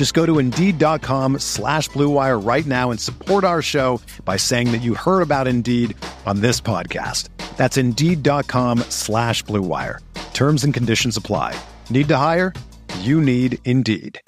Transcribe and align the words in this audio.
Just 0.00 0.14
go 0.14 0.24
to 0.24 0.38
Indeed.com 0.38 1.40
slash 1.40 1.90
BlueWire 1.90 2.42
right 2.42 2.64
now 2.64 2.90
and 2.90 2.98
support 2.98 3.44
our 3.44 3.60
show 3.60 4.00
by 4.24 4.38
saying 4.38 4.72
that 4.72 4.80
you 4.80 4.94
heard 4.94 5.20
about 5.20 5.46
Indeed 5.46 5.94
on 6.24 6.40
this 6.40 6.58
podcast. 6.58 7.28
That's 7.58 7.76
Indeed.com 7.76 8.78
slash 8.88 9.44
BlueWire. 9.44 9.98
Terms 10.32 10.64
and 10.64 10.72
conditions 10.72 11.18
apply. 11.18 11.54
Need 11.90 12.08
to 12.08 12.16
hire? 12.16 12.54
You 13.00 13.20
need 13.20 13.58
Indeed. 13.66 14.18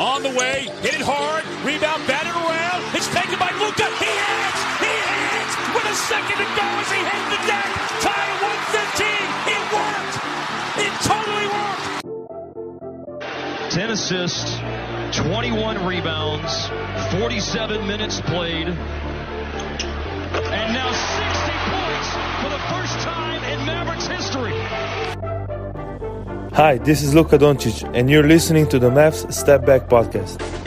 On 0.00 0.22
the 0.22 0.30
way, 0.30 0.72
hit 0.80 0.94
it 0.94 1.04
hard, 1.04 1.44
rebound, 1.68 2.00
batted 2.08 2.32
around. 2.32 2.96
It's 2.96 3.12
taken 3.12 3.38
by 3.38 3.52
Luka. 3.60 3.84
He 4.00 4.08
hits! 4.08 4.60
He 4.80 4.88
hits! 4.88 5.52
With 5.74 5.84
a 5.84 5.96
second 6.08 6.38
to 6.38 6.48
go 6.56 6.64
as 6.64 6.90
he 6.90 7.04
hit 7.04 7.27
10 13.88 13.94
assists, 13.94 14.58
21 15.16 15.86
rebounds, 15.86 16.68
47 17.18 17.86
minutes 17.86 18.20
played, 18.20 18.68
and 18.68 18.76
now 20.74 20.92
60 20.92 21.52
points 21.72 22.08
for 22.42 22.50
the 22.50 22.58
first 22.68 22.98
time 23.00 23.42
in 23.44 23.64
Mavericks 23.64 24.06
history. 24.06 24.52
Hi, 26.54 26.76
this 26.76 27.02
is 27.02 27.14
Luka 27.14 27.38
Doncic, 27.38 27.90
and 27.94 28.10
you're 28.10 28.26
listening 28.26 28.68
to 28.68 28.78
the 28.78 28.90
Mavs 28.90 29.32
Step 29.32 29.64
Back 29.64 29.88
Podcast. 29.88 30.57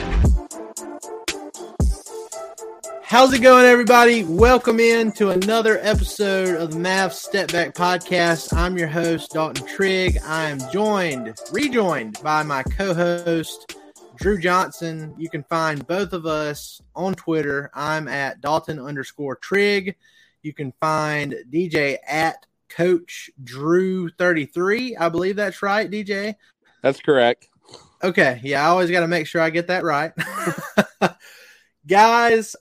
How's 3.12 3.34
it 3.34 3.40
going, 3.40 3.66
everybody? 3.66 4.24
Welcome 4.24 4.80
in 4.80 5.12
to 5.12 5.28
another 5.28 5.78
episode 5.82 6.56
of 6.56 6.72
the 6.72 6.78
Mavs 6.78 7.12
Step 7.12 7.52
Back 7.52 7.74
Podcast. 7.74 8.56
I'm 8.56 8.78
your 8.78 8.88
host, 8.88 9.32
Dalton 9.32 9.66
Trigg. 9.66 10.16
I 10.24 10.48
am 10.48 10.58
joined, 10.72 11.36
rejoined 11.52 12.18
by 12.22 12.42
my 12.42 12.62
co-host, 12.62 13.76
Drew 14.16 14.40
Johnson. 14.40 15.14
You 15.18 15.28
can 15.28 15.42
find 15.42 15.86
both 15.86 16.14
of 16.14 16.24
us 16.24 16.80
on 16.96 17.14
Twitter. 17.14 17.70
I'm 17.74 18.08
at 18.08 18.40
Dalton 18.40 18.78
underscore 18.78 19.36
Trigg. 19.36 19.94
You 20.42 20.54
can 20.54 20.72
find 20.80 21.34
DJ 21.50 21.98
at 22.08 22.46
Coach 22.70 23.28
Drew 23.44 24.08
33. 24.08 24.96
I 24.96 25.10
believe 25.10 25.36
that's 25.36 25.62
right, 25.62 25.90
DJ. 25.90 26.36
That's 26.80 27.00
correct. 27.00 27.50
Okay. 28.02 28.40
Yeah, 28.42 28.64
I 28.64 28.70
always 28.70 28.90
got 28.90 29.00
to 29.00 29.06
make 29.06 29.26
sure 29.26 29.42
I 29.42 29.50
get 29.50 29.66
that 29.66 29.84
right. 29.84 30.12
Guys, 31.86 32.56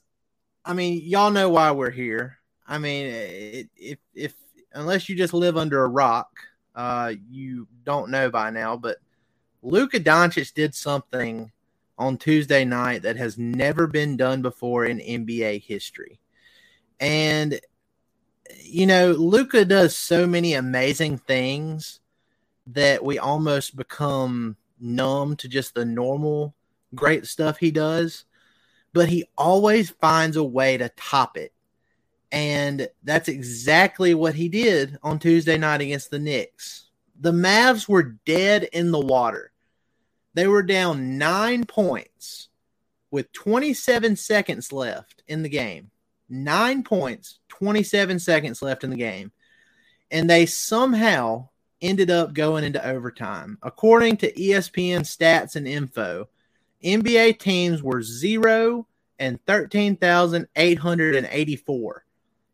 I 0.64 0.74
mean, 0.74 1.02
y'all 1.04 1.32
know 1.32 1.50
why 1.50 1.72
we're 1.72 1.90
here. 1.90 2.38
I 2.68 2.78
mean, 2.78 3.08
if, 3.08 3.68
if, 3.76 3.98
if 4.14 4.34
unless 4.74 5.10
you 5.10 5.16
just 5.16 5.34
live 5.34 5.58
under 5.58 5.84
a 5.84 5.90
rock, 5.90 6.30
uh, 6.76 7.14
you 7.30 7.68
don't 7.84 8.12
know 8.12 8.30
by 8.30 8.50
now, 8.50 8.78
but 8.78 8.98
Luka 9.62 10.00
Doncic 10.00 10.54
did 10.54 10.74
something 10.74 11.52
on 11.98 12.18
Tuesday 12.18 12.66
night 12.66 13.04
that 13.04 13.18
has 13.18 13.38
never 13.38 13.88
been 13.88 14.18
done 14.18 14.42
before 14.42 14.86
in 14.86 15.00
NBA 15.00 15.64
history. 15.64 16.20
And 17.00 17.60
you 18.64 18.86
know, 18.86 19.12
Luka 19.12 19.66
does 19.66 19.96
so 19.96 20.28
many 20.28 20.54
amazing 20.54 21.18
things 21.18 22.00
that 22.68 23.04
we 23.04 23.18
almost 23.20 23.76
become 23.76 24.56
numb 24.80 25.36
to 25.38 25.48
just 25.48 25.74
the 25.74 25.86
normal 25.86 26.56
great 26.94 27.26
stuff 27.26 27.58
he 27.58 27.72
does, 27.72 28.26
but 28.94 29.10
he 29.10 29.26
always 29.38 29.90
finds 29.90 30.38
a 30.38 30.44
way 30.44 30.78
to 30.78 30.90
top 30.90 31.38
it. 31.38 31.54
And 32.32 32.88
that's 33.04 33.28
exactly 33.28 34.14
what 34.14 34.36
he 34.36 34.48
did 34.48 34.98
on 35.04 35.20
Tuesday 35.20 35.58
night 35.58 35.82
against 35.82 36.12
the 36.12 36.20
Knicks. 36.20 36.90
The 37.20 37.32
Mavs 37.32 37.88
were 37.88 38.18
dead 38.26 38.64
in 38.72 38.92
the 38.92 39.00
water. 39.00 39.52
They 40.34 40.48
were 40.48 40.64
down 40.64 41.18
nine 41.18 41.66
points 41.66 42.48
with 43.12 43.32
27 43.34 44.16
seconds 44.16 44.72
left 44.72 45.24
in 45.28 45.44
the 45.44 45.50
game. 45.50 45.92
Nine 46.30 46.84
points, 46.84 47.40
27 47.50 48.20
seconds 48.20 48.62
left 48.62 48.86
in 48.86 48.90
the 48.90 48.96
game. 48.96 49.34
And 50.10 50.30
they 50.30 50.46
somehow 50.46 51.50
ended 51.82 52.10
up 52.10 52.34
going 52.34 52.64
into 52.64 52.86
overtime. 52.86 53.58
According 53.62 54.18
to 54.18 54.32
ESPN 54.32 55.02
stats 55.02 55.56
and 55.56 55.68
info, 55.68 56.30
NBA 56.84 57.40
teams 57.40 57.84
were 57.84 58.02
zero 58.02 58.88
and 59.20 59.40
13,884 59.46 62.06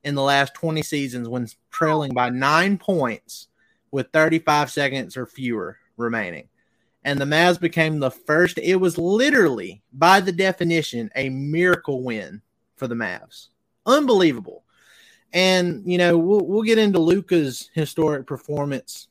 in 0.03 0.15
the 0.15 0.21
last 0.21 0.53
20 0.53 0.83
seasons 0.83 1.29
when 1.29 1.47
trailing 1.71 2.13
by 2.13 2.29
nine 2.29 2.77
points 2.77 3.47
with 3.91 4.11
35 4.11 4.71
seconds 4.71 5.17
or 5.17 5.25
fewer 5.25 5.77
remaining. 5.95 6.49
And 7.03 7.19
the 7.19 7.25
Mavs 7.25 7.59
became 7.59 7.99
the 7.99 8.11
first, 8.11 8.57
it 8.57 8.75
was 8.75 8.97
literally, 8.97 9.81
by 9.93 10.19
the 10.19 10.31
definition, 10.31 11.09
a 11.15 11.29
miracle 11.29 12.03
win 12.03 12.41
for 12.75 12.87
the 12.87 12.95
Mavs. 12.95 13.47
Unbelievable. 13.85 14.63
And, 15.33 15.83
you 15.85 15.97
know, 15.97 16.17
we'll, 16.17 16.45
we'll 16.45 16.63
get 16.63 16.77
into 16.77 16.99
Luka's 16.99 17.69
historic 17.73 18.27
performance, 18.27 19.07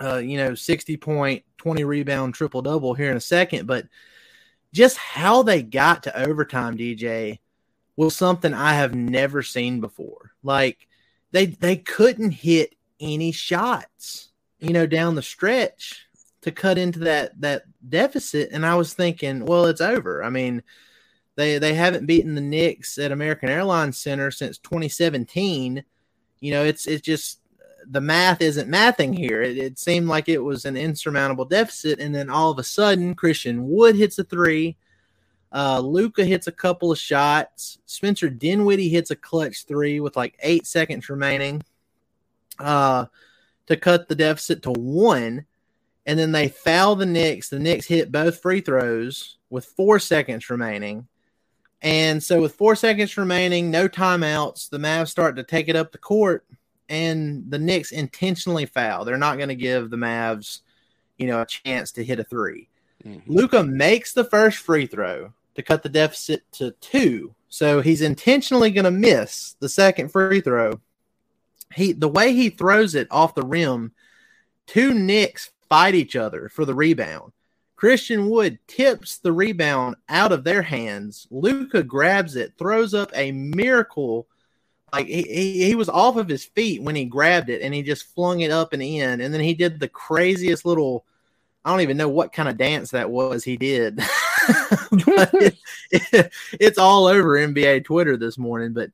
uh, 0.00 0.18
you 0.18 0.36
know, 0.36 0.54
60 0.54 0.96
point, 0.96 1.44
20 1.58 1.84
rebound, 1.84 2.34
triple 2.34 2.62
double 2.62 2.94
here 2.94 3.10
in 3.10 3.16
a 3.16 3.20
second. 3.20 3.66
But 3.66 3.86
just 4.72 4.96
how 4.96 5.42
they 5.42 5.62
got 5.62 6.04
to 6.04 6.18
overtime, 6.18 6.76
DJ, 6.76 7.38
was 7.96 8.14
something 8.14 8.54
I 8.54 8.74
have 8.74 8.94
never 8.94 9.42
seen 9.42 9.80
before. 9.80 10.32
Like 10.42 10.86
they 11.32 11.46
they 11.46 11.76
couldn't 11.76 12.30
hit 12.30 12.74
any 13.00 13.32
shots, 13.32 14.30
you 14.60 14.72
know, 14.72 14.86
down 14.86 15.14
the 15.14 15.22
stretch 15.22 16.06
to 16.42 16.52
cut 16.52 16.78
into 16.78 17.00
that 17.00 17.40
that 17.40 17.64
deficit. 17.88 18.50
And 18.52 18.64
I 18.64 18.74
was 18.76 18.94
thinking, 18.94 19.44
well, 19.44 19.66
it's 19.66 19.80
over. 19.80 20.22
I 20.22 20.30
mean, 20.30 20.62
they 21.36 21.58
they 21.58 21.74
haven't 21.74 22.06
beaten 22.06 22.34
the 22.34 22.40
Knicks 22.40 22.98
at 22.98 23.12
American 23.12 23.48
Airlines 23.48 23.98
Center 23.98 24.30
since 24.30 24.58
2017. 24.58 25.84
You 26.40 26.50
know, 26.52 26.64
it's 26.64 26.86
it's 26.86 27.02
just 27.02 27.40
the 27.90 28.00
math 28.00 28.42
isn't 28.42 28.70
mathing 28.70 29.16
here. 29.16 29.42
It, 29.42 29.56
it 29.56 29.78
seemed 29.78 30.08
like 30.08 30.28
it 30.28 30.38
was 30.38 30.64
an 30.64 30.76
insurmountable 30.76 31.44
deficit, 31.44 31.98
and 31.98 32.14
then 32.14 32.30
all 32.30 32.50
of 32.50 32.58
a 32.58 32.64
sudden, 32.64 33.14
Christian 33.14 33.68
Wood 33.68 33.96
hits 33.96 34.18
a 34.18 34.24
three. 34.24 34.76
Uh, 35.50 35.80
Luka 35.80 36.24
hits 36.24 36.46
a 36.46 36.52
couple 36.52 36.92
of 36.92 36.98
shots. 36.98 37.78
Spencer 37.86 38.28
Dinwiddie 38.28 38.90
hits 38.90 39.10
a 39.10 39.16
clutch 39.16 39.64
three 39.64 39.98
with 40.00 40.16
like 40.16 40.38
eight 40.42 40.66
seconds 40.66 41.08
remaining 41.08 41.62
uh, 42.58 43.06
to 43.66 43.76
cut 43.76 44.08
the 44.08 44.14
deficit 44.14 44.62
to 44.64 44.72
one. 44.72 45.46
And 46.04 46.18
then 46.18 46.32
they 46.32 46.48
foul 46.48 46.96
the 46.96 47.06
Knicks. 47.06 47.48
The 47.48 47.58
Knicks 47.58 47.86
hit 47.86 48.12
both 48.12 48.40
free 48.40 48.60
throws 48.60 49.38
with 49.50 49.64
four 49.64 49.98
seconds 49.98 50.50
remaining. 50.50 51.06
And 51.80 52.22
so, 52.22 52.40
with 52.40 52.56
four 52.56 52.74
seconds 52.74 53.16
remaining, 53.16 53.70
no 53.70 53.88
timeouts, 53.88 54.68
the 54.68 54.78
Mavs 54.78 55.08
start 55.08 55.36
to 55.36 55.44
take 55.44 55.68
it 55.68 55.76
up 55.76 55.92
the 55.92 55.98
court, 55.98 56.44
and 56.88 57.50
the 57.50 57.58
Knicks 57.58 57.92
intentionally 57.92 58.66
foul. 58.66 59.04
They're 59.04 59.16
not 59.16 59.36
going 59.36 59.48
to 59.48 59.54
give 59.54 59.90
the 59.90 59.96
Mavs, 59.96 60.60
you 61.16 61.26
know, 61.26 61.40
a 61.40 61.46
chance 61.46 61.92
to 61.92 62.04
hit 62.04 62.20
a 62.20 62.24
3 62.24 62.68
mm-hmm. 63.06 63.32
Luka 63.32 63.62
makes 63.62 64.12
the 64.12 64.24
first 64.24 64.58
free 64.58 64.86
throw 64.86 65.32
to 65.54 65.62
cut 65.62 65.82
the 65.82 65.88
deficit 65.88 66.44
to 66.52 66.70
two. 66.80 67.34
So 67.48 67.80
he's 67.80 68.02
intentionally 68.02 68.70
going 68.70 68.84
to 68.84 68.90
miss 68.90 69.56
the 69.60 69.68
second 69.68 70.10
free 70.12 70.40
throw. 70.40 70.80
He 71.74 71.92
the 71.92 72.08
way 72.08 72.32
he 72.32 72.50
throws 72.50 72.94
it 72.94 73.08
off 73.10 73.34
the 73.34 73.42
rim, 73.42 73.92
two 74.66 74.94
Knicks 74.94 75.50
fight 75.68 75.94
each 75.94 76.16
other 76.16 76.48
for 76.48 76.64
the 76.64 76.74
rebound. 76.74 77.32
Christian 77.76 78.28
Wood 78.28 78.58
tips 78.66 79.18
the 79.18 79.32
rebound 79.32 79.96
out 80.08 80.32
of 80.32 80.44
their 80.44 80.62
hands. 80.62 81.26
Luka 81.30 81.82
grabs 81.82 82.34
it, 82.34 82.54
throws 82.58 82.92
up 82.92 83.10
a 83.14 83.32
miracle. 83.32 84.26
Like 84.92 85.06
he, 85.06 85.22
he, 85.22 85.64
he 85.66 85.74
was 85.74 85.88
off 85.88 86.16
of 86.16 86.28
his 86.28 86.44
feet 86.44 86.82
when 86.82 86.94
he 86.94 87.04
grabbed 87.04 87.50
it 87.50 87.62
and 87.62 87.74
he 87.74 87.82
just 87.82 88.14
flung 88.14 88.40
it 88.40 88.50
up 88.50 88.72
and 88.72 88.82
in. 88.82 89.20
And 89.20 89.32
then 89.32 89.40
he 89.40 89.54
did 89.54 89.78
the 89.78 89.88
craziest 89.88 90.64
little, 90.64 91.04
I 91.64 91.70
don't 91.70 91.82
even 91.82 91.96
know 91.96 92.08
what 92.08 92.32
kind 92.32 92.48
of 92.48 92.56
dance 92.56 92.92
that 92.92 93.10
was 93.10 93.44
he 93.44 93.56
did. 93.56 93.98
it, 94.90 95.56
it, 95.90 96.32
it's 96.52 96.78
all 96.78 97.06
over 97.06 97.38
NBA 97.38 97.84
Twitter 97.84 98.16
this 98.16 98.38
morning. 98.38 98.72
But 98.72 98.90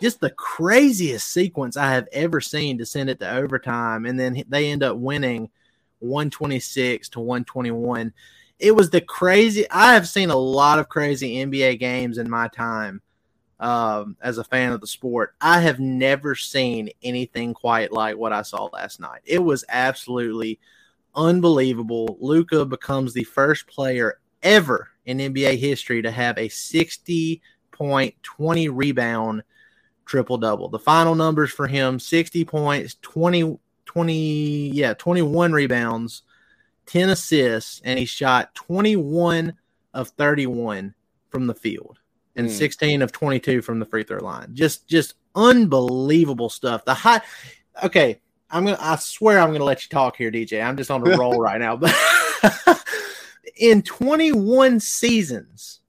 just 0.00 0.20
the 0.20 0.30
craziest 0.30 1.28
sequence 1.28 1.76
I 1.76 1.92
have 1.92 2.08
ever 2.12 2.40
seen 2.40 2.78
to 2.78 2.86
send 2.86 3.10
it 3.10 3.20
to 3.20 3.30
overtime. 3.30 4.06
And 4.06 4.18
then 4.18 4.42
they 4.48 4.70
end 4.70 4.82
up 4.82 4.96
winning 4.96 5.50
126 5.98 7.10
to 7.10 7.20
121. 7.20 8.12
It 8.58 8.74
was 8.74 8.88
the 8.88 9.00
crazy. 9.00 9.68
I 9.70 9.94
have 9.94 10.08
seen 10.08 10.30
a 10.30 10.36
lot 10.36 10.78
of 10.78 10.88
crazy 10.88 11.36
NBA 11.36 11.78
games 11.80 12.16
in 12.18 12.30
my 12.30 12.48
time 12.48 13.02
um, 13.60 14.16
as 14.20 14.38
a 14.38 14.44
fan 14.44 14.72
of 14.72 14.80
the 14.80 14.86
sport. 14.86 15.34
I 15.40 15.60
have 15.60 15.80
never 15.80 16.34
seen 16.34 16.90
anything 17.02 17.54
quite 17.54 17.92
like 17.92 18.16
what 18.16 18.32
I 18.32 18.42
saw 18.42 18.64
last 18.66 19.00
night. 19.00 19.20
It 19.24 19.42
was 19.42 19.64
absolutely 19.68 20.60
unbelievable. 21.14 22.16
Luka 22.20 22.64
becomes 22.64 23.12
the 23.12 23.24
first 23.24 23.66
player 23.66 24.18
ever 24.42 24.88
in 25.06 25.18
NBA 25.18 25.58
history 25.58 26.02
to 26.02 26.10
have 26.10 26.38
a 26.38 26.48
60 26.48 27.40
point, 27.72 28.14
20 28.22 28.68
rebound 28.68 29.42
triple 30.06 30.38
double. 30.38 30.68
The 30.68 30.78
final 30.78 31.14
numbers 31.14 31.50
for 31.50 31.66
him 31.66 31.98
60 31.98 32.44
points, 32.44 32.96
20, 33.02 33.58
20, 33.86 34.70
yeah, 34.70 34.94
21 34.94 35.52
rebounds, 35.52 36.22
10 36.86 37.08
assists, 37.10 37.80
and 37.84 37.98
he 37.98 38.04
shot 38.04 38.54
21 38.54 39.54
of 39.94 40.08
31 40.10 40.94
from 41.30 41.46
the 41.46 41.54
field 41.54 41.98
and 42.36 42.48
mm. 42.48 42.50
16 42.50 43.02
of 43.02 43.12
22 43.12 43.62
from 43.62 43.78
the 43.78 43.86
free 43.86 44.04
throw 44.04 44.18
line. 44.18 44.50
Just 44.54 44.88
just 44.88 45.14
unbelievable 45.34 46.48
stuff. 46.48 46.84
The 46.84 46.94
high 46.94 47.20
Okay, 47.82 48.20
I'm 48.50 48.64
going 48.64 48.76
to 48.76 48.84
I 48.84 48.96
swear 48.96 49.40
I'm 49.40 49.48
going 49.48 49.58
to 49.58 49.64
let 49.64 49.82
you 49.82 49.88
talk 49.88 50.16
here 50.16 50.30
DJ. 50.30 50.64
I'm 50.64 50.76
just 50.76 50.90
on 50.90 51.06
a 51.06 51.16
roll 51.16 51.38
right 51.40 51.60
now. 51.60 51.76
But 51.76 51.94
in 53.56 53.82
21 53.82 54.80
seasons, 54.80 55.80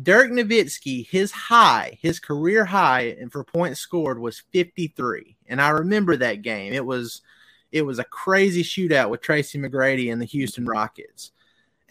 Dirk 0.00 0.30
Nowitzki, 0.30 1.06
his 1.08 1.32
high, 1.32 1.98
his 2.00 2.18
career 2.18 2.64
high 2.64 3.16
and 3.18 3.30
for 3.30 3.44
points 3.44 3.80
scored 3.80 4.18
was 4.18 4.42
53. 4.52 5.36
And 5.46 5.60
I 5.60 5.70
remember 5.70 6.16
that 6.16 6.42
game. 6.42 6.72
It 6.72 6.84
was 6.84 7.22
it 7.70 7.82
was 7.82 7.98
a 7.98 8.04
crazy 8.04 8.62
shootout 8.62 9.08
with 9.08 9.22
Tracy 9.22 9.58
McGrady 9.58 10.12
and 10.12 10.20
the 10.20 10.26
Houston 10.26 10.66
Rockets. 10.66 11.32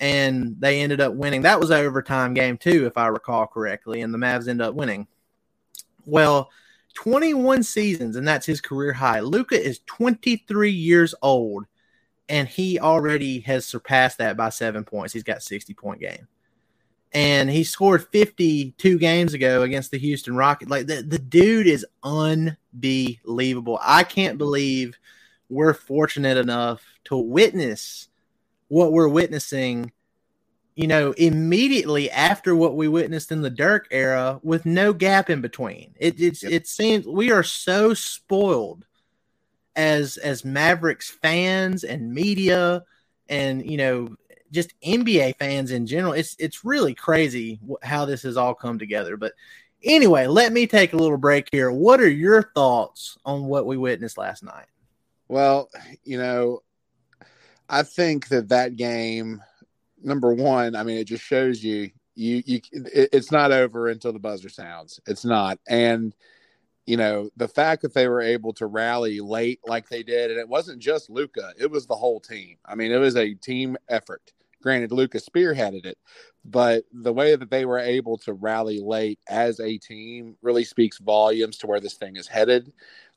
And 0.01 0.57
they 0.59 0.81
ended 0.81 0.99
up 0.99 1.13
winning. 1.13 1.43
That 1.43 1.59
was 1.59 1.69
an 1.69 1.77
overtime 1.77 2.33
game 2.33 2.57
too, 2.57 2.85
if 2.85 2.97
I 2.97 3.07
recall 3.07 3.47
correctly, 3.47 4.01
and 4.01 4.13
the 4.13 4.17
Mavs 4.17 4.49
ended 4.49 4.67
up 4.67 4.75
winning. 4.75 5.07
Well, 6.05 6.49
21 6.95 7.63
seasons, 7.63 8.17
and 8.17 8.27
that's 8.27 8.45
his 8.45 8.59
career 8.59 8.91
high. 8.91 9.21
Luka 9.21 9.61
is 9.61 9.79
23 9.85 10.71
years 10.71 11.15
old, 11.21 11.65
and 12.27 12.49
he 12.49 12.79
already 12.79 13.39
has 13.41 13.65
surpassed 13.65 14.17
that 14.17 14.35
by 14.35 14.49
seven 14.49 14.83
points. 14.83 15.13
He's 15.13 15.23
got 15.23 15.43
60 15.43 15.73
point 15.75 16.01
game 16.01 16.27
and 17.13 17.49
he 17.49 17.63
scored 17.63 18.07
52 18.07 18.97
games 18.97 19.33
ago 19.33 19.63
against 19.63 19.91
the 19.91 19.97
Houston 19.97 20.35
Rockets. 20.35 20.71
Like 20.71 20.87
the, 20.87 21.01
the 21.01 21.19
dude 21.19 21.67
is 21.67 21.85
unbelievable. 22.03 23.79
I 23.81 24.03
can't 24.03 24.37
believe 24.37 24.97
we're 25.49 25.73
fortunate 25.73 26.37
enough 26.37 26.81
to 27.05 27.17
witness 27.17 28.07
what 28.71 28.93
we're 28.93 29.09
witnessing, 29.09 29.91
you 30.75 30.87
know, 30.87 31.11
immediately 31.11 32.09
after 32.09 32.55
what 32.55 32.77
we 32.77 32.87
witnessed 32.87 33.29
in 33.29 33.41
the 33.41 33.49
Dirk 33.49 33.85
era 33.91 34.39
with 34.43 34.65
no 34.65 34.93
gap 34.93 35.29
in 35.29 35.41
between. 35.41 35.93
It 35.99 36.21
it's 36.21 36.41
yep. 36.41 36.53
it 36.53 36.67
seems 36.67 37.05
we 37.05 37.31
are 37.31 37.43
so 37.43 37.93
spoiled 37.93 38.85
as 39.75 40.15
as 40.15 40.45
Mavericks 40.45 41.09
fans 41.09 41.83
and 41.83 42.13
media 42.13 42.85
and 43.27 43.69
you 43.69 43.75
know 43.75 44.15
just 44.51 44.73
NBA 44.79 45.35
fans 45.37 45.71
in 45.71 45.85
general. 45.85 46.13
It's 46.13 46.37
it's 46.39 46.63
really 46.63 46.93
crazy 46.95 47.59
how 47.83 48.05
this 48.05 48.23
has 48.23 48.37
all 48.37 48.53
come 48.53 48.79
together. 48.79 49.17
But 49.17 49.33
anyway, 49.83 50.27
let 50.27 50.53
me 50.53 50.65
take 50.65 50.93
a 50.93 50.97
little 50.97 51.17
break 51.17 51.49
here. 51.51 51.73
What 51.73 51.99
are 51.99 52.09
your 52.09 52.51
thoughts 52.55 53.17
on 53.25 53.47
what 53.47 53.65
we 53.65 53.75
witnessed 53.75 54.17
last 54.17 54.43
night? 54.43 54.67
Well, 55.27 55.69
you 56.05 56.17
know, 56.17 56.61
I 57.71 57.83
think 57.83 58.27
that 58.27 58.49
that 58.49 58.75
game, 58.75 59.41
number 60.03 60.33
one, 60.33 60.75
I 60.75 60.83
mean, 60.83 60.97
it 60.97 61.05
just 61.05 61.23
shows 61.23 61.63
you 61.63 61.89
you 62.15 62.43
you 62.45 62.59
it, 62.73 63.09
it's 63.13 63.31
not 63.31 63.53
over 63.53 63.87
until 63.87 64.11
the 64.11 64.19
buzzer 64.19 64.49
sounds. 64.49 64.99
It's 65.07 65.23
not, 65.23 65.57
and 65.67 66.13
you 66.85 66.97
know 66.97 67.29
the 67.37 67.47
fact 67.47 67.81
that 67.83 67.93
they 67.93 68.09
were 68.09 68.21
able 68.21 68.51
to 68.55 68.65
rally 68.65 69.21
late 69.21 69.61
like 69.65 69.87
they 69.87 70.03
did, 70.03 70.31
and 70.31 70.39
it 70.39 70.49
wasn't 70.49 70.79
just 70.79 71.09
Luka; 71.09 71.53
it 71.57 71.71
was 71.71 71.87
the 71.87 71.95
whole 71.95 72.19
team. 72.19 72.57
I 72.65 72.75
mean, 72.75 72.91
it 72.91 72.97
was 72.97 73.15
a 73.15 73.33
team 73.35 73.77
effort 73.87 74.33
Granted, 74.61 74.91
Lucas 74.91 75.27
spearheaded 75.27 75.85
it, 75.85 75.97
but 76.45 76.83
the 76.91 77.13
way 77.13 77.35
that 77.35 77.49
they 77.49 77.65
were 77.65 77.79
able 77.79 78.17
to 78.19 78.33
rally 78.33 78.79
late 78.79 79.19
as 79.27 79.59
a 79.59 79.77
team 79.77 80.35
really 80.41 80.63
speaks 80.63 80.99
volumes 80.99 81.57
to 81.57 81.67
where 81.67 81.79
this 81.79 81.95
thing 81.95 82.15
is 82.15 82.27
headed. 82.27 82.71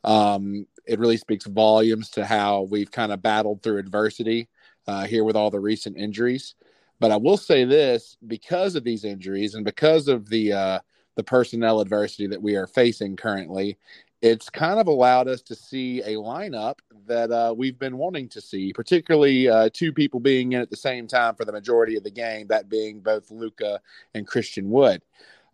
Um, 0.04 0.66
it 0.86 0.98
really 0.98 1.16
speaks 1.16 1.46
volumes 1.46 2.10
to 2.10 2.24
how 2.24 2.62
we've 2.62 2.90
kind 2.90 3.12
of 3.12 3.22
battled 3.22 3.62
through 3.62 3.78
adversity 3.78 4.48
uh, 4.86 5.04
here 5.04 5.24
with 5.24 5.36
all 5.36 5.50
the 5.50 5.60
recent 5.60 5.96
injuries. 5.96 6.54
But 7.00 7.10
I 7.10 7.16
will 7.16 7.36
say 7.36 7.64
this: 7.64 8.16
because 8.26 8.74
of 8.76 8.84
these 8.84 9.04
injuries 9.04 9.54
and 9.54 9.64
because 9.64 10.08
of 10.08 10.28
the 10.28 10.52
uh, 10.52 10.78
the 11.16 11.24
personnel 11.24 11.80
adversity 11.80 12.26
that 12.26 12.42
we 12.42 12.56
are 12.56 12.66
facing 12.66 13.16
currently, 13.16 13.78
it's 14.24 14.48
kind 14.48 14.80
of 14.80 14.86
allowed 14.86 15.28
us 15.28 15.42
to 15.42 15.54
see 15.54 16.00
a 16.00 16.14
lineup 16.14 16.78
that 17.06 17.30
uh, 17.30 17.52
we've 17.54 17.78
been 17.78 17.98
wanting 17.98 18.26
to 18.30 18.40
see, 18.40 18.72
particularly 18.72 19.50
uh, 19.50 19.68
two 19.70 19.92
people 19.92 20.18
being 20.18 20.52
in 20.52 20.62
at 20.62 20.70
the 20.70 20.78
same 20.78 21.06
time 21.06 21.34
for 21.34 21.44
the 21.44 21.52
majority 21.52 21.94
of 21.98 22.04
the 22.04 22.10
game, 22.10 22.46
that 22.46 22.70
being 22.70 23.00
both 23.00 23.30
Luka 23.30 23.82
and 24.14 24.26
Christian 24.26 24.70
Wood. 24.70 25.02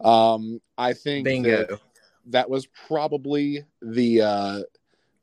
Um, 0.00 0.61
I 0.78 0.93
think 0.93 1.25
Bingo. 1.25 1.67
That, 1.67 1.81
that 2.26 2.49
was 2.49 2.69
probably 2.87 3.64
the 3.82 4.22
uh, 4.22 4.61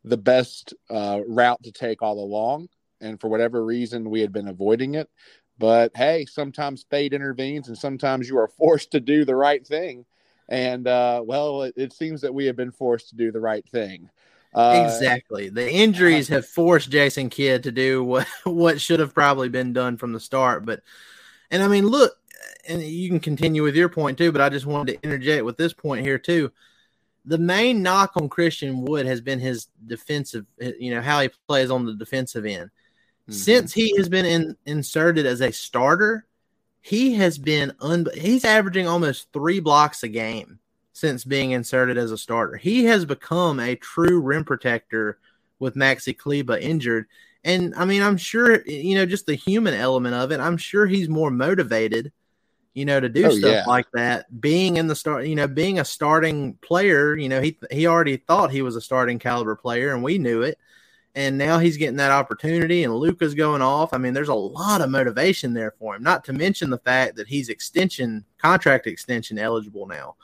the 0.04 0.18
best 0.18 0.74
uh, 0.90 1.22
route 1.26 1.64
to 1.64 1.72
take 1.72 2.02
all 2.02 2.20
along, 2.22 2.68
and 3.00 3.18
for 3.18 3.30
whatever 3.30 3.64
reason, 3.64 4.10
we 4.10 4.20
had 4.20 4.34
been 4.34 4.50
avoiding 4.50 4.96
it. 4.96 5.10
But 5.58 5.96
hey, 5.96 6.26
sometimes 6.26 6.86
fate 6.90 7.14
intervenes, 7.14 7.70
and 7.70 7.78
sometimes 7.78 8.28
you 8.28 8.38
are 8.40 8.48
forced 8.58 8.92
to 8.92 9.00
do 9.00 9.24
the 9.24 9.38
right 9.38 9.66
thing. 9.66 10.06
And 10.50 10.88
uh, 10.88 11.24
well, 11.26 11.64
it, 11.64 11.74
it 11.76 11.94
seems 11.94 12.22
that 12.22 12.34
we 12.34 12.46
have 12.46 12.56
been 12.56 12.72
forced 12.72 13.10
to 13.10 13.16
do 13.16 13.32
the 13.32 13.40
right 13.40 13.68
thing. 13.70 14.10
Uh, 14.54 14.84
exactly. 14.86 15.50
The 15.50 15.70
injuries 15.70 16.28
have 16.30 16.46
forced 16.46 16.90
Jason 16.90 17.30
Kidd 17.30 17.64
to 17.64 17.72
do 17.72 18.04
what 18.04 18.28
what 18.44 18.82
should 18.82 19.00
have 19.00 19.14
probably 19.14 19.50
been 19.50 19.74
done 19.74 19.98
from 19.98 20.14
the 20.14 20.20
start. 20.20 20.66
But 20.66 20.82
and 21.52 21.62
I 21.62 21.68
mean, 21.68 21.86
look, 21.88 22.14
and 22.68 22.82
you 22.82 23.10
can 23.10 23.20
continue 23.20 23.64
with 23.64 23.76
your 23.76 23.90
point 23.90 24.18
too. 24.18 24.32
But 24.32 24.42
I 24.42 24.50
just 24.50 24.66
wanted 24.66 24.94
to 24.94 25.04
interject 25.04 25.46
with 25.46 25.58
this 25.58 25.74
point 25.74 26.06
here 26.06 26.18
too. 26.18 26.52
The 27.26 27.38
main 27.38 27.84
knock 27.84 28.14
on 28.16 28.30
Christian 28.30 28.86
Wood 28.86 29.06
has 29.06 29.20
been 29.20 29.40
his 29.40 29.68
defensive, 29.86 30.46
you 30.60 30.96
know, 30.96 31.02
how 31.02 31.20
he 31.20 31.30
plays 31.48 31.70
on 31.70 31.86
the 31.86 31.94
defensive 31.94 32.46
end. 32.46 32.70
Mm-hmm. 33.24 33.34
Since 33.34 33.74
he 33.74 33.94
has 33.98 34.08
been 34.08 34.26
in, 34.26 34.56
inserted 34.66 35.26
as 35.26 35.42
a 35.42 35.52
starter, 35.52 36.26
he 36.82 37.16
has 37.16 37.38
been 37.38 37.74
un- 37.80 38.08
he's 38.14 38.46
averaging 38.46 38.88
almost 38.88 39.32
three 39.34 39.60
blocks 39.60 40.04
a 40.04 40.08
game 40.08 40.60
since 40.94 41.24
being 41.24 41.52
inserted 41.52 41.98
as 41.98 42.12
a 42.12 42.18
starter. 42.18 42.58
He 42.58 42.86
has 42.86 43.06
become 43.06 43.60
a 43.60 43.76
true 43.76 44.20
rim 44.20 44.44
protector 44.44 45.20
with 45.60 45.76
Maxi 45.76 46.18
Kleber 46.18 46.58
injured. 46.58 47.06
And 47.44 47.76
I 47.76 47.86
mean, 47.86 48.02
I'm 48.02 48.18
sure, 48.18 48.66
you 48.66 48.96
know, 48.96 49.06
just 49.06 49.26
the 49.26 49.36
human 49.36 49.74
element 49.74 50.16
of 50.16 50.32
it, 50.32 50.40
I'm 50.40 50.58
sure 50.58 50.86
he's 50.86 51.08
more 51.08 51.30
motivated, 51.30 52.12
you 52.74 52.86
know, 52.86 53.00
to 53.00 53.10
do 53.10 53.28
oh, 53.28 53.30
stuff 53.30 53.52
yeah. 53.52 53.64
like 53.68 53.86
that. 53.94 54.42
Being 54.42 54.78
in 54.78 54.88
the 54.88 54.96
start, 54.96 55.28
you 55.28 55.36
know, 55.36 55.48
being 55.48 55.80
a 55.80 55.86
starting 55.86 56.56
player, 56.56 57.16
you 57.16 57.30
know, 57.30 57.42
he 57.42 57.58
he 57.72 57.88
already 57.88 58.18
thought 58.18 58.52
he 58.52 58.62
was 58.62 58.76
a 58.76 58.82
starting 58.82 59.20
caliber 59.20 59.56
player 59.56 59.94
and 59.94 60.04
we 60.04 60.18
knew 60.18 60.42
it. 60.42 60.58
And 61.18 61.36
now 61.36 61.58
he's 61.58 61.78
getting 61.78 61.98
that 61.98 62.12
opportunity 62.12 62.84
and 62.84 62.94
Luka's 62.94 63.34
going 63.34 63.64
off. 63.64 63.92
I 63.92 63.98
mean, 63.98 64.14
there's 64.14 64.28
a 64.30 64.36
lot 64.36 64.82
of 64.82 64.92
motivation 64.92 65.52
there 65.52 65.72
for 65.80 65.96
him, 65.96 66.04
not 66.04 66.24
to 66.26 66.34
mention 66.34 66.70
the 66.70 66.78
fact 66.78 67.16
that 67.16 67.28
he's 67.28 67.50
extension, 67.50 68.24
contract 68.38 68.86
extension 68.86 69.40
eligible 69.40 69.88
now. 69.88 70.16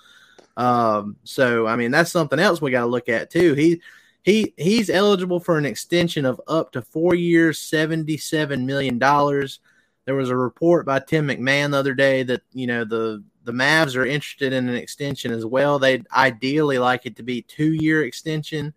Um, 0.55 1.15
so 1.23 1.65
I 1.65 1.75
mean 1.77 1.89
that's 1.89 2.11
something 2.11 2.37
else 2.37 2.61
we 2.61 2.69
got 2.69 2.81
to 2.81 2.85
look 2.85 3.09
at 3.09 3.31
too. 3.31 3.55
He 3.55 3.81
he 4.21 4.53
he's 4.55 4.91
eligible 4.91 5.39
for 5.39 5.57
an 5.57 5.65
extension 5.65 6.25
of 6.25 6.39
up 6.47 6.71
to 6.73 6.83
four 6.83 7.15
years, 7.15 7.57
seventy-seven 7.57 8.63
million 8.63 8.99
dollars. 8.99 9.61
There 10.05 10.13
was 10.13 10.29
a 10.29 10.37
report 10.37 10.85
by 10.85 10.99
Tim 10.99 11.27
McMahon 11.27 11.71
the 11.71 11.77
other 11.77 11.95
day 11.95 12.21
that 12.21 12.43
you 12.53 12.67
know 12.67 12.85
the 12.85 13.23
the 13.45 13.51
Mavs 13.51 13.95
are 13.95 14.05
interested 14.05 14.53
in 14.53 14.69
an 14.69 14.75
extension 14.75 15.31
as 15.31 15.43
well. 15.43 15.79
They'd 15.79 16.05
ideally 16.15 16.77
like 16.77 17.07
it 17.07 17.15
to 17.15 17.23
be 17.23 17.41
two-year 17.41 18.03
extension, 18.03 18.75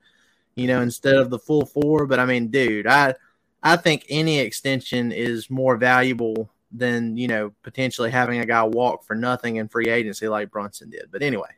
you 0.56 0.66
know, 0.66 0.80
instead 0.80 1.14
of 1.14 1.30
the 1.30 1.38
full 1.38 1.64
four. 1.64 2.06
But 2.06 2.18
I 2.18 2.26
mean, 2.26 2.48
dude, 2.48 2.86
I 2.86 3.14
I 3.62 3.76
think 3.76 4.06
any 4.08 4.40
extension 4.40 5.12
is 5.12 5.48
more 5.50 5.76
valuable 5.76 6.50
than 6.72 7.16
you 7.16 7.28
know 7.28 7.52
potentially 7.62 8.10
having 8.10 8.40
a 8.40 8.46
guy 8.46 8.64
walk 8.64 9.04
for 9.04 9.14
nothing 9.14 9.56
in 9.56 9.68
free 9.68 9.88
agency 9.88 10.28
like 10.28 10.50
Brunson 10.50 10.90
did. 10.90 11.08
But 11.12 11.22
anyway. 11.22 11.50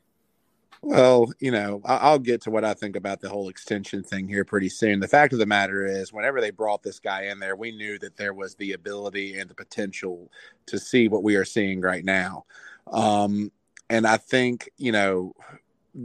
Well, 0.80 1.32
you 1.40 1.50
know, 1.50 1.80
I'll 1.84 2.20
get 2.20 2.42
to 2.42 2.52
what 2.52 2.64
I 2.64 2.72
think 2.72 2.94
about 2.94 3.20
the 3.20 3.28
whole 3.28 3.48
extension 3.48 4.04
thing 4.04 4.28
here 4.28 4.44
pretty 4.44 4.68
soon. 4.68 5.00
The 5.00 5.08
fact 5.08 5.32
of 5.32 5.40
the 5.40 5.46
matter 5.46 5.84
is, 5.84 6.12
whenever 6.12 6.40
they 6.40 6.50
brought 6.50 6.84
this 6.84 7.00
guy 7.00 7.22
in 7.22 7.40
there, 7.40 7.56
we 7.56 7.72
knew 7.72 7.98
that 7.98 8.16
there 8.16 8.32
was 8.32 8.54
the 8.54 8.74
ability 8.74 9.40
and 9.40 9.50
the 9.50 9.56
potential 9.56 10.30
to 10.66 10.78
see 10.78 11.08
what 11.08 11.24
we 11.24 11.34
are 11.34 11.44
seeing 11.44 11.80
right 11.80 12.04
now. 12.04 12.44
Um, 12.92 13.50
and 13.90 14.06
I 14.06 14.18
think, 14.18 14.70
you 14.76 14.92
know, 14.92 15.34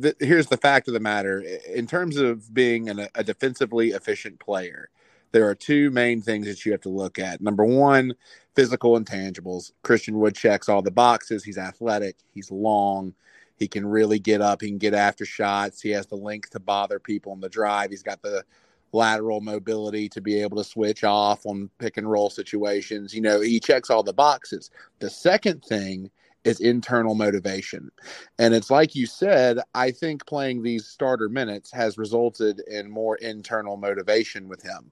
th- 0.02 0.16
here's 0.20 0.48
the 0.48 0.58
fact 0.58 0.88
of 0.88 0.94
the 0.94 1.00
matter 1.00 1.44
in 1.68 1.88
terms 1.88 2.18
of 2.18 2.54
being 2.54 2.90
an, 2.90 3.08
a 3.16 3.24
defensively 3.24 3.90
efficient 3.92 4.40
player, 4.40 4.90
there 5.32 5.48
are 5.48 5.56
two 5.56 5.90
main 5.92 6.22
things 6.22 6.48
that 6.48 6.66
you 6.66 6.72
have 6.72 6.82
to 6.82 6.90
look 6.90 7.18
at. 7.18 7.42
Number 7.42 7.66
one, 7.66 8.14
physical 8.56 9.00
intangibles. 9.00 9.72
Christian 9.82 10.20
Wood 10.20 10.36
checks 10.36 10.70
all 10.70 10.82
the 10.82 10.92
boxes. 10.92 11.44
He's 11.44 11.58
athletic, 11.58 12.18
he's 12.34 12.52
long 12.52 13.14
he 13.58 13.68
can 13.68 13.86
really 13.86 14.20
get 14.20 14.42
up. 14.42 14.62
He 14.62 14.68
can 14.68 14.78
get 14.78 14.94
after 14.94 15.26
shots. 15.26 15.82
He 15.82 15.90
has 15.92 16.06
the 16.08 16.16
length 16.16 16.52
to 16.52 16.60
bother 16.60 17.00
people 17.00 17.34
in 17.34 17.40
the 17.40 17.50
drive. 17.50 17.92
He's 17.92 18.04
got 18.04 18.22
the 18.22 18.44
lateral 18.92 19.42
mobility 19.42 20.10
to 20.10 20.22
be 20.22 20.42
able 20.42 20.58
to 20.58 20.64
switch 20.64 21.04
off 21.04 21.46
on 21.46 21.70
pick 21.80 21.98
and 21.98 22.10
roll 22.10 22.30
situations. 22.30 23.14
You 23.14 23.22
know, 23.22 23.42
he 23.42 23.60
checks 23.60 23.90
all 23.90 24.04
the 24.04 24.14
boxes. 24.14 24.70
The 25.00 25.10
second 25.10 25.64
thing 25.64 26.12
is 26.44 26.60
internal 26.60 27.16
motivation. 27.16 27.92
And 28.40 28.54
it's 28.54 28.70
like 28.70 28.96
you 28.96 29.06
said, 29.06 29.60
I 29.74 29.92
think 29.92 30.26
playing 30.26 30.62
these 30.62 30.86
starter 30.86 31.30
minutes 31.30 31.72
has 31.72 31.98
resulted 31.98 32.60
in 32.68 32.90
more 32.90 33.16
internal 33.18 33.78
motivation 33.78 34.48
with 34.48 34.62
him. 34.62 34.92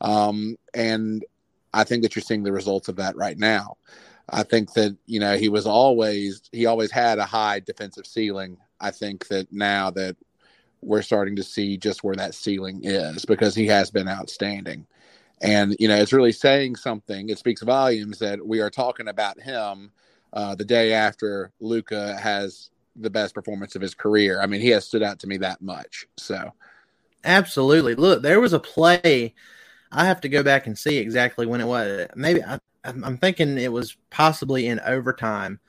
Um, 0.00 0.56
and 0.74 1.24
I 1.72 1.84
think 1.84 2.02
that 2.02 2.16
you're 2.16 2.22
seeing 2.22 2.42
the 2.42 2.52
results 2.52 2.88
of 2.88 2.96
that 2.96 3.16
right 3.16 3.38
now. 3.38 3.76
I 4.30 4.42
think 4.42 4.74
that 4.74 4.96
you 5.06 5.20
know 5.20 5.36
he 5.36 5.48
was 5.48 5.66
always 5.66 6.42
he 6.52 6.66
always 6.66 6.90
had 6.90 7.18
a 7.18 7.24
high 7.24 7.60
defensive 7.60 8.06
ceiling. 8.06 8.58
I 8.80 8.90
think 8.90 9.28
that 9.28 9.50
now 9.52 9.90
that 9.92 10.16
we're 10.82 11.02
starting 11.02 11.36
to 11.36 11.42
see 11.42 11.76
just 11.76 12.04
where 12.04 12.14
that 12.16 12.34
ceiling 12.34 12.80
is 12.84 13.24
because 13.24 13.54
he 13.54 13.66
has 13.66 13.90
been 13.90 14.08
outstanding. 14.08 14.86
And 15.40 15.76
you 15.78 15.88
know, 15.88 15.96
it's 15.96 16.12
really 16.12 16.32
saying 16.32 16.76
something. 16.76 17.30
It 17.30 17.38
speaks 17.38 17.62
volumes 17.62 18.18
that 18.18 18.44
we 18.44 18.60
are 18.60 18.70
talking 18.70 19.08
about 19.08 19.40
him 19.40 19.92
uh, 20.32 20.54
the 20.54 20.64
day 20.64 20.92
after 20.92 21.52
Luka 21.60 22.16
has 22.18 22.70
the 22.96 23.10
best 23.10 23.34
performance 23.34 23.76
of 23.76 23.82
his 23.82 23.94
career. 23.94 24.40
I 24.40 24.46
mean, 24.46 24.60
he 24.60 24.68
has 24.68 24.84
stood 24.84 25.02
out 25.02 25.20
to 25.20 25.26
me 25.26 25.36
that 25.38 25.62
much. 25.62 26.06
So, 26.16 26.52
absolutely. 27.24 27.94
Look, 27.94 28.22
there 28.22 28.40
was 28.40 28.52
a 28.52 28.58
play. 28.58 29.34
I 29.90 30.04
have 30.04 30.20
to 30.22 30.28
go 30.28 30.42
back 30.42 30.66
and 30.66 30.76
see 30.76 30.98
exactly 30.98 31.46
when 31.46 31.60
it 31.60 31.66
was. 31.66 32.08
Maybe 32.14 32.42
I, 32.42 32.58
I'm 32.84 33.18
thinking 33.18 33.58
it 33.58 33.72
was 33.72 33.96
possibly 34.10 34.66
in 34.66 34.80
overtime, 34.80 35.60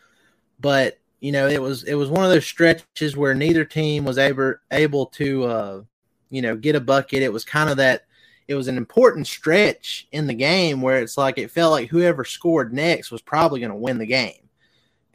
but 0.60 0.98
you 1.20 1.32
know 1.32 1.48
it 1.48 1.62
was 1.62 1.84
it 1.84 1.96
was 1.96 2.10
one 2.10 2.24
of 2.24 2.32
those 2.32 2.46
stretches 2.46 3.18
where 3.18 3.36
neither 3.36 3.66
team 3.66 4.06
was 4.06 4.18
able 4.18 4.56
able 4.72 5.08
to 5.08 5.44
uh, 5.44 5.82
you 6.30 6.42
know 6.42 6.56
get 6.56 6.76
a 6.76 6.82
bucket. 6.82 7.24
It 7.24 7.34
was 7.34 7.46
kind 7.46 7.70
of 7.70 7.78
that 7.78 8.04
it 8.48 8.56
was 8.56 8.68
an 8.68 8.78
important 8.78 9.28
stretch 9.28 10.08
in 10.12 10.28
the 10.28 10.34
game 10.34 10.82
where 10.82 11.02
it's 11.02 11.18
like 11.18 11.38
it 11.38 11.52
felt 11.52 11.72
like 11.72 11.90
whoever 11.90 12.26
scored 12.26 12.74
next 12.74 13.12
was 13.12 13.22
probably 13.22 13.60
going 13.60 13.72
to 13.72 13.76
win 13.76 14.00
the 14.00 14.06
game, 14.06 14.49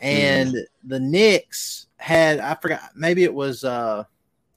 and 0.05 0.55
mm. 0.55 0.65
the 0.85 1.01
Knicks 1.01 1.87
had 1.97 2.41
I 2.41 2.55
forgot 2.55 2.81
maybe 2.95 3.25
it 3.25 3.35
was 3.35 3.65
uh, 3.65 4.05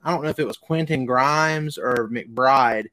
I 0.04 0.12
don't 0.12 0.24
know 0.24 0.30
if 0.30 0.40
it 0.40 0.48
was 0.48 0.58
Quentin 0.58 1.06
Grimes 1.06 1.78
or 1.78 2.10
McBride 2.10 2.88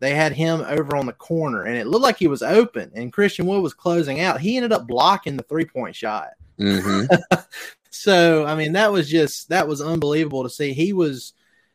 they 0.00 0.14
had 0.14 0.32
him 0.32 0.60
over 0.60 0.96
on 0.96 1.06
the 1.06 1.12
corner, 1.12 1.64
and 1.64 1.76
it 1.76 1.86
looked 1.86 2.04
like 2.04 2.18
he 2.18 2.28
was 2.28 2.42
open, 2.42 2.90
and 2.94 3.12
Christian 3.12 3.46
Wood 3.46 3.62
was 3.62 3.74
closing 3.74 4.20
out. 4.20 4.40
He 4.40 4.56
ended 4.56 4.72
up 4.72 4.86
blocking 4.86 5.36
the 5.36 5.42
three 5.44 5.64
point 5.64 5.96
shot. 5.96 6.30
Mm-hmm. 6.58 7.12
so, 7.90 8.44
I 8.44 8.54
mean, 8.54 8.72
that 8.72 8.92
was 8.92 9.08
just 9.08 9.48
that 9.48 9.66
was 9.66 9.80
unbelievable 9.80 10.44
to 10.44 10.50
see. 10.50 10.72
He 10.72 10.92
was 10.92 11.32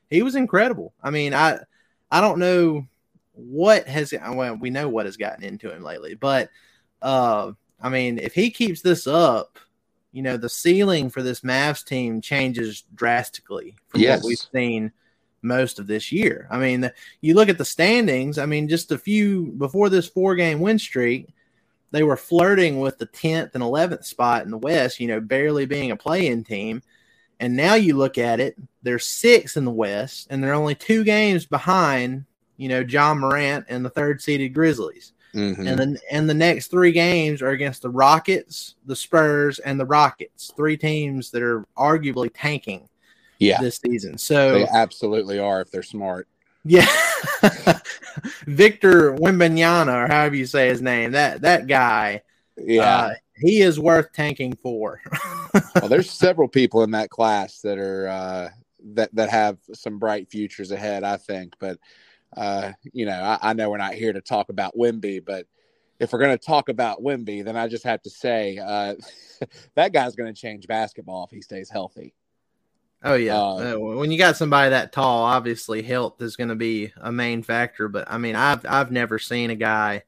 he 0.10 0.22
was 0.22 0.36
incredible. 0.36 0.94
I 1.04 1.10
mean, 1.10 1.34
I 1.34 1.60
I 2.10 2.22
don't 2.22 2.40
know 2.40 2.88
what 3.34 3.88
has 3.88 4.14
well, 4.14 4.56
we 4.56 4.70
know 4.70 4.88
what 4.88 5.06
has 5.06 5.18
gotten 5.18 5.44
into 5.44 5.74
him 5.74 5.84
lately, 5.84 6.16
but 6.16 6.50
uh, 7.02 7.52
I 7.82 7.90
mean, 7.90 8.20
if 8.20 8.34
he 8.34 8.52
keeps 8.52 8.82
this 8.82 9.06
up, 9.06 9.60
you 10.14 10.22
know, 10.22 10.38
the 10.38 10.48
ceiling 10.48 11.10
for 11.10 11.22
this 11.22 11.42
Mavs 11.42 11.84
team 11.84 12.22
changes 12.22 12.84
drastically 12.94 13.76
from 13.90 14.00
yes. 14.00 14.22
what 14.22 14.28
we've 14.28 14.38
seen 14.54 14.92
most 15.42 15.80
of 15.80 15.88
this 15.88 16.12
year. 16.12 16.48
I 16.50 16.60
mean, 16.60 16.90
you 17.20 17.34
look 17.34 17.50
at 17.50 17.58
the 17.58 17.66
standings, 17.66 18.38
I 18.38 18.46
mean, 18.46 18.70
just 18.70 18.92
a 18.92 18.98
few 18.98 19.48
before 19.58 19.90
this 19.90 20.08
four 20.08 20.36
game 20.36 20.62
win 20.62 20.80
streak, 20.80 21.28
they 21.92 22.04
were 22.04 22.16
flirting 22.16 22.80
with 22.80 22.98
the 22.98 23.08
10th 23.08 23.56
and 23.56 23.64
11th 23.64 24.06
spot 24.06 24.44
in 24.44 24.52
the 24.52 24.58
West, 24.58 25.00
you 25.00 25.08
know, 25.08 25.20
barely 25.20 25.66
being 25.66 25.92
a 25.92 25.96
play 25.96 26.28
in 26.28 26.44
team. 26.44 26.82
And 27.40 27.56
now 27.56 27.74
you 27.74 27.98
look 27.98 28.18
at 28.18 28.40
it, 28.40 28.56
they're 28.84 29.00
six 29.00 29.58
in 29.58 29.66
the 29.66 29.72
West, 29.72 30.28
and 30.30 30.44
they're 30.44 30.54
only 30.54 30.76
two 30.76 31.04
games 31.04 31.46
behind, 31.46 32.26
you 32.58 32.70
know, 32.70 32.80
Ja 32.82 33.14
Morant 33.14 33.66
and 33.68 33.84
the 33.84 33.90
third 33.90 34.22
seeded 34.22 34.54
Grizzlies. 34.54 35.13
Mm-hmm. 35.36 35.68
And 35.68 35.80
then 35.80 35.98
and 36.12 36.30
the 36.30 36.34
next 36.34 36.68
three 36.68 36.92
games 36.92 37.42
are 37.42 37.50
against 37.50 37.82
the 37.82 37.90
Rockets, 37.90 38.76
the 38.86 38.96
Spurs, 38.96 39.60
and 39.60 39.80
the 39.80 39.86
Rockets. 39.86 40.52
Three 40.56 40.78
teams 40.78 41.32
that 41.32 41.42
are 41.42 41.66
arguably 41.76 42.30
tanking 42.34 42.88
yeah. 43.40 43.60
this 43.60 43.80
season. 43.84 44.18
So 44.18 44.54
they 44.54 44.68
absolutely 44.68 45.40
are 45.40 45.62
if 45.62 45.72
they're 45.72 45.84
smart. 45.84 46.28
Yeah. 46.64 46.86
Victor 48.46 49.16
Wembanyama, 49.16 50.06
or 50.06 50.08
however 50.08 50.36
you 50.36 50.46
say 50.46 50.70
his 50.70 50.82
name, 50.82 51.12
that 51.12 51.42
that 51.42 51.68
guy. 51.68 52.22
Yeah. 52.58 52.98
Uh, 52.98 53.14
he 53.36 53.62
is 53.62 53.80
worth 53.80 54.14
tanking 54.14 54.56
for. 54.56 55.02
well, 55.76 55.90
there's 55.90 56.12
several 56.12 56.48
people 56.48 56.84
in 56.84 56.92
that 56.92 57.10
class 57.10 57.62
that 57.62 57.80
are 57.80 58.08
uh, 58.08 58.50
that 58.94 59.14
that 59.16 59.30
have 59.30 59.58
some 59.74 59.98
bright 59.98 60.30
futures 60.30 60.72
ahead, 60.72 61.04
I 61.04 61.18
think. 61.18 61.56
But 61.60 61.80
uh, 62.36 62.72
you 62.92 63.06
know, 63.06 63.14
I, 63.14 63.50
I, 63.50 63.54
know 63.54 63.70
we're 63.70 63.78
not 63.78 63.94
here 63.94 64.14
to 64.14 64.22
talk 64.22 64.50
about 64.50 64.76
Wemby, 64.76 65.24
but 65.26 65.46
if 66.00 66.12
we're 66.12 66.20
going 66.20 66.38
to 66.38 66.46
talk 66.46 66.70
about 66.70 67.02
Wemby, 67.02 67.44
then 67.44 67.56
I 67.56 67.68
just 67.68 67.84
have 67.84 68.02
to 68.04 68.10
say 68.10 68.58
uh, 68.58 68.96
that 69.76 69.94
guy's 69.94 70.16
going 70.16 70.34
to 70.34 70.40
change 70.40 70.68
basketball 70.68 71.26
if 71.26 71.32
he 71.32 71.42
stays 71.42 71.70
healthy. 71.70 72.14
Oh 73.06 73.16
yeah, 73.16 73.38
uh, 73.38 73.74
uh, 73.74 73.80
when 73.80 74.12
you 74.12 74.18
got 74.18 74.38
somebody 74.38 74.70
that 74.70 74.94
tall, 74.94 75.26
obviously 75.26 75.82
health 75.82 76.22
is 76.22 76.38
going 76.38 76.48
to 76.50 76.56
be 76.56 76.94
a 76.96 77.12
main 77.12 77.44
factor. 77.44 77.90
But 77.90 78.10
I 78.10 78.18
mean, 78.18 78.36
I've 78.36 78.66
I've 78.66 78.92
never 78.92 79.20
seen 79.20 79.50
a 79.50 79.56
guy. 79.56 80.04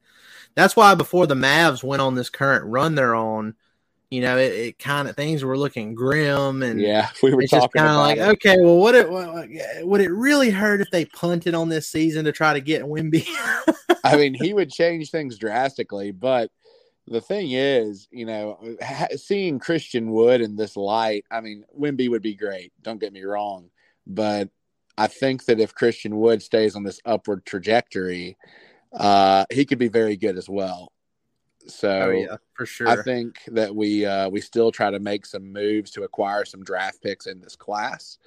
That's 0.55 0.77
why 0.77 0.95
before 0.95 1.27
the 1.27 1.35
Mavs 1.35 1.83
went 1.83 2.01
on 2.01 2.15
this 2.15 2.29
current 2.29 2.63
run 2.65 2.95
they're 2.95 3.13
on, 3.13 3.55
you 4.15 4.21
know, 4.21 4.37
it, 4.37 4.53
it 4.53 4.79
kind 4.79 5.09
of 5.09 5.15
things 5.17 5.43
were 5.43 5.57
looking 5.57 5.93
grim 5.93 6.63
and 6.63 6.79
yeah, 6.79 7.09
we 7.23 7.33
were 7.33 7.41
just 7.41 7.67
kind 7.73 7.89
of 7.89 7.97
like, 7.97 8.17
it. 8.17 8.29
okay, 8.29 8.55
well, 8.61 8.77
what 8.77 8.95
it 8.95 9.09
what, 9.09 9.49
would 9.85 9.99
it 9.99 10.09
really 10.09 10.49
hurt 10.49 10.79
if 10.79 10.89
they 10.89 11.03
punted 11.03 11.53
on 11.53 11.67
this 11.67 11.85
season 11.85 12.23
to 12.23 12.31
try 12.31 12.53
to 12.53 12.61
get 12.61 12.83
Wemby? 12.83 13.27
I 14.05 14.15
mean, 14.15 14.33
he 14.33 14.53
would 14.53 14.71
change 14.71 15.11
things 15.11 15.37
drastically, 15.37 16.11
but 16.11 16.49
the 17.07 17.19
thing 17.19 17.51
is, 17.51 18.07
you 18.09 18.25
know, 18.25 18.77
seeing 19.17 19.59
Christian 19.59 20.11
Wood 20.11 20.39
in 20.39 20.55
this 20.55 20.77
light, 20.77 21.25
I 21.29 21.41
mean, 21.41 21.65
Wemby 21.77 22.09
would 22.09 22.21
be 22.21 22.35
great. 22.35 22.71
Don't 22.83 23.01
get 23.01 23.11
me 23.11 23.23
wrong, 23.23 23.69
but 24.07 24.49
I 24.97 25.07
think 25.07 25.43
that 25.45 25.59
if 25.59 25.75
Christian 25.75 26.17
Wood 26.21 26.41
stays 26.41 26.77
on 26.77 26.83
this 26.83 27.01
upward 27.03 27.45
trajectory, 27.45 28.37
uh, 28.93 29.43
he 29.51 29.65
could 29.65 29.77
be 29.77 29.89
very 29.89 30.15
good 30.15 30.37
as 30.37 30.47
well. 30.47 30.93
So 31.67 31.89
oh, 31.89 32.11
yeah, 32.11 32.37
for 32.53 32.65
sure. 32.65 32.87
I 32.87 33.01
think 33.03 33.41
that 33.47 33.75
we 33.75 34.05
uh, 34.05 34.29
we 34.29 34.41
still 34.41 34.71
try 34.71 34.91
to 34.91 34.99
make 34.99 35.25
some 35.25 35.51
moves 35.51 35.91
to 35.91 36.03
acquire 36.03 36.45
some 36.45 36.63
draft 36.63 37.01
picks 37.01 37.25
in 37.25 37.39
this 37.41 37.55
class 37.55 38.17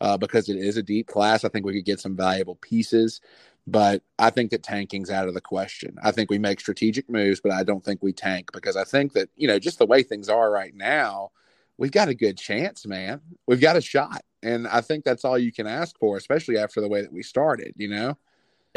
uh, 0.00 0.16
because 0.16 0.48
it 0.48 0.56
is 0.56 0.76
a 0.76 0.82
deep 0.82 1.06
class. 1.06 1.44
I 1.44 1.48
think 1.48 1.66
we 1.66 1.74
could 1.74 1.84
get 1.84 2.00
some 2.00 2.16
valuable 2.16 2.56
pieces. 2.56 3.20
But 3.66 4.02
I 4.18 4.30
think 4.30 4.52
that 4.52 4.62
tanking's 4.62 5.10
out 5.10 5.26
of 5.26 5.34
the 5.34 5.40
question. 5.40 5.96
I 6.02 6.12
think 6.12 6.30
we 6.30 6.38
make 6.38 6.60
strategic 6.60 7.10
moves, 7.10 7.40
but 7.40 7.50
I 7.50 7.64
don't 7.64 7.84
think 7.84 8.00
we 8.00 8.12
tank 8.12 8.52
because 8.52 8.76
I 8.76 8.84
think 8.84 9.12
that, 9.14 9.28
you 9.34 9.48
know, 9.48 9.58
just 9.58 9.78
the 9.78 9.86
way 9.86 10.04
things 10.04 10.28
are 10.28 10.50
right 10.50 10.72
now, 10.72 11.30
we've 11.76 11.90
got 11.90 12.08
a 12.08 12.14
good 12.14 12.38
chance, 12.38 12.86
man. 12.86 13.20
We've 13.48 13.60
got 13.60 13.74
a 13.74 13.80
shot. 13.80 14.22
And 14.40 14.68
I 14.68 14.82
think 14.82 15.04
that's 15.04 15.24
all 15.24 15.36
you 15.36 15.52
can 15.52 15.66
ask 15.66 15.98
for, 15.98 16.16
especially 16.16 16.58
after 16.58 16.80
the 16.80 16.88
way 16.88 17.02
that 17.02 17.12
we 17.12 17.24
started, 17.24 17.72
you 17.76 17.88
know? 17.88 18.16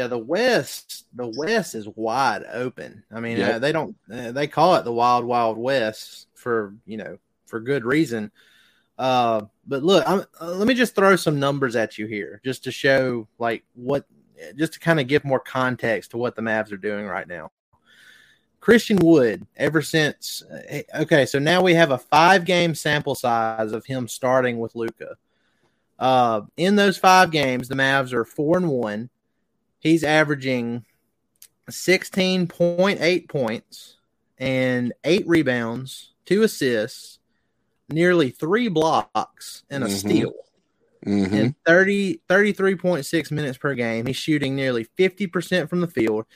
Yeah, 0.00 0.06
the 0.06 0.16
West, 0.16 1.04
the 1.12 1.30
West 1.36 1.74
is 1.74 1.86
wide 1.86 2.46
open. 2.50 3.04
I 3.12 3.20
mean, 3.20 3.36
yep. 3.36 3.56
uh, 3.56 3.58
they 3.58 3.70
don't, 3.70 3.94
uh, 4.10 4.32
they 4.32 4.46
call 4.46 4.76
it 4.76 4.84
the 4.86 4.92
Wild 4.94 5.26
Wild 5.26 5.58
West 5.58 6.26
for, 6.32 6.74
you 6.86 6.96
know, 6.96 7.18
for 7.44 7.60
good 7.60 7.84
reason. 7.84 8.32
Uh, 8.96 9.42
but 9.66 9.82
look, 9.82 10.08
uh, 10.08 10.24
let 10.40 10.66
me 10.66 10.72
just 10.72 10.94
throw 10.94 11.16
some 11.16 11.38
numbers 11.38 11.76
at 11.76 11.98
you 11.98 12.06
here, 12.06 12.40
just 12.42 12.64
to 12.64 12.70
show 12.70 13.28
like 13.38 13.62
what 13.74 14.06
just 14.56 14.72
to 14.72 14.80
kind 14.80 15.00
of 15.00 15.06
give 15.06 15.22
more 15.22 15.38
context 15.38 16.12
to 16.12 16.16
what 16.16 16.34
the 16.34 16.40
Mavs 16.40 16.72
are 16.72 16.78
doing 16.78 17.06
right 17.06 17.28
now. 17.28 17.50
Christian 18.60 18.96
Wood, 19.02 19.46
ever 19.54 19.82
since 19.82 20.42
eh, 20.66 20.84
okay, 20.94 21.26
so 21.26 21.38
now 21.38 21.60
we 21.60 21.74
have 21.74 21.90
a 21.90 21.98
five 21.98 22.46
game 22.46 22.74
sample 22.74 23.14
size 23.14 23.72
of 23.72 23.84
him 23.84 24.08
starting 24.08 24.58
with 24.60 24.74
Luka. 24.74 25.18
Uh, 25.98 26.40
in 26.56 26.76
those 26.76 26.96
five 26.96 27.30
games, 27.30 27.68
the 27.68 27.74
Mavs 27.74 28.14
are 28.14 28.24
four 28.24 28.56
and 28.56 28.70
one. 28.70 29.10
He's 29.80 30.04
averaging 30.04 30.84
sixteen 31.68 32.46
point 32.46 33.00
eight 33.00 33.28
points 33.28 33.96
and 34.38 34.92
eight 35.04 35.26
rebounds, 35.26 36.12
two 36.24 36.42
assists, 36.42 37.18
nearly 37.88 38.30
three 38.30 38.68
blocks, 38.68 39.64
and 39.70 39.82
a 39.84 39.88
Mhm. 39.88 39.98
steal 39.98 40.32
Mhm. 41.04 41.32
in 41.32 41.54
30, 41.66 42.20
33.6 42.28 43.30
minutes 43.30 43.58
per 43.58 43.74
game. 43.74 44.06
He's 44.06 44.16
shooting 44.16 44.54
nearly 44.54 44.84
50% 44.96 45.68
from 45.68 45.80
the 45.80 45.88
field. 45.88 46.26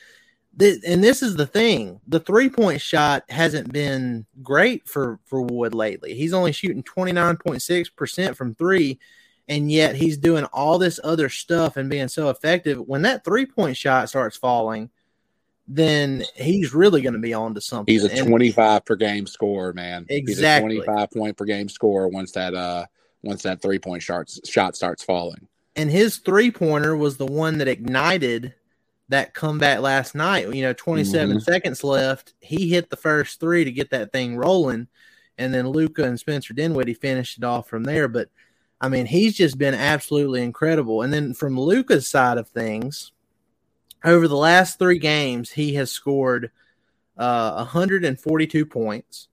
And 0.59 1.03
this 1.03 1.23
is 1.23 1.35
the 1.37 1.47
thing 1.47 2.01
the 2.07 2.21
three 2.21 2.49
point 2.49 2.81
shot 2.81 3.25
hasn't 3.29 3.73
been 3.73 4.25
great 4.43 4.89
for, 4.89 5.19
for 5.27 5.43
Wood 5.43 5.75
lately. 5.75 6.15
He's 6.15 6.33
only 6.33 6.53
shooting 6.53 6.83
29.6% 6.83 8.37
from 8.37 8.55
three, 8.55 8.99
and 9.49 9.71
yet 9.71 9.95
he's 9.97 10.17
doing 10.17 10.45
all 10.47 10.79
this 10.79 10.99
other 11.05 11.29
stuff 11.29 11.77
and 11.77 11.91
being 11.91 12.09
so 12.09 12.31
effective. 12.31 12.79
When 12.79 13.03
that 13.03 13.25
three 13.25 13.47
point 13.47 13.77
shot 13.77 14.09
starts 14.09 14.37
falling, 14.37 14.91
then 15.67 16.25
he's 16.35 16.75
really 16.75 17.01
going 17.01 17.15
to 17.15 17.19
be 17.19 17.33
on 17.35 17.55
to 17.55 17.61
something. 17.61 17.93
He's 17.93 18.05
a 18.05 18.13
And- 18.13 18.29
25 18.29 18.85
per 18.85 18.97
game 18.97 19.27
scorer, 19.27 19.73
man. 19.73 20.07
Exactly. 20.09 20.75
He's 20.75 20.83
a 20.83 20.87
25 20.87 21.11
point 21.11 21.37
per 21.37 21.45
game 21.45 21.69
scorer 21.69 22.09
once 22.09 22.33
that 22.33 22.55
uh 22.55 22.87
once 23.23 23.43
that 23.43 23.63
three 23.63 23.79
point 23.79 24.03
shot 24.03 24.31
shot 24.47 24.77
starts 24.77 25.03
falling. 25.03 25.49
and 25.77 25.91
his 25.91 26.19
three 26.19 26.51
pointer 26.53 26.97
was 26.97 27.17
the 27.17 27.27
one 27.27 27.59
that 27.59 27.67
ignited 27.69 28.55
that 29.09 29.35
comeback 29.35 29.81
last 29.81 30.15
night. 30.15 30.55
You 30.55 30.63
know, 30.63 30.73
27 30.73 31.39
Mhm. 31.39 31.43
seconds 31.43 31.83
left. 31.83 32.33
He 32.41 32.69
hit 32.69 32.91
the 32.91 32.97
first 32.97 33.41
three 33.41 33.65
to 33.65 33.73
get 33.73 33.91
that 33.91 34.13
thing 34.13 34.37
rolling, 34.37 34.87
and 35.37 35.53
then 35.53 35.69
Luka 35.69 36.05
and 36.05 36.19
Spencer 36.21 36.55
Dinwiddie 36.55 36.95
finished 36.95 37.39
it 37.39 37.45
off 37.45 37.69
from 37.69 37.85
there. 37.85 38.07
But 38.09 38.29
I 38.85 38.89
mean, 38.89 39.07
he's 39.07 39.35
just 39.35 39.57
been 39.57 39.73
absolutely 39.73 40.43
incredible. 40.43 41.01
And 41.01 41.11
then 41.11 41.33
from 41.33 41.59
Luka's 41.59 42.07
side 42.07 42.37
of 42.37 42.49
things, 42.49 43.13
over 44.05 44.29
the 44.29 44.37
last 44.37 44.79
three 44.79 44.99
games, 44.99 45.51
he 45.51 45.73
has 45.75 45.91
scored 45.91 46.51
uh, 47.17 47.55
142 47.55 48.67
points. 48.67 49.29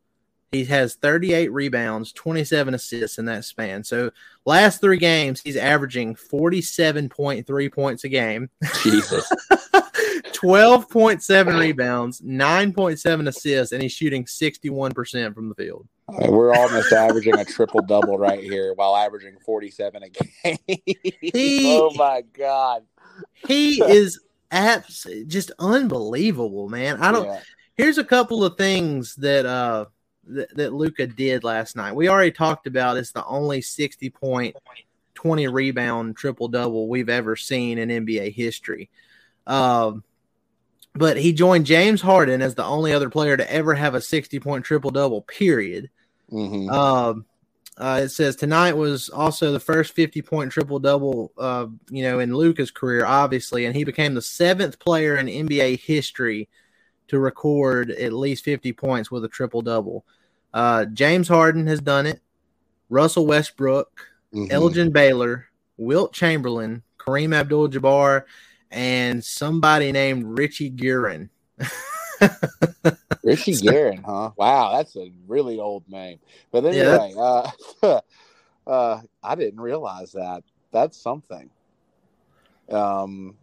He 0.54 0.64
has 0.66 0.96
38 0.96 1.52
rebounds, 1.52 2.14
27 2.14 2.74
assists 2.74 3.18
in 3.18 3.26
that 3.26 3.44
span. 3.44 3.84
So 3.84 4.12
last 4.46 4.80
three 4.80 4.98
games, 4.98 5.42
he's 5.42 5.58
averaging 5.58 6.16
47.3 6.16 7.74
points 7.74 8.06
a 8.06 8.10
game, 8.10 8.50
Jesus. 8.82 9.30
12.7 10.32 11.60
rebounds, 11.60 12.22
9.7 12.22 13.28
assists, 13.28 13.74
and 13.74 13.84
he's 13.84 13.92
shooting 13.92 14.24
61% 14.24 15.36
from 15.36 15.50
the 15.50 15.56
field. 15.56 15.88
We're 16.08 16.54
almost 16.54 16.92
averaging 16.92 17.38
a 17.38 17.46
triple 17.46 17.82
double 17.82 18.18
right 18.18 18.44
here 18.44 18.74
while 18.74 18.96
averaging 18.96 19.38
47 19.46 20.04
a 20.04 20.10
game. 20.10 20.58
He- 21.22 21.78
oh 21.80 21.94
my 21.96 22.22
god. 22.34 22.84
He 23.48 23.82
is 23.82 24.20
abs- 24.52 25.08
just 25.28 25.52
unbelievable, 25.60 26.70
man. 26.70 26.98
I 27.02 27.12
don't. 27.12 27.26
Yeah. 27.26 27.40
Here's 27.78 27.98
a 27.98 28.04
couple 28.04 28.44
of 28.44 28.58
things 28.58 29.16
that 29.16 29.46
uh 29.46 29.86
that, 30.28 30.56
that 30.56 30.74
Luka 30.74 31.08
did 31.08 31.44
last 31.44 31.76
night. 31.76 31.96
We 31.96 32.10
already 32.10 32.32
talked 32.32 32.68
about 32.68 32.98
it's 32.98 33.12
the 33.12 33.26
only 33.26 33.62
60 33.62 34.10
point, 34.10 34.56
20 35.16 35.48
rebound 35.48 36.16
triple 36.16 36.48
double 36.48 36.88
we've 36.88 37.10
ever 37.10 37.36
seen 37.36 37.78
in 37.78 37.90
NBA 37.90 38.34
history. 38.34 38.90
Um, 39.48 40.04
but 40.94 41.18
he 41.18 41.34
joined 41.34 41.66
James 41.66 42.02
Harden 42.02 42.42
as 42.42 42.56
the 42.56 42.66
only 42.66 42.94
other 42.94 43.10
player 43.10 43.38
to 43.38 43.52
ever 43.52 43.74
have 43.74 43.96
a 43.96 44.02
60 44.02 44.40
point 44.40 44.66
triple 44.66 44.92
double. 44.92 45.22
Period. 45.22 45.90
Mhm. 46.32 46.70
Um, 46.72 47.26
uh, 47.78 48.02
it 48.04 48.10
says 48.10 48.36
tonight 48.36 48.74
was 48.74 49.10
also 49.10 49.52
the 49.52 49.60
first 49.60 49.94
50 49.94 50.22
point 50.22 50.52
triple 50.52 50.80
double, 50.80 51.32
uh, 51.38 51.68
you 51.90 52.04
know, 52.04 52.20
in 52.20 52.36
Luka's 52.36 52.72
career, 52.72 53.06
obviously, 53.06 53.66
and 53.66 53.76
he 53.76 53.84
became 53.84 54.14
the 54.14 54.22
seventh 54.22 54.80
player 54.80 55.16
in 55.18 55.28
NBA 55.28 55.76
history 55.78 56.50
to 57.08 57.20
record 57.20 57.92
at 57.92 58.14
least 58.14 58.44
50 58.44 58.72
points 58.74 59.10
with 59.10 59.24
a 59.26 59.30
triple 59.30 59.62
double. 59.62 60.06
Uh, 60.54 60.86
James 60.86 61.28
Harden 61.28 61.68
has 61.68 61.80
done 61.82 62.06
it. 62.06 62.22
Russell 62.90 63.26
Westbrook, 63.26 63.90
Mhm. 64.34 64.52
Elgin 64.52 64.92
Baylor, 64.92 65.48
Wilt 65.78 66.14
Chamberlain, 66.14 66.84
Kareem 67.00 67.34
Abdul 67.34 67.70
Jabbar, 67.70 68.24
and 68.72 69.24
somebody 69.24 69.92
named 69.92 70.24
Richie 70.26 70.70
Guerin. 70.70 71.30
Richie 73.24 73.56
Guerin, 73.62 74.04
huh? 74.04 74.32
Wow, 74.38 74.74
that's 74.78 74.96
a 74.96 75.12
really 75.28 75.60
old 75.60 75.88
name. 75.90 76.20
But 76.52 76.64
Yeah, 76.64 77.00
anyway, 77.04 77.16
uh, 77.18 78.00
uh, 78.68 79.02
I 79.24 79.36
didn't 79.36 79.60
realize 79.60 80.14
that. 80.14 80.44
That's 80.72 80.98
something. 80.98 81.50
Um, 82.70 83.36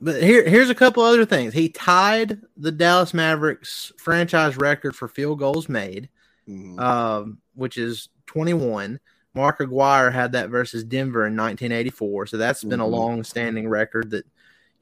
But 0.00 0.22
here, 0.22 0.48
here's 0.48 0.70
a 0.70 0.74
couple 0.74 1.02
other 1.02 1.26
things. 1.26 1.52
He 1.52 1.68
tied 1.68 2.40
the 2.56 2.72
Dallas 2.72 3.12
Mavericks 3.12 3.92
franchise 3.98 4.56
record 4.56 4.96
for 4.96 5.08
field 5.08 5.38
goals 5.38 5.68
made, 5.68 6.08
mhm. 6.48 6.80
um, 6.80 7.38
which 7.54 7.76
is 7.76 8.08
21. 8.26 8.98
Mark 9.34 9.60
Aguirre 9.60 10.12
had 10.12 10.32
that 10.32 10.48
versus 10.48 10.84
Denver 10.84 11.26
in 11.26 11.36
1984, 11.36 12.26
so 12.26 12.36
that's 12.36 12.62
been 12.62 12.80
a 12.80 12.84
Mhm. 12.84 12.90
long-standing 12.90 13.68
record 13.68 14.10
that 14.12 14.24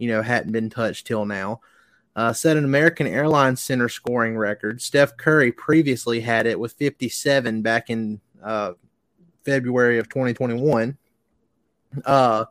you 0.02 0.08
know 0.08 0.20
hadn't 0.20 0.50
been 0.50 0.68
touched 0.68 1.06
till 1.06 1.24
now. 1.24 1.60
Uh, 2.16 2.32
set 2.32 2.56
an 2.56 2.64
American 2.64 3.06
Airlines 3.06 3.62
Center 3.62 3.88
scoring 3.88 4.36
record. 4.36 4.82
Steph 4.82 5.16
Curry 5.16 5.52
previously 5.52 6.20
had 6.20 6.46
it 6.46 6.58
with 6.58 6.72
57 6.72 7.62
back 7.62 7.88
in 7.88 8.20
uh, 8.42 8.72
February 9.44 9.98
of 10.00 10.08
2021. 10.08 10.98
Uh, 12.04 12.46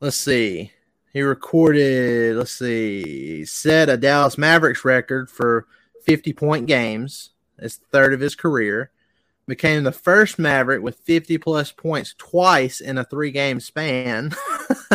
let's 0.00 0.18
see. 0.18 0.70
He 1.14 1.22
recorded, 1.22 2.36
let's 2.36 2.52
see, 2.52 3.46
set 3.46 3.88
a 3.88 3.96
Dallas 3.96 4.36
Mavericks 4.36 4.84
record 4.84 5.30
for 5.30 5.66
50 6.04 6.34
point 6.34 6.66
games. 6.66 7.30
It's 7.58 7.78
the 7.78 7.86
third 7.86 8.12
of 8.12 8.20
his 8.20 8.34
career. 8.34 8.90
Became 9.48 9.84
the 9.84 9.92
first 9.92 10.38
Maverick 10.38 10.82
with 10.82 10.98
50 10.98 11.38
plus 11.38 11.72
points 11.72 12.14
twice 12.16 12.80
in 12.80 12.98
a 12.98 13.04
three 13.04 13.32
game 13.32 13.58
span. 13.58 14.32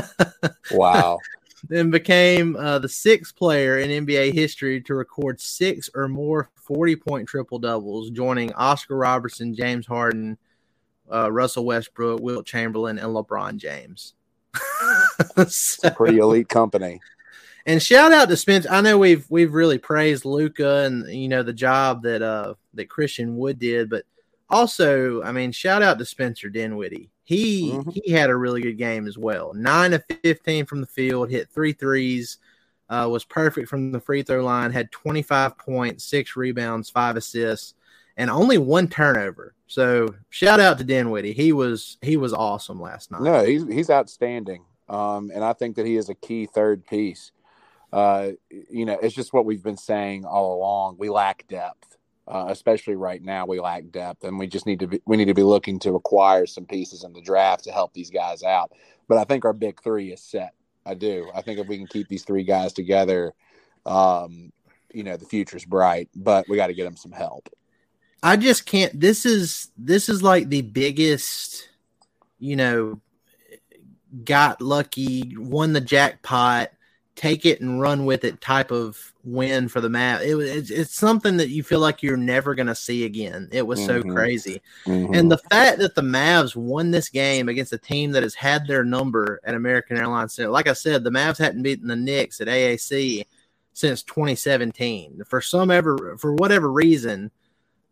wow. 0.72 1.20
Then 1.67 1.89
became 1.89 2.56
uh, 2.56 2.80
the 2.80 2.89
sixth 2.89 3.36
player 3.36 3.80
in 3.80 4.06
NBA 4.06 4.34
history 4.34 4.80
to 4.82 4.93
record 4.96 5.41
six 5.41 5.89
or 5.96 6.08
more 6.08 6.50
40 6.56 6.96
point 6.98 7.28
triple 7.28 7.60
doubles, 7.60 8.10
joining 8.12 8.54
Oscar 8.54 8.96
Robertson, 8.98 9.56
James 9.56 9.86
Harden, 9.88 10.38
uh, 11.12 11.32
Russell 11.32 11.65
Westbrook, 11.65 12.22
Wilt 12.22 12.46
Chamberlain, 12.46 13.00
and 13.00 13.10
LeBron 13.10 13.58
James. 13.58 14.13
So- 15.48 15.89
Pretty 15.91 16.17
elite 16.20 16.50
company. 16.50 17.00
and 17.65 17.82
shout 17.82 18.12
out 18.12 18.30
to 18.30 18.38
Spence. 18.38 18.65
I 18.70 18.82
know 18.82 18.98
we've 18.98 19.26
we've 19.30 19.54
really 19.54 19.78
praised 19.78 20.26
Luka 20.26 20.84
and 20.86 21.08
you 21.12 21.28
know 21.28 21.43
the 21.43 21.54
job 21.54 22.04
that 22.04 22.22
uh 22.22 22.54
that 22.76 22.89
Christian 22.89 23.36
Wood 23.38 23.60
did, 23.60 23.89
but 23.89 24.04
also 24.50 25.22
I 25.24 25.32
mean 25.32 25.52
shout 25.52 25.82
out 25.82 25.98
to 26.00 26.06
Spencer 26.06 26.50
Dinwiddie. 26.50 27.10
He 27.24 27.72
Mhm. 27.72 28.00
he 28.04 28.12
had 28.12 28.30
a 28.30 28.36
really 28.36 28.62
good 28.62 28.78
game 28.78 29.08
as 29.08 29.18
well. 29.18 29.54
Nine 29.54 29.94
of 29.94 30.04
fifteen 30.24 30.66
from 30.66 30.82
the 30.82 30.88
field, 30.88 31.30
hit 31.30 31.50
three 31.50 31.74
threes, 31.74 32.38
uh, 32.90 33.08
was 33.12 33.26
perfect 33.26 33.68
from 33.68 33.92
the 33.92 34.00
free 34.00 34.24
throw 34.24 34.44
line, 34.44 34.72
had 34.72 34.92
twenty 34.92 35.22
five 35.22 35.58
points, 35.58 36.06
six 36.06 36.36
rebounds, 36.38 36.90
five 36.90 37.18
assists, 37.18 37.74
and 38.16 38.30
only 38.30 38.58
one 38.58 38.88
turnover. 38.88 39.54
So 39.68 40.16
shout 40.30 40.62
out 40.62 40.78
to 40.78 40.86
Dinwiddie. 40.86 41.34
He 41.34 41.52
was 41.52 41.98
he 42.02 42.16
was 42.16 42.34
awesome 42.34 42.82
last 42.82 43.12
night. 43.12 43.22
No, 43.22 43.44
he's 43.44 43.68
he's 43.68 43.90
outstanding. 43.90 44.64
Um, 44.88 45.32
and 45.36 45.44
I 45.44 45.52
think 45.52 45.76
that 45.76 45.86
he 45.86 45.98
is 45.98 46.08
a 46.08 46.16
key 46.16 46.46
third 46.46 46.86
piece. 46.86 47.34
Uh, 47.92 48.32
you 48.70 48.86
know, 48.86 48.98
it's 49.02 49.14
just 49.16 49.34
what 49.34 49.44
we've 49.46 49.64
been 49.64 49.76
saying 49.76 50.24
all 50.24 50.56
along. 50.58 50.96
We 50.98 51.10
lack 51.10 51.46
depth, 51.48 51.97
uh, 52.28 52.48
especially 52.50 52.96
right 52.96 53.24
now. 53.24 53.46
We 53.46 53.60
lack 53.60 53.90
depth, 53.92 54.24
and 54.24 54.38
we 54.38 54.48
just 54.48 54.66
need 54.66 54.80
to 54.80 54.88
be 54.88 55.02
we 55.06 55.18
need 55.18 55.26
to 55.26 55.34
be 55.34 55.44
looking 55.44 55.80
to 55.80 55.96
acquire 55.96 56.46
some 56.46 56.66
pieces 56.66 57.04
in 57.04 57.13
the 57.13 57.22
draft 57.22 57.63
to 57.63 57.72
help 57.72 57.94
these 57.94 58.10
guys 58.10 58.44
out. 58.44 58.72
But 59.08 59.18
I 59.18 59.24
think 59.24 59.46
our 59.46 59.54
big 59.54 59.82
three 59.82 60.12
is 60.12 60.22
set. 60.22 60.54
I 60.86 60.94
do. 60.94 61.30
I 61.34 61.42
think 61.42 61.60
if 61.60 61.68
we 61.68 61.78
can 61.78 61.88
keep 61.88 62.08
these 62.08 62.24
three 62.24 62.44
guys 62.44 62.74
together, 62.74 63.34
um, 63.86 64.52
you 64.94 65.04
know, 65.04 65.18
the 65.18 65.26
future's 65.26 65.66
bright. 65.66 66.10
But 66.16 66.48
we 66.50 66.58
got 66.58 66.68
to 66.68 66.74
get 66.74 66.84
them 66.84 66.98
some 66.98 67.12
help. 67.12 67.50
I 68.24 68.36
just 68.36 68.66
can't. 68.66 69.00
This 69.00 69.26
is 69.26 69.72
this 69.78 70.10
is 70.10 70.24
like 70.24 70.50
the 70.50 70.62
biggest, 70.62 71.70
you 72.40 72.56
know, 72.56 73.00
got 74.24 74.62
lucky, 74.62 75.36
won 75.38 75.74
the 75.74 75.82
jackpot, 75.82 76.72
take 77.17 77.45
it 77.45 77.60
and 77.60 77.82
run 77.82 78.06
with 78.06 78.23
it 78.23 78.39
type 78.39 78.71
of 78.71 79.12
win 79.25 79.67
for 79.67 79.82
the 79.82 79.89
map. 79.89 80.21
It 80.21 80.36
it's, 80.38 80.69
it's 80.69 80.93
something 80.95 81.36
that 81.38 81.49
you 81.49 81.63
feel 81.63 81.80
like 81.80 82.01
you're 82.01 82.15
never 82.15 82.56
gonna 82.56 82.75
see 82.75 83.03
again. 83.03 83.49
It 83.51 83.67
was 83.67 83.84
so 83.84 84.01
Mhm. 84.01 84.13
crazy, 84.13 84.62
Mhm. 84.86 85.17
and 85.17 85.30
the 85.30 85.39
fact 85.49 85.80
that 85.80 85.95
the 85.95 86.01
Mavs 86.01 86.56
won 86.56 86.91
this 86.91 87.10
game 87.10 87.49
against 87.49 87.73
a 87.73 87.77
team 87.77 88.12
that 88.12 88.23
has 88.23 88.36
had 88.36 88.67
their 88.67 88.86
number 88.86 89.41
at 89.43 89.56
American 89.56 89.97
Airlines 89.97 90.34
Center. 90.36 90.49
Like 90.51 90.67
I 90.67 90.73
said, 90.73 91.03
the 91.03 91.10
Mavs 91.10 91.39
hadn't 91.39 91.63
beaten 91.63 91.88
the 91.88 91.95
Knicks 91.95 92.39
at 92.39 92.47
AAC 92.47 93.25
since 93.73 94.03
2017. 94.03 95.23
For 95.27 95.41
some 95.41 95.71
ever 95.71 96.15
for 96.17 96.34
whatever 96.34 96.71
reason 96.71 97.32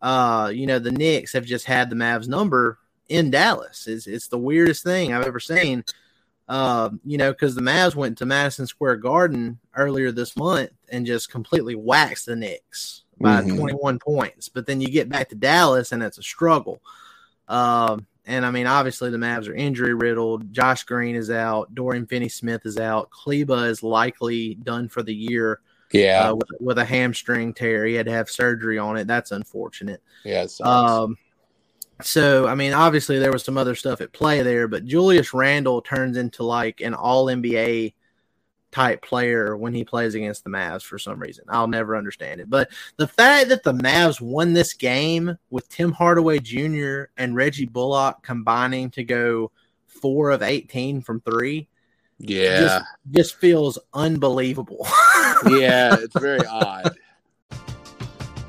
uh, 0.02 0.52
you 0.54 0.66
know, 0.66 0.78
the 0.78 0.92
Knicks 0.92 1.32
have 1.32 1.46
just 1.46 1.64
had 1.64 1.88
the 1.88 1.96
Mavs 1.96 2.28
number 2.28 2.78
in 3.08 3.30
Dallas. 3.30 3.86
It's 3.88 4.06
it's 4.06 4.28
the 4.28 4.38
weirdest 4.38 4.84
thing 4.84 5.12
I've 5.12 5.26
ever 5.26 5.40
seen. 5.40 5.84
Uh, 6.48 6.90
you 7.04 7.18
know, 7.18 7.32
because 7.32 7.54
the 7.54 7.60
Mavs 7.60 7.94
went 7.96 8.18
to 8.18 8.26
Madison 8.26 8.66
Square 8.66 8.96
Garden 8.96 9.58
earlier 9.74 10.12
this 10.12 10.36
month 10.36 10.70
and 10.88 11.04
just 11.04 11.30
completely 11.30 11.74
waxed 11.74 12.26
the 12.26 12.36
Knicks. 12.36 13.02
by 13.18 13.40
Mhm. 13.40 13.56
21 13.56 13.98
points. 13.98 14.50
But 14.50 14.66
then 14.66 14.80
you 14.82 14.88
get 14.88 15.08
back 15.08 15.30
to 15.30 15.34
Dallas 15.34 15.90
and 15.90 16.02
it's 16.02 16.18
a 16.18 16.22
struggle. 16.22 16.82
Um, 17.48 18.06
and 18.26 18.44
I 18.44 18.50
mean, 18.50 18.66
obviously 18.66 19.08
the 19.10 19.16
Mavs 19.16 19.48
are 19.48 19.54
injury 19.54 19.94
riddled. 19.94 20.52
Josh 20.52 20.84
Green 20.84 21.16
is 21.16 21.30
out. 21.30 21.74
Dorian 21.74 22.06
Finney 22.06 22.28
Smith 22.28 22.62
is 22.66 22.76
out. 22.76 23.08
Kleber 23.10 23.66
is 23.68 23.82
likely 23.82 24.56
done 24.56 24.88
for 24.90 25.02
the 25.02 25.14
year 25.14 25.60
Yeah, 25.92 26.28
uh, 26.30 26.34
with, 26.34 26.48
with 26.60 26.78
a 26.78 26.84
hamstring 26.84 27.54
tear. 27.54 27.86
He 27.86 27.94
had 27.94 28.04
to 28.06 28.12
have 28.12 28.28
surgery 28.28 28.76
on 28.78 28.96
it. 28.98 29.06
That's 29.06 29.30
unfortunate. 29.30 30.02
yeah. 30.24 30.42
it. 30.42 30.60
Um, 30.60 31.16
so 32.02 32.46
I 32.46 32.54
mean, 32.54 32.72
obviously 32.72 33.18
there 33.18 33.32
was 33.32 33.44
some 33.44 33.58
other 33.58 33.74
stuff 33.74 34.00
at 34.00 34.12
play 34.12 34.42
there, 34.42 34.68
but 34.68 34.84
Julius 34.84 35.32
Randle 35.32 35.82
turns 35.82 36.16
into 36.16 36.42
like 36.42 36.80
an 36.80 36.94
All 36.94 37.26
NBA 37.26 37.94
type 38.72 39.02
player 39.02 39.56
when 39.56 39.72
he 39.72 39.84
plays 39.84 40.14
against 40.14 40.44
the 40.44 40.50
Mavs 40.50 40.82
for 40.82 40.98
some 40.98 41.18
reason. 41.18 41.44
I'll 41.48 41.68
never 41.68 41.96
understand 41.96 42.40
it. 42.40 42.50
But 42.50 42.68
the 42.96 43.08
fact 43.08 43.48
that 43.48 43.62
the 43.62 43.72
Mavs 43.72 44.20
won 44.20 44.52
this 44.52 44.74
game 44.74 45.38
with 45.50 45.68
Tim 45.68 45.92
Hardaway 45.92 46.40
Jr. 46.40 47.04
and 47.16 47.34
Reggie 47.34 47.66
Bullock 47.66 48.22
combining 48.22 48.90
to 48.90 49.04
go 49.04 49.50
four 49.86 50.30
of 50.30 50.42
eighteen 50.42 51.00
from 51.00 51.20
three 51.20 51.68
yeah, 52.18 52.60
just, 52.60 52.84
just 53.10 53.34
feels 53.36 53.78
unbelievable. 53.92 54.86
yeah. 55.46 55.96
It's 55.98 56.18
very 56.18 56.46
odd. 56.46 56.96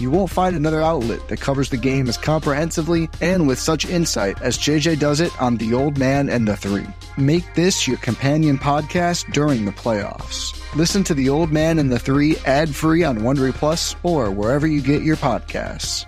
You 0.00 0.10
won't 0.10 0.30
find 0.30 0.56
another 0.56 0.80
outlet 0.80 1.28
that 1.28 1.40
covers 1.40 1.68
the 1.68 1.76
game 1.76 2.08
as 2.08 2.16
comprehensively 2.16 3.10
and 3.20 3.46
with 3.46 3.58
such 3.58 3.84
insight 3.84 4.40
as 4.40 4.56
JJ 4.56 4.98
does 4.98 5.20
it 5.20 5.30
on 5.42 5.58
The 5.58 5.74
Old 5.74 5.98
Man 5.98 6.30
and 6.30 6.48
the 6.48 6.56
Three. 6.56 6.86
Make 7.18 7.52
this 7.54 7.86
your 7.86 7.98
companion 7.98 8.56
podcast 8.56 9.30
during 9.34 9.66
the 9.66 9.72
playoffs. 9.72 10.56
Listen 10.74 11.04
to 11.04 11.12
The 11.12 11.28
Old 11.28 11.52
Man 11.52 11.78
and 11.78 11.92
the 11.92 11.98
Three 11.98 12.38
ad 12.46 12.74
free 12.74 13.04
on 13.04 13.18
Wondery 13.18 13.52
Plus 13.52 13.94
or 14.02 14.30
wherever 14.30 14.66
you 14.66 14.80
get 14.80 15.02
your 15.02 15.16
podcasts. 15.16 16.06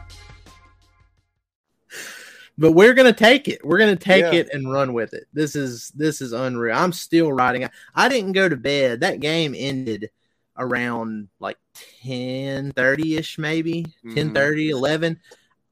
but 2.58 2.72
we're 2.72 2.94
gonna 2.94 3.12
take 3.12 3.48
it. 3.48 3.64
We're 3.64 3.78
gonna 3.78 3.96
take 3.96 4.22
Yeah. 4.24 4.32
it 4.40 4.48
and 4.52 4.72
run 4.72 4.92
with 4.94 5.12
it. 5.14 5.24
This 5.34 5.54
is 5.56 5.90
this 5.94 6.20
is 6.20 6.32
unreal. 6.32 6.76
I'm 6.76 6.92
still 6.92 7.30
riding. 7.32 7.68
I 7.94 8.08
didn't 8.08 8.32
go 8.32 8.48
to 8.48 8.56
bed. 8.56 9.00
That 9.00 9.20
game 9.20 9.54
ended 9.56 10.10
around 10.56 11.28
like 11.40 11.56
10 11.74 12.72
30 12.72 13.16
ish, 13.16 13.38
maybe 13.38 13.86
Mhm. 14.04 14.14
10 14.14 14.30
30, 14.32 14.70
11. 14.70 15.20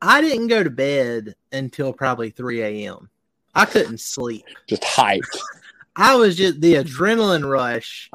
I 0.02 0.20
didn't 0.20 0.48
go 0.48 0.62
to 0.62 0.70
bed 0.70 1.34
until 1.52 1.92
probably 1.92 2.30
3 2.30 2.62
a.m. 2.62 3.10
I 3.54 3.64
couldn't 3.66 4.00
sleep. 4.00 4.44
Just 4.66 4.82
hyped. 4.82 5.38
I 5.96 6.14
was 6.16 6.36
just 6.36 6.60
the 6.60 6.74
adrenaline 6.74 7.48
rush 7.48 8.10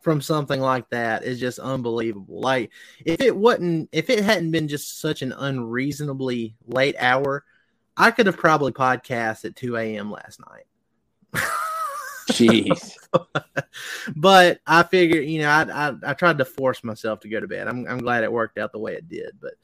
from 0.00 0.20
something 0.20 0.60
like 0.60 0.90
that 0.90 1.22
is 1.22 1.38
just 1.38 1.58
unbelievable. 1.60 2.40
Like 2.40 2.70
if 3.04 3.20
it 3.20 3.34
wasn't 3.34 3.88
if 3.92 4.10
it 4.10 4.24
hadn't 4.24 4.50
been 4.50 4.68
just 4.68 5.00
such 5.00 5.22
an 5.22 5.32
unreasonably 5.32 6.56
late 6.66 6.96
hour, 6.98 7.44
I 7.96 8.10
could 8.10 8.26
have 8.26 8.36
probably 8.36 8.72
podcast 8.72 9.44
at 9.44 9.56
2 9.56 9.76
a.m. 9.76 10.10
last 10.10 10.40
night. 10.40 10.64
Jeez. 12.32 12.92
but 14.16 14.60
I 14.66 14.82
figured, 14.82 15.24
you 15.24 15.40
know, 15.42 15.48
I, 15.48 15.88
I 15.88 15.94
I 16.06 16.14
tried 16.14 16.38
to 16.38 16.44
force 16.44 16.82
myself 16.82 17.20
to 17.20 17.28
go 17.28 17.40
to 17.40 17.48
bed. 17.48 17.68
I'm 17.68 17.86
I'm 17.86 17.98
glad 17.98 18.24
it 18.24 18.32
worked 18.32 18.58
out 18.58 18.72
the 18.72 18.78
way 18.78 18.94
it 18.94 19.08
did. 19.08 19.32
But 19.40 19.54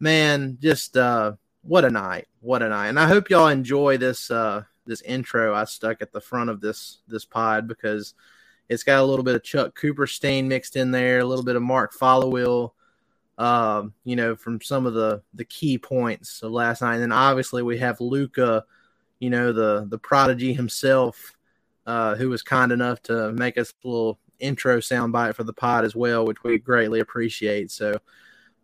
man, 0.00 0.58
just 0.60 0.96
uh 0.96 1.32
what 1.62 1.84
a 1.84 1.90
night. 1.90 2.28
What 2.40 2.62
a 2.62 2.68
night. 2.68 2.88
And 2.88 3.00
I 3.00 3.06
hope 3.08 3.30
y'all 3.30 3.48
enjoy 3.48 3.98
this 3.98 4.30
uh 4.30 4.62
this 4.86 5.02
intro 5.02 5.54
I 5.54 5.64
stuck 5.64 6.00
at 6.00 6.12
the 6.12 6.20
front 6.20 6.50
of 6.50 6.60
this 6.60 6.98
this 7.08 7.24
pod 7.24 7.66
because 7.68 8.14
it's 8.68 8.84
got 8.84 9.00
a 9.00 9.04
little 9.04 9.24
bit 9.24 9.36
of 9.36 9.42
Chuck 9.42 9.78
Cooperstein 9.78 10.46
mixed 10.46 10.76
in 10.76 10.90
there, 10.90 11.20
a 11.20 11.24
little 11.24 11.44
bit 11.44 11.56
of 11.56 11.62
Mark 11.62 11.94
Followill, 11.94 12.72
um, 13.38 13.94
you 14.04 14.16
know, 14.16 14.34
from 14.34 14.60
some 14.60 14.86
of 14.86 14.94
the 14.94 15.22
the 15.34 15.44
key 15.44 15.78
points 15.78 16.42
of 16.42 16.52
last 16.52 16.82
night. 16.82 16.94
And 16.94 17.02
then 17.02 17.12
obviously 17.12 17.62
we 17.62 17.78
have 17.78 18.00
Luka, 18.00 18.64
you 19.18 19.30
know, 19.30 19.52
the 19.52 19.86
the 19.88 19.98
prodigy 19.98 20.52
himself, 20.52 21.35
uh, 21.86 22.14
who 22.16 22.28
was 22.28 22.42
kind 22.42 22.72
enough 22.72 23.00
to 23.02 23.32
make 23.32 23.56
us 23.56 23.72
a 23.84 23.88
little 23.88 24.18
intro 24.38 24.78
soundbite 24.78 25.34
for 25.34 25.44
the 25.44 25.52
pod 25.52 25.84
as 25.84 25.94
well, 25.96 26.26
which 26.26 26.42
we 26.42 26.58
greatly 26.58 27.00
appreciate. 27.00 27.70
So 27.70 27.98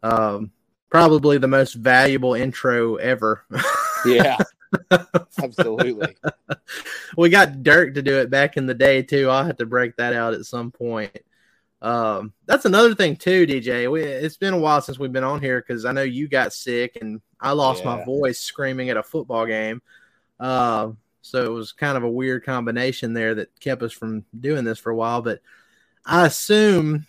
um 0.02 0.50
probably 0.90 1.38
the 1.38 1.48
most 1.48 1.74
valuable 1.74 2.34
intro 2.34 2.96
ever. 2.96 3.44
Yeah. 4.04 4.36
Absolutely. 5.40 6.16
we 7.16 7.28
got 7.28 7.62
Dirk 7.62 7.94
to 7.94 8.02
do 8.02 8.18
it 8.18 8.30
back 8.30 8.56
in 8.56 8.66
the 8.66 8.74
day 8.74 9.02
too. 9.02 9.30
I'll 9.30 9.44
have 9.44 9.58
to 9.58 9.66
break 9.66 9.94
that 9.96 10.12
out 10.12 10.34
at 10.34 10.44
some 10.44 10.72
point. 10.72 11.16
Um, 11.80 12.32
that's 12.46 12.64
another 12.64 12.94
thing 12.94 13.14
too, 13.14 13.46
DJ. 13.46 13.88
We, 13.88 14.02
it's 14.02 14.38
been 14.38 14.54
a 14.54 14.58
while 14.58 14.80
since 14.80 14.98
we've 14.98 15.12
been 15.12 15.22
on 15.22 15.40
here 15.40 15.60
because 15.60 15.84
I 15.84 15.92
know 15.92 16.02
you 16.02 16.26
got 16.26 16.52
sick 16.52 16.98
and 17.00 17.20
I 17.40 17.52
lost 17.52 17.84
my 17.84 18.04
voice 18.04 18.40
screaming 18.40 18.90
at 18.90 18.96
a 18.96 19.04
football 19.04 19.46
game. 19.46 19.82
Uh, 20.40 20.92
so 21.22 21.44
it 21.44 21.50
was 21.50 21.72
kind 21.72 21.96
of 21.96 22.02
a 22.02 22.10
weird 22.10 22.44
combination 22.44 23.14
there 23.14 23.34
that 23.36 23.58
kept 23.60 23.82
us 23.82 23.92
from 23.92 24.24
doing 24.38 24.64
this 24.64 24.78
for 24.78 24.90
a 24.90 24.96
while. 24.96 25.22
But 25.22 25.40
I 26.04 26.26
assume 26.26 27.06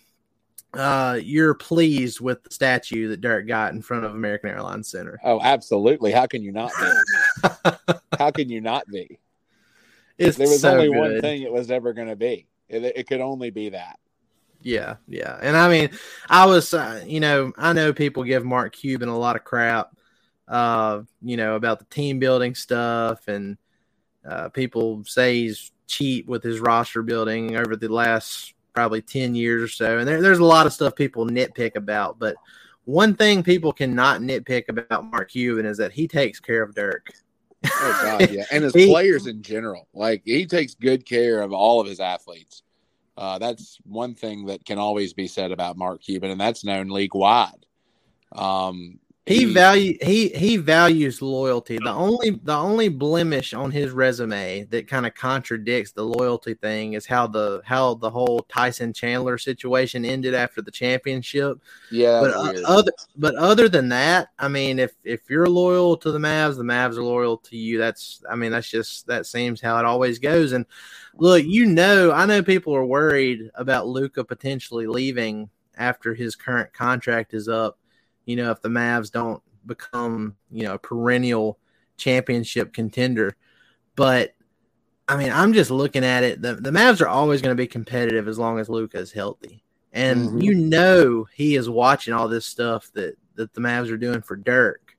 uh, 0.72 1.18
you're 1.22 1.54
pleased 1.54 2.20
with 2.20 2.42
the 2.44 2.54
statue 2.54 3.08
that 3.08 3.20
Dirk 3.20 3.46
got 3.46 3.72
in 3.72 3.82
front 3.82 4.04
of 4.04 4.14
American 4.14 4.50
Airlines 4.50 4.88
Center. 4.88 5.20
Oh, 5.22 5.40
absolutely. 5.40 6.12
How 6.12 6.26
can 6.26 6.42
you 6.42 6.52
not 6.52 6.70
be? 6.80 7.70
How 8.18 8.30
can 8.30 8.48
you 8.48 8.60
not 8.60 8.86
be? 8.88 9.18
It's 10.16 10.36
There 10.36 10.48
was 10.48 10.60
so 10.60 10.72
only 10.72 10.88
one 10.88 11.20
thing 11.20 11.42
it 11.42 11.52
was 11.52 11.70
ever 11.70 11.92
going 11.92 12.08
to 12.08 12.16
be. 12.16 12.46
It, 12.68 12.84
it 12.84 13.06
could 13.08 13.20
only 13.20 13.50
be 13.50 13.70
that. 13.70 13.98
Yeah, 14.62 14.96
yeah. 15.08 15.38
And 15.42 15.56
I 15.56 15.68
mean, 15.68 15.90
I 16.30 16.46
was, 16.46 16.72
uh, 16.72 17.04
you 17.06 17.20
know, 17.20 17.52
I 17.58 17.74
know 17.74 17.92
people 17.92 18.22
give 18.22 18.44
Mark 18.44 18.74
Cuban 18.74 19.08
a 19.08 19.18
lot 19.18 19.36
of 19.36 19.44
crap 19.44 19.94
uh, 20.48 21.02
you 21.22 21.36
know, 21.36 21.56
about 21.56 21.78
the 21.78 21.86
team 21.86 22.18
building 22.18 22.54
stuff, 22.54 23.28
and 23.28 23.56
uh, 24.28 24.48
people 24.48 25.04
say 25.04 25.34
he's 25.42 25.72
cheap 25.86 26.26
with 26.26 26.42
his 26.42 26.60
roster 26.60 27.02
building 27.02 27.56
over 27.56 27.76
the 27.76 27.88
last 27.88 28.54
probably 28.72 29.02
10 29.02 29.34
years 29.34 29.62
or 29.62 29.68
so. 29.68 29.98
And 29.98 30.08
there, 30.08 30.20
there's 30.20 30.38
a 30.38 30.44
lot 30.44 30.66
of 30.66 30.72
stuff 30.72 30.96
people 30.96 31.26
nitpick 31.26 31.76
about, 31.76 32.18
but 32.18 32.36
one 32.84 33.14
thing 33.14 33.42
people 33.42 33.72
cannot 33.72 34.20
nitpick 34.20 34.68
about 34.68 35.10
Mark 35.10 35.30
Cuban 35.30 35.64
is 35.66 35.78
that 35.78 35.92
he 35.92 36.06
takes 36.06 36.40
care 36.40 36.62
of 36.62 36.74
Dirk. 36.74 37.12
Oh 37.66 38.00
God, 38.02 38.30
yeah, 38.32 38.44
and 38.52 38.64
his 38.64 38.74
He- 38.74 38.90
players 38.90 39.26
in 39.26 39.42
general. 39.42 39.88
Like 39.94 40.22
he 40.24 40.46
takes 40.46 40.74
good 40.74 41.06
care 41.06 41.40
of 41.42 41.52
all 41.52 41.80
of 41.80 41.86
his 41.86 42.00
athletes. 42.00 42.62
Uh, 43.16 43.38
that's 43.38 43.78
one 43.84 44.14
thing 44.14 44.46
that 44.46 44.64
can 44.64 44.76
always 44.76 45.12
be 45.12 45.28
said 45.28 45.52
about 45.52 45.76
Mark 45.78 46.02
Cuban, 46.02 46.30
and 46.30 46.40
that's 46.40 46.64
known 46.64 46.88
league 46.88 47.14
wide. 47.14 47.64
Um, 48.32 48.98
He 49.26 49.46
value 49.46 49.96
he 50.02 50.28
he 50.28 50.58
values 50.58 51.22
loyalty. 51.22 51.78
The 51.78 51.90
only 51.90 52.38
the 52.42 52.54
only 52.54 52.90
blemish 52.90 53.54
on 53.54 53.70
his 53.70 53.90
resume 53.90 54.64
that 54.64 54.86
kind 54.86 55.06
of 55.06 55.14
contradicts 55.14 55.92
the 55.92 56.02
loyalty 56.02 56.52
thing 56.52 56.92
is 56.92 57.06
how 57.06 57.26
the 57.26 57.62
how 57.64 57.94
the 57.94 58.10
whole 58.10 58.44
Tyson 58.50 58.92
Chandler 58.92 59.38
situation 59.38 60.04
ended 60.04 60.34
after 60.34 60.60
the 60.60 60.70
championship. 60.70 61.58
yeah, 61.90 62.20
but 62.20 62.34
uh, 62.34 62.60
other 62.66 62.92
but 63.16 63.34
other 63.36 63.66
than 63.66 63.88
that, 63.88 64.28
I 64.38 64.48
mean, 64.48 64.78
if 64.78 64.92
if 65.04 65.30
you're 65.30 65.48
loyal 65.48 65.96
to 65.98 66.12
the 66.12 66.18
Mavs, 66.18 66.58
the 66.58 66.62
Mavs 66.62 66.98
are 66.98 67.02
loyal 67.02 67.38
to 67.38 67.56
you. 67.56 67.78
That's 67.78 68.22
I 68.28 68.36
mean, 68.36 68.52
that's 68.52 68.68
just 68.68 69.06
that 69.06 69.24
seems 69.24 69.58
how 69.58 69.78
it 69.78 69.86
always 69.86 70.18
goes. 70.18 70.52
And 70.52 70.66
look, 71.16 71.42
you 71.44 71.64
know, 71.64 72.12
I 72.12 72.26
know 72.26 72.42
people 72.42 72.76
are 72.76 72.84
worried 72.84 73.50
about 73.54 73.86
Luka 73.86 74.22
potentially 74.22 74.86
leaving 74.86 75.48
after 75.78 76.12
his 76.12 76.36
current 76.36 76.74
contract 76.74 77.32
is 77.32 77.48
up. 77.48 77.78
You 78.26 78.36
know, 78.36 78.50
if 78.50 78.60
the 78.60 78.68
Mavs 78.68 79.10
don't 79.10 79.42
become 79.66 80.36
you 80.50 80.64
know 80.64 80.74
a 80.74 80.78
perennial 80.78 81.58
championship 81.96 82.72
contender, 82.72 83.36
but. 83.96 84.34
I 85.06 85.18
mean, 85.18 85.30
I'm 85.30 85.52
just 85.52 85.70
looking 85.70 86.02
at 86.02 86.24
it. 86.24 86.40
The, 86.40 86.54
the 86.54 86.70
Mavs 86.70 87.02
are 87.02 87.08
always 87.08 87.42
going 87.42 87.54
to 87.54 87.62
be 87.62 87.66
competitive 87.66 88.26
as 88.26 88.38
long 88.38 88.58
as 88.58 88.70
Luka 88.70 88.96
is 88.96 89.12
healthy. 89.12 89.62
And 89.92 90.30
Mhm. 90.30 90.42
you 90.42 90.54
know 90.54 91.26
he 91.30 91.56
is 91.56 91.68
watching 91.68 92.14
all 92.14 92.26
this 92.26 92.46
stuff 92.46 92.90
that, 92.94 93.18
that 93.34 93.52
the 93.52 93.60
Mavs 93.60 93.90
are 93.90 93.98
doing 93.98 94.22
for 94.22 94.34
Dirk. 94.34 94.96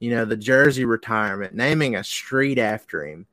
You 0.00 0.10
know, 0.10 0.24
the 0.24 0.36
jersey 0.36 0.84
retirement, 0.84 1.54
naming 1.54 1.94
a 1.94 2.02
street 2.02 2.58
after 2.58 3.06
him, 3.06 3.26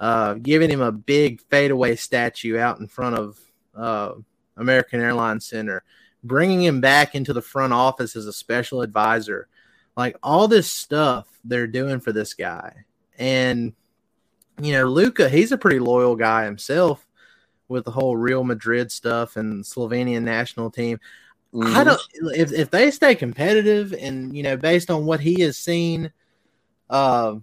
uh, 0.00 0.34
giving 0.40 0.70
him 0.70 0.80
a 0.80 0.90
big 0.90 1.42
fadeaway 1.50 1.96
statue 1.96 2.56
out 2.56 2.80
in 2.80 2.88
front 2.88 3.16
of 3.16 3.38
uh, 3.76 4.12
American 4.56 5.02
Airlines 5.02 5.44
Center, 5.44 5.84
bringing 6.24 6.62
him 6.62 6.80
back 6.80 7.14
into 7.14 7.32
the 7.32 7.42
front 7.42 7.72
office 7.72 8.16
as 8.16 8.26
a 8.26 8.32
special 8.32 8.82
advisor. 8.82 9.48
Like 9.96 10.16
all 10.22 10.48
this 10.48 10.70
stuff 10.70 11.28
they're 11.44 11.66
doing 11.66 12.00
for 12.00 12.12
this 12.12 12.34
guy. 12.34 12.84
And, 13.18 13.72
you 14.60 14.72
know, 14.72 14.84
Luka, 14.84 15.28
he's 15.28 15.52
a 15.52 15.58
pretty 15.58 15.80
loyal 15.80 16.16
guy 16.16 16.44
himself 16.44 17.06
with 17.68 17.84
the 17.84 17.90
whole 17.90 18.16
Real 18.16 18.44
Madrid 18.44 18.90
stuff 18.90 19.36
and 19.36 19.64
Slovenian 19.64 20.22
national 20.22 20.70
team. 20.70 20.98
I 21.54 21.56
Mhm. 21.56 21.84
don't 21.84 22.00
if 22.36 22.52
if 22.52 22.70
they 22.70 22.90
stay 22.90 23.14
competitive 23.14 23.94
and 23.94 24.36
you 24.36 24.42
know 24.42 24.56
based 24.58 24.90
on 24.90 25.06
what 25.06 25.20
he 25.20 25.40
has 25.40 25.56
seen, 25.56 26.12
uh, 26.90 27.36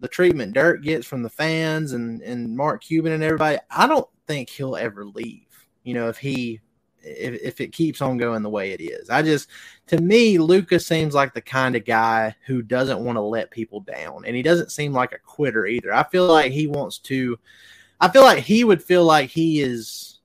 the 0.00 0.06
treatment 0.08 0.52
Dirk 0.54 0.82
gets 0.82 1.06
from 1.06 1.22
the 1.22 1.28
fans 1.30 1.92
and 1.92 2.22
and 2.22 2.56
Mark 2.56 2.82
Cuban 2.84 3.12
and 3.12 3.22
everybody, 3.22 3.58
I 3.68 3.88
don't 3.88 4.08
think 4.28 4.48
he'll 4.48 4.76
ever 4.76 5.04
leave. 5.04 5.46
You 5.82 5.94
know 5.94 6.08
if 6.08 6.18
he 6.18 6.60
if 7.02 7.40
if 7.42 7.60
it 7.60 7.72
keeps 7.72 8.00
on 8.00 8.18
going 8.18 8.42
the 8.42 8.50
way 8.50 8.72
it 8.72 8.80
is, 8.80 9.10
I 9.10 9.22
just 9.22 9.48
to 9.88 10.00
me 10.00 10.38
Lucas 10.38 10.86
seems 10.86 11.14
like 11.14 11.34
the 11.34 11.40
kind 11.40 11.76
of 11.76 11.84
guy 11.84 12.34
who 12.46 12.62
doesn't 12.62 13.04
want 13.04 13.16
to 13.16 13.22
let 13.22 13.50
people 13.50 13.80
down, 13.80 14.24
and 14.24 14.34
he 14.36 14.42
doesn't 14.42 14.72
seem 14.72 14.92
like 14.92 15.12
a 15.12 15.18
quitter 15.18 15.66
either. 15.66 15.92
I 15.92 16.04
feel 16.04 16.26
like 16.26 16.52
he 16.52 16.66
wants 16.66 16.98
to. 17.00 17.38
I 18.00 18.08
feel 18.08 18.22
like 18.22 18.44
he 18.44 18.62
would 18.64 18.82
feel 18.82 19.04
like 19.04 19.30
he 19.30 19.60
is 19.60 20.18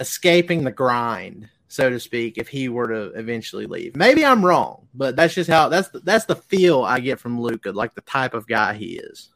escaping 0.00 0.64
the 0.64 0.72
grind, 0.72 1.48
so 1.68 1.90
to 1.90 2.00
speak, 2.00 2.38
if 2.38 2.48
he 2.48 2.68
were 2.68 2.88
to 2.88 3.18
eventually 3.18 3.66
leave. 3.66 3.96
Maybe 3.96 4.24
I'm 4.24 4.44
wrong, 4.44 4.88
but 4.94 5.16
that's 5.16 5.34
just 5.34 5.50
how 5.50 5.68
that's 5.68 5.88
the, 5.88 6.00
that's 6.00 6.24
the 6.24 6.36
feel 6.36 6.82
I 6.82 7.00
get 7.00 7.20
from 7.20 7.40
Luka, 7.40 7.72
like 7.72 7.94
the 7.94 8.00
type 8.02 8.34
of 8.34 8.46
guy 8.46 8.74
he 8.74 8.98
is. 8.98 9.30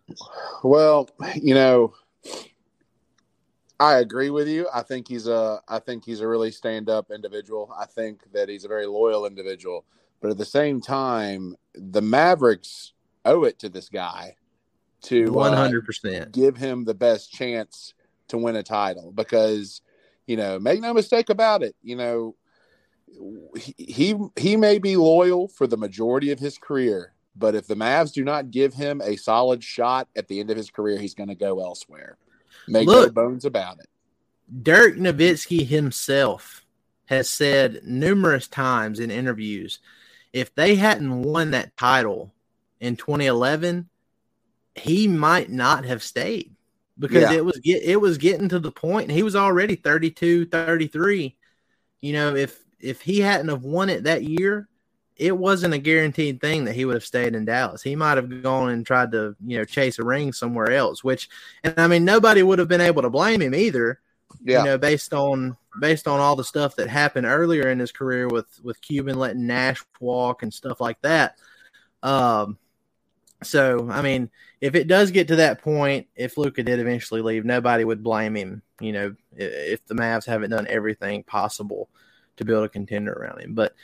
Well, 0.63 1.09
you 1.35 1.55
know, 1.55 1.95
I 3.83 3.99
agree 3.99 4.31
with 4.31 4.47
you. 4.47 4.68
I 4.73 4.83
think 4.83 5.09
he's 5.09 5.27
a 5.27 5.61
I 5.68 5.81
think 5.81 6.05
he's 6.05 6.21
a 6.21 6.29
really 6.29 6.53
stand 6.53 6.88
up 6.88 7.11
individual. 7.11 7.75
I 7.77 7.85
think 7.87 8.33
that 8.33 8.49
he's 8.49 8.64
a 8.64 8.68
very 8.68 8.87
loyal 8.87 9.27
individual. 9.27 9.85
But 10.21 10.31
at 10.31 10.38
the 10.38 10.45
same 10.45 10.81
time, 10.81 11.57
the 11.75 12.01
Mavericks 12.01 12.92
owe 13.25 13.42
it 13.42 13.59
to 13.59 13.68
this 13.68 13.88
guy 13.88 14.37
to 15.03 15.37
uh, 15.40 15.57
hundred 15.57 15.85
percent. 15.85 16.31
give 16.31 16.57
him 16.57 16.85
the 16.85 16.95
best 16.95 17.33
chance 17.33 17.92
to 18.29 18.38
win 18.38 18.55
a 18.55 18.62
title 18.62 19.11
because 19.11 19.81
you 20.29 20.37
know 20.37 20.61
make 20.61 20.81
no 20.81 20.95
mistake 20.95 21.29
about 21.29 21.64
it 21.64 21.75
you 21.83 21.97
know 21.97 22.37
he 23.57 23.75
he, 23.77 24.16
he 24.37 24.57
may 24.57 24.79
be 24.79 24.97
loyal 24.97 25.49
for 25.49 25.66
the 25.66 25.77
majority 25.77 26.31
of 26.31 26.38
his 26.38 26.57
career 26.57 27.14
but 27.35 27.57
if 27.57 27.66
the 27.66 27.75
Mavs 27.75 28.12
do 28.12 28.23
not 28.23 28.53
give 28.53 28.75
him 28.75 29.01
a 29.01 29.16
solid 29.16 29.64
shot 29.64 30.09
at 30.14 30.29
the 30.29 30.38
end 30.38 30.51
of 30.51 30.57
his 30.57 30.71
career 30.71 30.99
he's 30.99 31.14
going 31.14 31.29
to 31.29 31.35
go 31.35 31.61
elsewhere 31.61 32.16
make 32.68 32.87
no 32.87 32.92
Look. 32.92 33.14
bones 33.14 33.44
about 33.44 33.79
it 33.81 33.88
Dirk 34.62 34.96
Nowitzki 34.96 35.66
himself 35.66 36.64
has 37.07 37.29
said 37.29 37.81
numerous 37.85 38.48
times 38.48 39.01
in 39.01 39.11
interviews 39.11 39.81
if 40.33 40.55
they 40.55 40.77
hadn't 40.77 41.22
won 41.22 41.51
that 41.51 41.77
title 41.77 42.33
in 42.81 42.96
2011, 42.96 43.88
he 44.75 45.07
might 45.07 45.51
not 45.51 45.85
have 45.85 46.03
stayed 46.03 46.55
because 46.98 47.22
Yeah. 47.22 47.33
it 47.33 47.44
was 47.44 47.59
get, 47.59 47.83
it 47.83 48.01
was 48.01 48.16
getting 48.18 48.48
to 48.48 48.59
the 48.59 48.72
point 48.72 49.11
he 49.11 49.22
was 49.22 49.37
already 49.37 49.77
32, 49.77 50.46
33. 50.46 51.37
You 52.01 52.12
know, 52.14 52.35
if 52.35 52.59
if 52.81 53.01
he 53.03 53.20
hadn't 53.20 53.48
have 53.48 53.62
won 53.62 53.90
it 53.90 54.05
that 54.05 54.25
year, 54.25 54.68
it 55.23 55.39
wasn't 55.39 55.75
a 55.75 55.79
guaranteed 55.79 56.41
thing 56.41 56.65
that 56.65 56.75
he 56.75 56.85
would 56.85 56.95
have 56.95 57.05
stayed 57.05 57.35
in 57.35 57.45
Dallas. 57.45 57.83
He 57.83 57.97
might 57.97 58.17
have 58.17 58.43
gone 58.43 58.71
and 58.71 58.85
tried 58.85 59.13
to, 59.13 59.37
you 59.47 59.59
know, 59.59 59.65
chase 59.65 59.99
a 59.99 60.05
ring 60.05 60.33
somewhere 60.33 60.73
else, 60.73 61.05
which 61.05 61.29
and 61.63 61.75
I 61.79 61.87
mean 61.87 62.05
nobody 62.05 62.43
would 62.43 62.59
have 62.59 62.69
been 62.69 62.81
able 62.81 63.03
to 63.03 63.11
blame 63.11 63.41
him 63.41 63.55
either 63.55 64.01
yeah 64.43 64.61
you 64.61 64.65
know, 64.65 64.79
based 64.79 65.13
on 65.15 65.57
based 65.81 66.07
on 66.07 66.21
all 66.21 66.37
the 66.37 66.45
stuff 66.45 66.77
that 66.77 66.89
happened 66.89 67.27
earlier 67.27 67.69
in 67.69 67.79
his 67.79 67.93
career 67.93 68.29
with 68.29 68.47
with 68.63 68.81
Cuban 68.81 69.19
letting 69.19 69.47
Nash 69.47 69.83
walk 70.01 70.43
and 70.43 70.53
stuff 70.53 70.81
like 70.81 71.01
that. 71.03 71.37
Um, 72.03 72.59
so 73.43 73.89
I 73.91 74.03
mean, 74.03 74.31
if 74.61 74.75
it 74.75 74.87
does 74.87 75.11
get 75.11 75.29
to 75.29 75.37
that 75.37 75.63
point, 75.63 76.09
if 76.17 76.37
Luka 76.37 76.63
did 76.63 76.81
eventually 76.81 77.23
leave, 77.23 77.45
nobody 77.45 77.85
would 77.85 78.03
blame 78.03 78.37
him. 78.37 78.63
You 78.81 78.93
know, 78.93 79.15
if 79.37 79.85
the 79.87 79.95
Mavs 79.95 80.27
haven't 80.27 80.51
done 80.51 80.67
everything 80.69 81.23
possible 81.23 81.89
to 82.37 82.45
build 82.45 82.65
a 82.65 82.69
contender 82.69 83.13
around 83.13 83.41
him, 83.41 83.55
but 83.55 83.75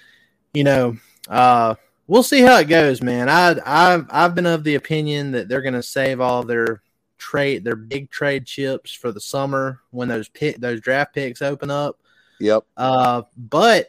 you 0.52 0.64
know, 0.64 0.96
uh, 1.28 1.74
we'll 2.06 2.22
see 2.22 2.40
how 2.40 2.58
it 2.58 2.68
goes, 2.68 3.02
man. 3.02 3.28
I 3.28 3.56
I've 3.64 4.06
I've 4.11 4.34
been 4.34 4.46
of 4.46 4.64
the 4.64 4.74
opinion 4.74 5.32
that 5.32 5.48
they're 5.48 5.62
going 5.62 5.74
to 5.74 5.82
save 5.82 6.20
all 6.20 6.42
their 6.42 6.82
trade 7.18 7.64
their 7.64 7.76
big 7.76 8.11
trade 8.11 8.46
chips 8.46 8.92
for 8.92 9.11
the 9.11 9.20
summer 9.20 9.80
when 9.90 10.08
those 10.08 10.28
pick 10.28 10.56
those 10.58 10.80
draft 10.80 11.14
picks 11.14 11.42
open 11.42 11.70
up. 11.70 11.98
yep 12.40 12.64
Uh, 12.76 13.22
but 13.37 13.88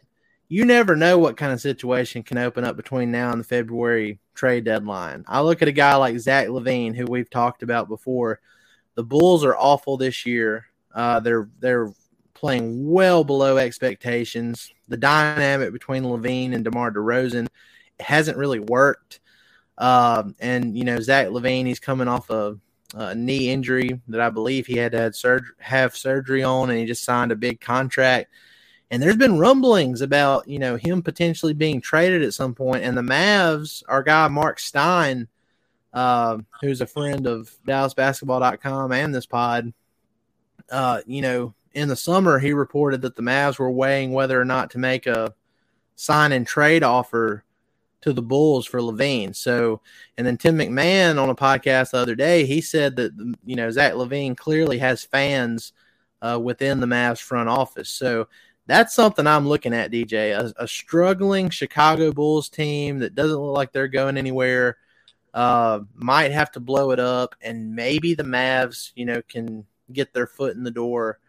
you 0.50 0.66
never 0.66 0.96
know 0.96 1.18
what 1.20 1.38
kind 1.38 1.54
of 1.54 1.62
situation 1.62 2.24
can 2.24 2.40
open 2.40 2.64
up 2.64 2.76
between 2.76 3.12
now 3.12 3.32
and 3.32 3.40
the 3.40 3.46
February 3.46 4.20
trade 4.34 4.64
deadline. 4.64 5.24
I 5.28 5.42
look 5.42 5.62
at 5.62 5.68
a 5.68 5.72
guy 5.72 5.96
like 5.96 6.18
Zach 6.18 6.48
LaVine, 6.48 6.96
who 6.96 7.06
we've 7.06 7.30
talked 7.30 7.62
about 7.62 7.88
before. 7.88 8.40
The 8.96 9.04
Bulls 9.04 9.46
are 9.46 9.56
awful 9.56 9.96
this 9.96 10.26
year. 10.26 10.66
Uh, 10.94 11.20
they're 11.20 11.50
they're 11.60 11.94
playing 12.34 12.90
well 12.90 13.24
below 13.24 13.58
expectations. 13.58 14.74
The 14.90 14.98
dynamic 14.98 15.72
between 15.72 16.04
LaVine 16.04 16.54
and 16.54 16.64
DeMar 16.64 16.92
DeRozan 16.92 17.48
hasn't 18.00 18.38
really 18.38 18.60
worked. 18.60 19.20
Um, 19.78 20.36
and 20.40 20.78
you 20.78 20.84
know 20.84 21.00
Zach 21.00 21.28
LaVine, 21.28 21.66
he's 21.66 21.80
coming 21.80 22.08
off 22.08 22.30
a, 22.30 22.58
a 22.96 23.16
knee 23.16 23.50
injury 23.50 24.02
that 24.10 24.20
I 24.20 24.30
believe 24.30 24.68
he 24.68 24.76
had 24.76 24.92
to 24.92 25.00
have, 25.00 25.16
surg- 25.16 25.56
have 25.60 25.96
surgery 25.96 26.44
on, 26.44 26.70
and 26.70 26.78
he 26.78 26.86
just 26.86 27.04
signed 27.04 27.32
a 27.32 27.38
big 27.38 27.62
contract. 27.62 28.30
And 28.92 29.02
there's 29.02 29.16
been 29.16 29.38
rumblings 29.38 30.02
about 30.02 30.48
you 30.48 30.60
know 30.60 30.76
him 30.76 31.02
potentially 31.02 31.54
being 31.54 31.80
traded 31.80 32.24
at 32.24 32.34
some 32.34 32.56
point. 32.56 32.84
And 32.84 32.98
the 32.98 33.02
Mavs, 33.02 33.84
our 33.88 34.04
guy 34.04 34.28
Mark 34.28 34.60
Stein, 34.60 35.28
uh, 35.94 36.40
who's 36.62 36.82
a 36.82 36.88
friend 36.88 37.26
of 37.26 37.56
DallasBasketball.com 37.68 38.92
and 38.92 39.16
this 39.16 39.26
pod, 39.26 39.74
uh, 40.72 41.02
you 41.06 41.22
know, 41.22 41.54
in 41.74 41.88
the 41.88 41.96
summer 41.96 42.40
he 42.40 42.54
reported 42.54 43.02
that 43.02 43.16
the 43.16 43.22
Mavs 43.22 43.60
were 43.60 43.72
weighing 43.72 44.12
whether 44.12 44.40
or 44.40 44.46
not 44.46 44.72
to 44.72 44.78
make 44.78 45.08
a 45.08 45.34
sign 45.96 46.32
and 46.32 46.48
trade 46.48 46.84
offer 46.84 47.44
to 48.02 48.14
the 48.14 48.22
Bulls 48.22 48.66
for 48.66 48.80
LaVine. 48.80 49.36
So, 49.36 49.82
and 50.18 50.26
then 50.26 50.38
Tim 50.38 50.58
McMahon 50.58 51.22
on 51.22 51.30
a 51.30 51.36
podcast 51.36 51.92
the 51.92 51.98
other 51.98 52.16
day, 52.16 52.46
he 52.46 52.62
said 52.62 52.96
that 52.96 53.36
you 53.46 53.56
know 53.56 53.70
Zach 53.72 53.94
LaVine 53.94 54.38
clearly 54.38 54.78
has 54.78 55.04
fans 55.04 55.74
uh, 56.22 56.40
within 56.42 56.80
the 56.80 56.88
Mavs 56.88 57.22
front 57.22 57.50
office. 57.50 57.90
So 57.90 58.28
That's 58.70 58.94
something 58.94 59.26
I'm 59.26 59.48
looking 59.48 59.74
at, 59.74 59.92
DJ. 59.92 60.38
A, 60.38 60.54
a 60.64 60.68
struggling 60.68 61.50
Chicago 61.50 62.12
Bulls 62.12 62.50
team 62.50 63.00
that 63.00 63.16
doesn't 63.16 63.36
look 63.36 63.56
like 63.56 63.72
they're 63.72 63.88
going 63.88 64.16
anywhere 64.16 64.78
uh, 65.34 65.80
might 65.96 66.32
have 66.32 66.52
to 66.52 66.60
blow 66.60 66.92
it 66.92 67.00
up, 67.00 67.34
and 67.42 67.76
maybe 67.76 68.14
the 68.14 68.24
Mavs, 68.24 68.92
you 68.96 69.06
know, 69.06 69.24
can 69.28 69.66
get 69.92 70.14
their 70.14 70.28
foot 70.28 70.56
in 70.56 70.64
the 70.64 70.70
door 70.70 71.20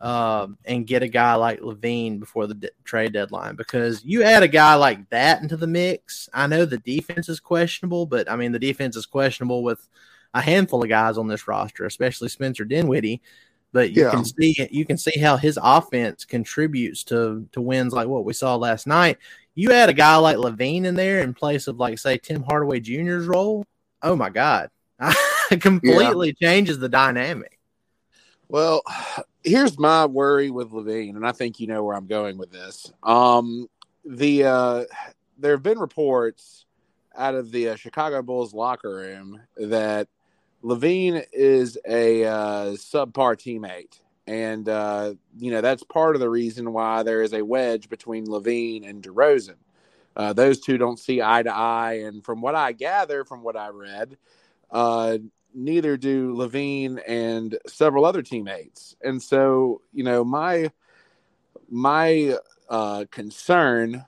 um, 0.00 0.56
and 0.64 0.86
get 0.86 1.02
a 1.02 1.08
guy 1.08 1.34
like 1.34 1.60
LaVine 1.60 2.18
before 2.18 2.46
the 2.46 2.54
de- 2.54 2.70
trade 2.84 3.12
deadline. 3.12 3.54
Because 3.56 4.04
you 4.04 4.22
add 4.22 4.42
a 4.42 4.48
guy 4.48 4.74
like 4.74 5.08
that 5.10 5.42
into 5.42 5.56
the 5.56 5.66
mix, 5.66 6.28
I 6.32 6.46
know 6.46 6.64
the 6.64 6.78
defense 6.78 7.28
is 7.28 7.40
questionable, 7.40 8.06
but 8.06 8.30
I 8.30 8.36
mean 8.36 8.52
the 8.52 8.58
defense 8.58 8.96
is 8.96 9.06
questionable 9.06 9.62
with 9.62 9.86
a 10.32 10.40
handful 10.40 10.82
of 10.82 10.88
guys 10.88 11.18
on 11.18 11.28
this 11.28 11.46
roster, 11.48 11.84
especially 11.84 12.28
Spencer 12.28 12.64
Dinwiddie. 12.64 13.20
But 13.72 13.90
you 13.92 14.04
Yeah. 14.04 14.10
can 14.10 14.24
see 14.24 14.68
you 14.70 14.84
can 14.84 14.96
see 14.96 15.18
how 15.20 15.36
his 15.36 15.58
offense 15.62 16.24
contributes 16.24 17.04
to 17.04 17.46
to 17.52 17.60
wins 17.60 17.92
like 17.92 18.08
what 18.08 18.24
we 18.24 18.32
saw 18.32 18.56
last 18.56 18.86
night. 18.86 19.18
You 19.54 19.72
add 19.72 19.88
a 19.88 19.92
guy 19.92 20.16
like 20.16 20.38
LaVine 20.38 20.84
in 20.86 20.94
there 20.94 21.20
in 21.20 21.34
place 21.34 21.66
of 21.66 21.78
like 21.78 21.98
say 21.98 22.16
Tim 22.16 22.42
Hardaway 22.42 22.80
Jr.'s 22.80 23.26
role. 23.26 23.64
Oh 24.02 24.16
my 24.16 24.30
God, 24.30 24.70
it 25.50 25.60
completely 25.60 26.32
changes 26.32 26.78
the 26.78 26.88
dynamic. 26.88 27.58
Well, 28.48 28.82
here's 29.42 29.78
my 29.78 30.06
worry 30.06 30.50
with 30.50 30.70
LaVine, 30.70 31.16
and 31.16 31.26
I 31.26 31.32
think 31.32 31.60
you 31.60 31.66
know 31.66 31.82
where 31.82 31.96
I'm 31.96 32.06
going 32.06 32.38
with 32.38 32.50
this. 32.50 32.92
Um, 33.02 33.68
the 34.04 34.44
uh, 34.44 34.84
there 35.38 35.52
have 35.52 35.62
been 35.62 35.78
reports 35.78 36.66
out 37.16 37.34
of 37.34 37.50
the 37.50 37.70
uh, 37.70 37.76
Chicago 37.76 38.22
Bulls 38.22 38.54
locker 38.54 38.94
room 38.94 39.40
that 39.56 40.08
LaVine 40.62 41.24
is 41.32 41.78
a 41.86 42.24
uh, 42.24 42.64
subpar 42.72 43.36
teammate, 43.36 44.00
and 44.26 44.68
uh, 44.68 45.14
you 45.38 45.50
know 45.50 45.60
that's 45.60 45.82
part 45.82 46.16
of 46.16 46.20
the 46.20 46.30
reason 46.30 46.72
why 46.72 47.02
there 47.02 47.22
is 47.22 47.32
a 47.32 47.44
wedge 47.44 47.88
between 47.88 48.26
LaVine 48.26 48.88
and 48.88 49.02
DeRozan. 49.02 49.56
Uh, 50.16 50.32
those 50.32 50.60
two 50.60 50.76
don't 50.76 50.98
see 50.98 51.22
eye 51.22 51.42
to 51.42 51.54
eye, 51.54 52.00
and 52.04 52.24
from 52.24 52.40
what 52.40 52.54
I 52.54 52.72
gather, 52.72 53.24
from 53.24 53.42
what 53.42 53.56
I 53.56 53.68
read, 53.68 54.16
uh, 54.70 55.18
neither 55.54 55.96
do 55.96 56.34
LaVine 56.34 57.00
and 57.06 57.58
several 57.66 58.04
other 58.04 58.22
teammates. 58.22 58.96
And 59.02 59.22
so, 59.22 59.82
you 59.92 60.04
know, 60.04 60.24
my 60.24 60.70
my 61.68 62.36
uh, 62.68 63.04
concern 63.10 64.04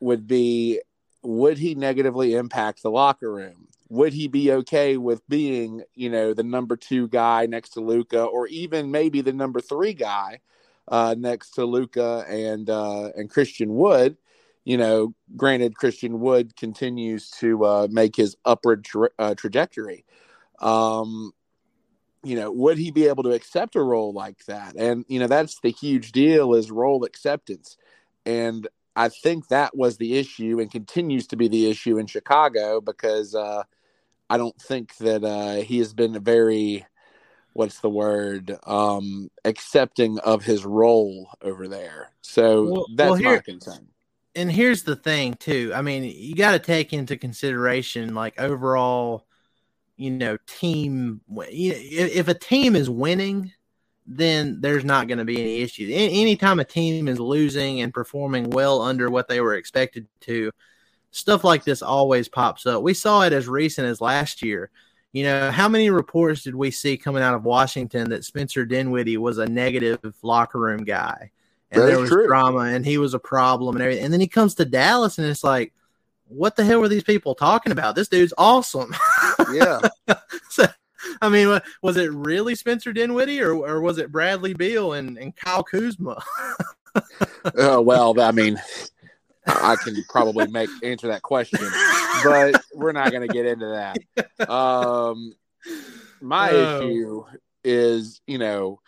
would 0.00 0.26
be 0.26 0.80
would 1.22 1.58
he 1.58 1.74
negatively 1.74 2.34
impact 2.34 2.82
the 2.82 2.90
locker 2.90 3.32
room? 3.32 3.68
Would 3.90 4.12
he 4.12 4.28
be 4.28 4.52
okay 4.52 4.96
with 4.96 5.28
being, 5.28 5.82
you 5.94 6.08
know, 6.08 6.32
the 6.32 6.44
number 6.44 6.76
two 6.76 7.08
guy 7.08 7.46
next 7.46 7.70
to 7.70 7.80
Luka, 7.80 8.22
or 8.22 8.46
even 8.46 8.90
maybe 8.90 9.20
the 9.20 9.32
number 9.32 9.60
three 9.60 9.94
guy 9.94 10.40
uh, 10.88 11.14
next 11.18 11.50
to 11.52 11.64
Luka 11.64 12.24
and 12.28 12.70
uh, 12.70 13.10
and 13.16 13.28
Christian 13.28 13.74
Wood? 13.74 14.16
You 14.64 14.76
know, 14.76 15.14
granted, 15.36 15.74
Christian 15.74 16.20
Wood 16.20 16.54
continues 16.56 17.30
to 17.32 17.64
uh, 17.64 17.88
make 17.90 18.14
his 18.14 18.36
upward 18.44 18.84
tra- 18.84 19.10
uh, 19.18 19.34
trajectory 19.34 20.04
um 20.60 21.32
you 22.22 22.36
know 22.36 22.50
would 22.52 22.76
he 22.78 22.90
be 22.90 23.06
able 23.08 23.22
to 23.22 23.32
accept 23.32 23.76
a 23.76 23.82
role 23.82 24.12
like 24.12 24.44
that? 24.46 24.76
And 24.76 25.04
you 25.08 25.18
know 25.18 25.26
that's 25.26 25.60
the 25.60 25.70
huge 25.70 26.12
deal 26.12 26.54
is 26.54 26.70
role 26.70 27.04
acceptance. 27.04 27.76
And 28.26 28.68
i 28.96 29.08
think 29.08 29.46
that 29.48 29.76
was 29.76 29.96
the 29.96 30.18
issue 30.18 30.58
and 30.60 30.70
continues 30.70 31.28
to 31.28 31.36
be 31.36 31.46
the 31.46 31.70
issue 31.70 31.96
in 31.96 32.06
chicago 32.06 32.80
because 32.80 33.36
uh 33.36 33.62
i 34.28 34.36
don't 34.36 34.60
think 34.60 34.96
that 34.96 35.22
uh 35.22 35.62
he 35.62 35.78
has 35.78 35.94
been 35.94 36.20
very 36.22 36.84
what's 37.52 37.80
the 37.80 37.88
word 37.90 38.56
um 38.64 39.30
accepting 39.44 40.18
of 40.20 40.44
his 40.44 40.64
role 40.64 41.30
over 41.42 41.68
there. 41.68 42.10
So 42.22 42.64
Well- 42.64 42.86
that's 42.94 43.10
well, 43.10 43.22
my 43.22 43.38
concern. 43.38 43.88
and 44.34 44.50
here's 44.50 44.82
the 44.84 44.96
thing 44.96 45.34
too. 45.34 45.72
I 45.74 45.82
mean 45.82 46.04
you 46.04 46.34
got 46.34 46.52
to 46.52 46.58
take 46.58 46.92
into 46.92 47.16
consideration 47.16 48.14
like 48.14 48.40
overall 48.40 49.26
you 50.00 50.10
know 50.10 50.36
team 50.46 51.20
if 51.30 52.28
a 52.28 52.34
team 52.34 52.74
is 52.74 52.88
winning 52.88 53.52
then 54.06 54.60
there's 54.60 54.84
not 54.84 55.06
going 55.06 55.18
to 55.18 55.24
be 55.24 55.40
any 55.40 55.60
issues 55.60 55.90
anytime 55.92 56.58
a 56.58 56.64
team 56.64 57.06
is 57.06 57.20
losing 57.20 57.80
and 57.82 57.92
performing 57.92 58.48
well 58.50 58.80
under 58.80 59.10
what 59.10 59.28
they 59.28 59.40
were 59.40 59.54
expected 59.54 60.06
to 60.20 60.50
stuff 61.10 61.44
like 61.44 61.64
this 61.64 61.82
always 61.82 62.28
pops 62.28 62.66
up. 62.66 62.82
We 62.82 62.94
saw 62.94 63.22
it 63.22 63.32
as 63.32 63.48
recent 63.48 63.86
as 63.86 64.00
last 64.00 64.42
year. 64.42 64.70
You 65.12 65.24
know 65.24 65.50
how 65.50 65.68
many 65.68 65.90
reports 65.90 66.42
did 66.42 66.54
we 66.54 66.70
see 66.70 66.96
coming 66.96 67.22
out 67.22 67.34
of 67.34 67.44
washington 67.44 68.10
that 68.10 68.24
spencer 68.24 68.64
dinwiddie 68.64 69.16
was 69.16 69.38
a 69.38 69.46
negative 69.46 70.14
locker 70.22 70.60
room 70.60 70.84
guy? 70.84 71.32
And 71.72 71.82
That 71.82 71.86
there 71.86 71.98
was 71.98 72.10
true. 72.10 72.26
drama 72.26 72.60
and 72.60 72.86
he 72.86 72.98
was 72.98 73.14
a 73.14 73.18
problem 73.18 73.76
and 73.76 73.82
everything. 73.82 74.04
And 74.04 74.12
then 74.12 74.20
he 74.20 74.28
comes 74.28 74.54
to 74.56 74.64
dallas 74.64 75.18
and 75.18 75.26
it's 75.26 75.44
like 75.44 75.72
what 76.28 76.54
the 76.54 76.64
hell 76.64 76.78
were 76.78 76.88
these 76.88 77.02
people 77.02 77.34
talking 77.34 77.72
about? 77.72 77.96
This 77.96 78.06
dude's 78.06 78.32
awesome 78.38 78.94
yeah 79.52 79.80
so, 80.50 80.66
I 81.22 81.28
mean, 81.28 81.60
was 81.82 81.96
it 81.96 82.12
really 82.12 82.54
Spencer 82.54 82.92
Dinwiddie 82.92 83.40
or, 83.40 83.54
or 83.54 83.80
was 83.80 83.98
it 83.98 84.12
Bradley 84.12 84.54
Beal 84.54 84.92
and, 84.92 85.16
and 85.18 85.34
Kyle 85.34 85.62
Kuzma? 85.62 86.22
Oh 87.56 87.80
well, 87.82 88.20
I 88.20 88.32
mean, 88.32 88.60
I 89.46 89.76
can 89.76 90.04
probably 90.08 90.46
make 90.50 90.68
answer 90.82 91.08
that 91.08 91.22
question, 91.22 91.66
but 92.22 92.60
we're 92.74 92.92
not 92.92 93.10
going 93.10 93.26
to 93.26 93.32
get 93.32 93.46
into 93.46 93.66
that. 93.66 94.48
Um, 94.48 95.32
my 96.20 96.50
Oh. 96.52 96.76
issue 96.76 97.24
is, 97.64 98.20
you 98.26 98.38
know, 98.38 98.80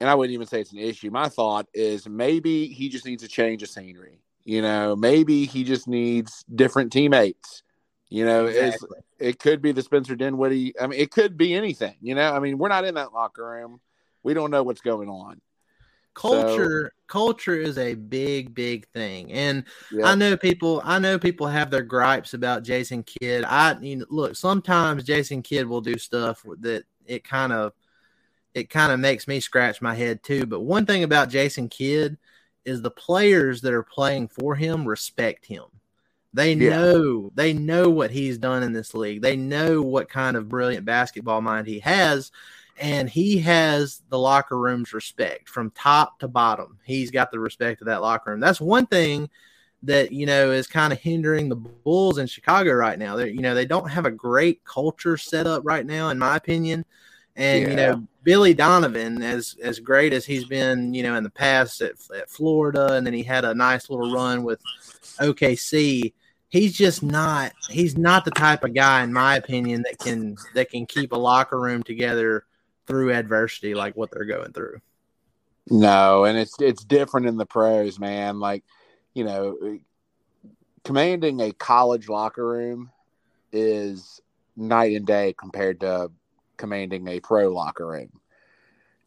and 0.00 0.10
I 0.10 0.14
wouldn't 0.14 0.34
even 0.34 0.46
say 0.46 0.60
it's 0.60 0.72
an 0.72 0.78
issue. 0.78 1.10
My 1.10 1.28
thought 1.28 1.66
is 1.72 2.08
maybe 2.08 2.66
he 2.66 2.88
just 2.88 3.06
needs 3.06 3.22
a 3.22 3.28
change 3.28 3.62
of 3.62 3.70
scenery. 3.70 4.20
You 4.44 4.60
know, 4.60 4.94
maybe 4.94 5.46
he 5.46 5.64
just 5.64 5.88
needs 5.88 6.44
different 6.54 6.92
teammates. 6.92 7.62
You 8.14 8.24
know, 8.24 8.46
it's, 8.46 8.78
it 9.18 9.40
could 9.40 9.60
be 9.60 9.72
the 9.72 9.82
Spencer 9.82 10.14
Dinwiddie. 10.14 10.78
I 10.78 10.86
mean, 10.86 11.00
it 11.00 11.10
could 11.10 11.36
be 11.36 11.52
anything. 11.52 11.96
You 12.00 12.14
know, 12.14 12.32
I 12.32 12.38
mean, 12.38 12.58
we're 12.58 12.68
not 12.68 12.84
in 12.84 12.94
that 12.94 13.12
locker 13.12 13.44
room. 13.44 13.80
We 14.22 14.34
don't 14.34 14.52
know 14.52 14.62
what's 14.62 14.80
going 14.80 15.08
on. 15.08 15.40
culture 16.14 16.92
culture 17.08 17.56
is 17.56 17.76
a 17.76 17.94
big 17.94 18.54
big 18.54 18.86
thing 18.90 19.32
and 19.32 19.64
i 20.04 20.14
know 20.14 20.36
people 20.36 20.80
i 20.84 20.96
know 20.96 21.18
people 21.18 21.48
have 21.48 21.72
their 21.72 21.82
gripes 21.82 22.34
about 22.34 22.62
jason 22.62 23.02
kidd 23.02 23.44
i 23.46 23.76
you 23.80 23.96
know, 23.96 24.06
look 24.08 24.36
sometimes 24.36 25.02
jason 25.02 25.42
kidd 25.42 25.66
will 25.66 25.80
do 25.80 25.98
stuff 25.98 26.44
that 26.60 26.84
it 27.06 27.24
kind 27.24 27.52
of 27.52 27.72
it 28.54 28.70
kind 28.70 28.92
of 28.92 29.00
makes 29.00 29.26
me 29.26 29.40
scratch 29.40 29.82
my 29.82 29.92
head 29.92 30.22
too 30.22 30.46
but 30.46 30.60
one 30.60 30.86
thing 30.86 31.02
about 31.02 31.28
jason 31.28 31.68
kidd 31.68 32.16
is 32.64 32.80
the 32.80 32.92
players 32.92 33.60
that 33.60 33.72
are 33.72 33.82
playing 33.82 34.28
for 34.28 34.54
him 34.54 34.86
respect 34.86 35.44
him 35.44 35.64
they 36.34 36.52
Yeah. 36.54 36.70
know 36.70 37.30
they 37.34 37.52
know 37.52 37.88
what 37.88 38.10
he's 38.10 38.36
done 38.38 38.62
in 38.62 38.72
this 38.72 38.92
league 38.92 39.22
they 39.22 39.36
know 39.36 39.80
what 39.80 40.08
kind 40.08 40.36
of 40.36 40.48
brilliant 40.48 40.84
basketball 40.84 41.40
mind 41.40 41.66
he 41.66 41.78
has 41.78 42.30
and 42.78 43.08
he 43.08 43.38
has 43.38 44.02
the 44.08 44.18
locker 44.18 44.58
room's 44.58 44.92
respect 44.92 45.48
from 45.48 45.70
top 45.70 46.18
to 46.18 46.28
bottom. 46.28 46.78
He's 46.84 47.10
got 47.10 47.30
the 47.30 47.38
respect 47.38 47.80
of 47.80 47.86
that 47.86 48.02
locker 48.02 48.30
room. 48.30 48.40
That's 48.40 48.60
one 48.60 48.86
thing 48.86 49.30
that 49.84 50.12
you 50.12 50.26
know 50.26 50.50
is 50.50 50.66
kind 50.66 50.92
of 50.92 50.98
hindering 50.98 51.48
the 51.48 51.56
Bulls 51.56 52.18
in 52.18 52.26
Chicago 52.26 52.72
right 52.72 52.98
now. 52.98 53.16
They 53.16 53.30
you 53.30 53.42
know 53.42 53.54
they 53.54 53.66
don't 53.66 53.90
have 53.90 54.06
a 54.06 54.10
great 54.10 54.64
culture 54.64 55.16
set 55.16 55.46
up 55.46 55.62
right 55.64 55.86
now, 55.86 56.08
in 56.08 56.18
my 56.18 56.36
opinion. 56.36 56.84
And 57.36 57.70
you 57.70 57.76
know 57.76 58.06
Billy 58.22 58.54
Donovan, 58.54 59.22
as 59.22 59.56
as 59.62 59.78
great 59.78 60.12
as 60.12 60.24
he's 60.24 60.44
been, 60.44 60.94
you 60.94 61.02
know 61.02 61.14
in 61.14 61.24
the 61.24 61.30
past 61.30 61.80
at, 61.80 61.92
at 62.16 62.30
Florida, 62.30 62.94
and 62.94 63.06
then 63.06 63.14
he 63.14 63.22
had 63.22 63.44
a 63.44 63.54
nice 63.54 63.88
little 63.90 64.12
run 64.12 64.42
with 64.42 64.60
OKC. 65.20 66.12
He's 66.54 66.72
just 66.72 67.02
not. 67.02 67.52
He's 67.68 67.98
not 67.98 68.24
the 68.24 68.30
type 68.30 68.62
of 68.62 68.74
guy, 68.74 69.02
in 69.02 69.12
my 69.12 69.34
opinion, 69.34 69.82
that 69.82 69.98
can 69.98 70.36
that 70.54 70.70
can 70.70 70.86
keep 70.86 71.10
a 71.10 71.16
locker 71.16 71.60
room 71.60 71.82
together 71.82 72.44
through 72.86 73.12
adversity 73.12 73.74
like 73.74 73.96
what 73.96 74.12
they're 74.12 74.24
going 74.24 74.52
through. 74.52 74.80
No, 75.68 76.22
and 76.22 76.38
it's 76.38 76.54
it's 76.60 76.84
different 76.84 77.26
in 77.26 77.38
the 77.38 77.44
pros, 77.44 77.98
man. 77.98 78.38
Like, 78.38 78.62
you 79.14 79.24
know, 79.24 79.80
commanding 80.84 81.40
a 81.40 81.50
college 81.50 82.08
locker 82.08 82.46
room 82.46 82.92
is 83.50 84.20
night 84.56 84.94
and 84.94 85.04
day 85.04 85.34
compared 85.36 85.80
to 85.80 86.12
commanding 86.56 87.08
a 87.08 87.18
pro 87.18 87.52
locker 87.52 87.84
room. 87.88 88.12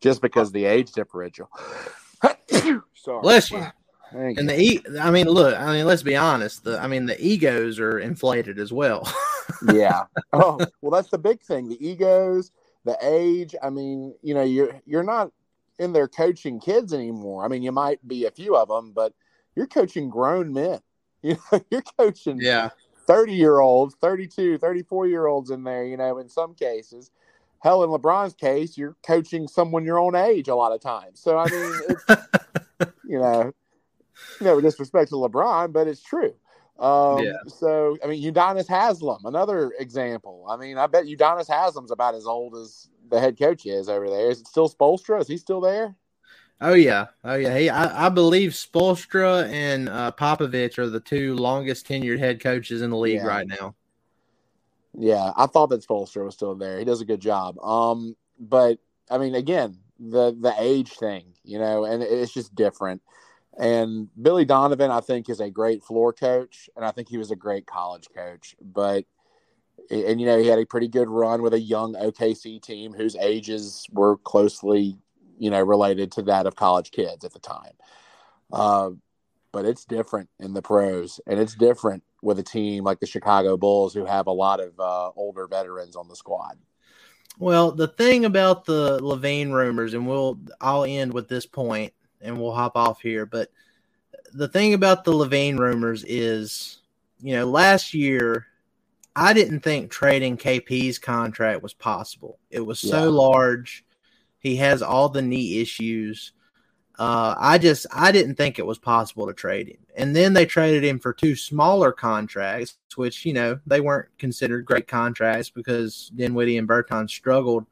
Just 0.01 0.21
because 0.21 0.49
of 0.49 0.53
the 0.53 0.65
age 0.65 0.91
differential. 0.91 1.49
Sorry. 2.51 3.21
Bless 3.21 3.51
you. 3.51 3.65
And 4.11 4.49
the 4.49 4.59
e, 4.59 4.81
I 4.99 5.11
mean, 5.11 5.27
look, 5.27 5.57
I 5.57 5.73
mean, 5.73 5.85
let's 5.85 6.03
be 6.03 6.15
honest. 6.15 6.63
The, 6.63 6.79
I 6.79 6.87
mean, 6.87 7.05
the 7.05 7.19
egos 7.23 7.79
are 7.79 7.99
inflated 7.99 8.59
as 8.59 8.71
well. 8.71 9.11
yeah. 9.73 10.03
Oh, 10.33 10.59
well, 10.81 10.91
that's 10.91 11.09
the 11.09 11.17
big 11.17 11.41
thing. 11.41 11.67
The 11.67 11.85
egos, 11.85 12.51
the 12.85 12.97
age. 13.01 13.55
I 13.61 13.69
mean, 13.69 14.13
you 14.21 14.33
know, 14.33 14.43
you're 14.43 14.79
you're 14.85 15.03
not 15.03 15.31
in 15.79 15.93
there 15.93 16.07
coaching 16.07 16.59
kids 16.59 16.93
anymore. 16.93 17.45
I 17.45 17.47
mean, 17.47 17.63
you 17.63 17.71
might 17.71 18.05
be 18.07 18.25
a 18.25 18.31
few 18.31 18.55
of 18.55 18.67
them, 18.67 18.91
but 18.93 19.13
you're 19.55 19.67
coaching 19.67 20.09
grown 20.09 20.53
men. 20.53 20.79
You 21.23 21.35
know, 21.51 21.59
you're 21.71 21.83
coaching 21.97 22.39
yeah, 22.39 22.69
30 23.07 23.33
year 23.33 23.59
olds, 23.59 23.95
32, 23.99 24.59
34 24.59 25.07
year 25.07 25.25
olds 25.25 25.49
in 25.49 25.63
there, 25.63 25.83
you 25.83 25.97
know, 25.97 26.19
in 26.19 26.29
some 26.29 26.53
cases. 26.53 27.09
Hell, 27.59 27.83
in 27.83 27.89
LeBron's 27.89 28.35
case, 28.35 28.77
you're 28.77 28.95
coaching 29.05 29.47
someone 29.47 29.83
your 29.83 29.99
own 29.99 30.15
age 30.15 30.47
a 30.47 30.55
lot 30.55 30.73
of 30.73 30.79
times. 30.79 31.19
So, 31.19 31.39
I 31.39 31.49
mean, 31.49 31.73
it's, 31.89 32.91
you 33.03 33.19
know, 33.19 33.51
no 34.41 34.59
disrespect 34.61 35.09
to 35.09 35.15
LeBron, 35.15 35.73
but 35.73 35.87
it's 35.87 36.03
true. 36.03 36.33
Um, 36.79 37.23
yeah. 37.23 37.37
So, 37.47 37.97
I 38.03 38.07
mean, 38.07 38.21
Udonis 38.21 38.67
Haslem, 38.67 39.25
another 39.25 39.73
example. 39.79 40.45
I 40.49 40.57
mean, 40.57 40.77
I 40.77 40.87
bet 40.87 41.05
Udonis 41.05 41.49
Haslem's 41.49 41.91
about 41.91 42.15
as 42.15 42.25
old 42.25 42.55
as 42.55 42.89
the 43.09 43.19
head 43.19 43.37
coach 43.37 43.65
is 43.65 43.89
over 43.89 44.09
there. 44.09 44.29
Is 44.29 44.41
it 44.41 44.47
still 44.47 44.69
Spoelstra? 44.69 45.19
Is 45.21 45.27
he 45.27 45.37
still 45.37 45.61
there? 45.61 45.95
Oh 46.59 46.73
yeah, 46.73 47.07
oh 47.23 47.35
yeah. 47.35 47.49
Hey, 47.49 47.69
I, 47.69 48.07
I 48.07 48.09
believe 48.09 48.51
Spoelstra 48.51 49.47
and 49.49 49.89
uh, 49.89 50.11
Popovich 50.11 50.79
are 50.79 50.89
the 50.89 50.99
two 50.99 51.35
longest 51.35 51.87
tenured 51.87 52.17
head 52.17 52.41
coaches 52.41 52.81
in 52.81 52.89
the 52.89 52.97
league 52.97 53.17
yeah. 53.17 53.27
right 53.27 53.47
now. 53.47 53.75
Yeah, 54.97 55.31
I 55.35 55.45
thought 55.45 55.67
that 55.67 55.85
Spoelstra 55.85 56.25
was 56.25 56.33
still 56.33 56.55
there. 56.55 56.79
He 56.79 56.85
does 56.85 57.01
a 57.01 57.05
good 57.05 57.19
job. 57.19 57.59
Um, 57.59 58.15
but 58.39 58.79
I 59.09 59.19
mean, 59.19 59.35
again, 59.35 59.77
the 59.99 60.35
the 60.39 60.53
age 60.57 60.93
thing, 60.93 61.33
you 61.43 61.59
know, 61.59 61.85
and 61.85 62.01
it's 62.01 62.33
just 62.33 62.55
different. 62.55 63.03
And 63.57 64.09
Billy 64.21 64.45
Donovan, 64.45 64.91
I 64.91 64.99
think, 64.99 65.29
is 65.29 65.39
a 65.39 65.49
great 65.49 65.83
floor 65.83 66.13
coach, 66.13 66.69
and 66.75 66.85
I 66.85 66.91
think 66.91 67.09
he 67.09 67.17
was 67.17 67.31
a 67.31 67.35
great 67.35 67.65
college 67.65 68.07
coach. 68.15 68.55
But 68.61 69.05
and 69.89 70.19
you 70.19 70.27
know, 70.27 70.37
he 70.37 70.47
had 70.47 70.59
a 70.59 70.65
pretty 70.65 70.87
good 70.87 71.09
run 71.09 71.41
with 71.41 71.53
a 71.53 71.59
young 71.59 71.93
OKC 71.93 72.61
team 72.61 72.93
whose 72.93 73.15
ages 73.15 73.87
were 73.91 74.17
closely, 74.17 74.97
you 75.39 75.49
know, 75.49 75.61
related 75.61 76.11
to 76.13 76.21
that 76.23 76.45
of 76.45 76.55
college 76.55 76.91
kids 76.91 77.23
at 77.23 77.33
the 77.33 77.39
time. 77.39 77.73
Uh, 78.51 78.91
but 79.51 79.65
it's 79.65 79.85
different 79.85 80.29
in 80.39 80.53
the 80.53 80.61
pros, 80.61 81.19
and 81.25 81.39
it's 81.39 81.55
different 81.55 82.03
with 82.21 82.37
a 82.37 82.43
team 82.43 82.83
like 82.83 82.99
the 82.99 83.07
Chicago 83.07 83.57
Bulls, 83.57 83.93
who 83.93 84.05
have 84.05 84.27
a 84.27 84.31
lot 84.31 84.59
of 84.59 84.79
uh, 84.79 85.09
older 85.15 85.47
veterans 85.47 85.95
on 85.95 86.07
the 86.07 86.15
squad. 86.15 86.57
Well, 87.39 87.71
the 87.71 87.87
thing 87.87 88.25
about 88.25 88.65
the 88.65 88.99
LaVine 88.99 89.51
rumors, 89.51 89.93
and 89.93 90.07
we'll 90.07 90.39
I'll 90.59 90.83
end 90.83 91.13
with 91.13 91.27
this 91.27 91.45
point, 91.45 91.93
and 92.21 92.39
we'll 92.39 92.53
hop 92.53 92.75
off 92.75 93.01
here. 93.01 93.25
But 93.25 93.49
the 94.33 94.47
thing 94.47 94.73
about 94.73 95.03
the 95.03 95.13
LaVine 95.13 95.57
rumors 95.57 96.03
is, 96.07 96.79
you 97.21 97.35
know, 97.35 97.45
last 97.45 97.93
year 97.93 98.47
I 99.15 99.33
didn't 99.33 99.61
think 99.61 99.89
trading 99.89 100.37
KP's 100.37 100.99
contract 100.99 101.63
was 101.63 101.73
possible. 101.73 102.37
It 102.51 102.59
was 102.59 102.79
so 102.79 103.05
yeah. 103.05 103.09
large. 103.09 103.83
He 104.37 104.57
has 104.57 104.83
all 104.83 105.09
the 105.09 105.23
knee 105.23 105.59
issues. 105.59 106.33
Uh, 106.99 107.33
I 107.37 107.57
just 107.57 107.87
I 107.91 108.11
didn't 108.11 108.35
think 108.35 108.59
it 108.59 108.65
was 108.65 108.77
possible 108.77 109.25
to 109.25 109.33
trade 109.33 109.69
him, 109.69 109.77
and 109.95 110.15
then 110.15 110.33
they 110.33 110.45
traded 110.45 110.83
him 110.83 110.99
for 110.99 111.13
two 111.13 111.35
smaller 111.35 111.91
contracts, 111.91 112.77
which 112.95 113.25
you 113.25 113.33
know 113.33 113.59
they 113.65 113.81
weren't 113.81 114.09
considered 114.19 114.65
great 114.65 114.87
contracts 114.87 115.49
because 115.49 116.11
Dinwiddie 116.15 116.57
and 116.57 116.67
Berton 116.67 117.07
struggled 117.07 117.65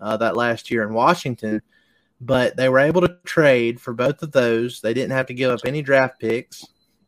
uh, 0.00 0.16
that 0.16 0.36
last 0.36 0.70
year 0.70 0.82
in 0.84 0.94
Washington, 0.94 1.62
but 2.20 2.56
they 2.56 2.68
were 2.68 2.78
able 2.78 3.00
to 3.02 3.16
trade 3.24 3.80
for 3.80 3.92
both 3.92 4.22
of 4.22 4.32
those. 4.32 4.80
They 4.80 4.94
didn't 4.94 5.12
have 5.12 5.26
to 5.26 5.34
give 5.34 5.50
up 5.50 5.60
any 5.64 5.82
draft 5.82 6.20
picks, 6.20 6.64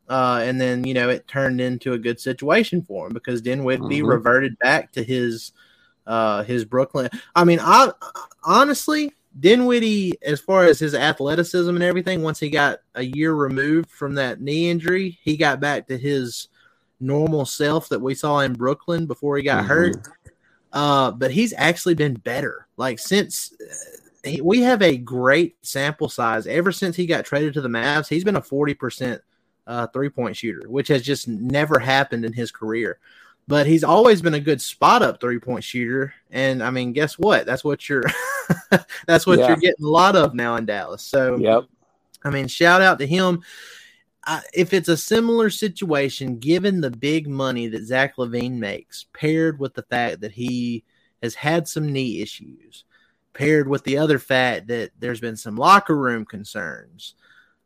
uh, 0.09 0.41
and 0.43 0.61
then 0.61 0.85
you 0.85 0.95
know 0.95 1.09
it 1.09 1.27
turned 1.29 1.61
into 1.61 1.93
a 1.93 1.99
good 1.99 2.21
situation 2.21 2.83
for 2.83 3.07
him 3.07 3.13
because 3.13 3.41
Dinwiddie 3.41 3.83
mm-hmm. 3.83 4.07
reverted 4.07 4.59
back 4.59 4.93
to 4.93 5.03
his 5.03 5.53
uh, 6.07 6.43
his 6.45 6.65
Brooklyn. 6.65 7.09
I 7.35 7.45
mean, 7.45 7.59
I 7.61 7.93
honestly 8.45 9.13
Dinwiddie, 9.39 10.15
as 10.23 10.41
far 10.41 10.65
as 10.65 10.79
his 10.79 10.95
athleticism 10.95 11.69
and 11.69 11.83
everything, 11.83 12.23
once 12.23 12.41
he 12.41 12.49
got 12.49 12.81
a 12.95 13.03
year 13.03 13.35
removed 13.35 13.91
from 13.91 14.15
that 14.15 14.41
knee 14.41 14.71
injury, 14.71 15.19
he 15.23 15.37
got 15.37 15.61
back 15.61 15.87
to 15.89 15.99
his 15.99 16.49
normal 17.01 17.45
self 17.45 17.89
that 17.91 18.01
we 18.01 18.15
saw 18.15 18.41
in 18.41 18.55
Brooklyn 18.55 19.07
before 19.07 19.37
he 19.37 19.43
got 19.43 19.61
mm-hmm. 19.61 19.69
hurt. 19.69 20.09
Uh, 20.73 21.11
but 21.11 21.31
he's 21.31 21.55
actually 21.57 21.95
been 21.95 22.15
better. 22.15 22.67
Like 22.77 22.99
since 22.99 23.53
uh, 23.61 24.06
he, 24.27 24.41
we 24.41 24.61
have 24.63 24.83
a 24.83 24.97
great 24.97 25.57
sample 25.63 26.09
size, 26.09 26.47
ever 26.47 26.73
since 26.73 26.97
he 26.97 27.07
got 27.07 27.25
traded 27.25 27.55
to 27.55 27.61
the 27.61 27.69
Mavs, 27.69 28.09
he's 28.09 28.25
been 28.25 28.37
a 28.37 28.43
forty 28.43 28.75
percent 28.75 29.23
uh, 29.67 29.87
three 29.89 30.11
point 30.11 30.37
shooter, 30.37 30.69
which 30.69 30.89
has 30.89 31.03
just 31.03 31.29
never 31.29 31.79
happened 31.79 32.25
in 32.25 32.33
his 32.33 32.51
career 32.51 32.99
but 33.49 33.67
he's 33.67 33.85
always 33.85 34.21
been 34.21 34.35
a 34.35 34.41
good 34.41 34.61
spot 34.61 35.03
up 35.03 35.21
three 35.21 35.39
point 35.39 35.63
shooter. 35.63 36.15
And 36.31 36.63
I 36.63 36.71
mean, 36.71 36.93
guess 36.93 37.19
what? 37.19 37.47
That's 37.47 37.65
what 37.65 37.89
you're 37.89 38.05
that's 39.07 39.27
what 39.27 39.39
yeah. 39.39 39.49
you're 39.49 39.57
getting 39.57 39.85
a 39.85 39.89
lot 39.89 40.17
of 40.17 40.35
now 40.35 40.57
in 40.57 40.67
Dallas. 40.67 41.03
So 41.03 41.37
yep. 41.37 41.65
I 42.25 42.31
mean, 42.31 42.49
shout 42.49 42.83
out 42.83 42.99
to 42.99 43.07
him. 43.07 43.43
Uh, 44.27 44.41
if 44.53 44.73
it's 44.73 44.89
a 44.89 44.97
similar 44.97 45.51
situation, 45.51 46.39
given 46.39 46.81
the 46.81 46.91
big 46.91 47.29
money 47.29 47.69
that 47.69 47.85
Zach 47.85 48.17
LaVine 48.17 48.59
makes, 48.59 49.07
paired 49.13 49.61
with 49.61 49.75
the 49.75 49.85
fact 49.85 50.21
that 50.23 50.33
he 50.33 50.83
has 51.23 51.37
had 51.37 51.69
some 51.69 51.93
knee 51.93 52.21
issues, 52.21 52.85
paired 53.37 53.69
with 53.69 53.85
the 53.85 53.99
other 53.99 54.19
fact 54.19 54.69
that 54.69 54.91
there's 54.99 55.21
been 55.21 55.37
some 55.37 55.57
locker 55.57 55.97
room 55.97 56.25
concerns, 56.25 57.15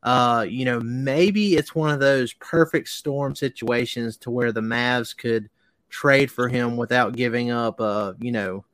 uh, 0.02 0.44
you 0.48 0.64
know, 0.64 0.80
maybe 0.80 1.54
it's 1.54 1.74
one 1.74 1.90
of 1.90 2.00
those 2.00 2.32
perfect 2.34 2.88
storm 2.88 3.34
situations 3.34 4.16
to 4.18 4.30
where 4.30 4.52
the 4.52 4.60
Mavs 4.60 5.16
could– 5.16 5.48
trade 5.90 6.30
for 6.30 6.48
him 6.48 6.76
without 6.76 7.14
giving 7.14 7.50
up 7.50 7.80
a 7.80 8.16
you 8.20 8.32
know 8.32 8.64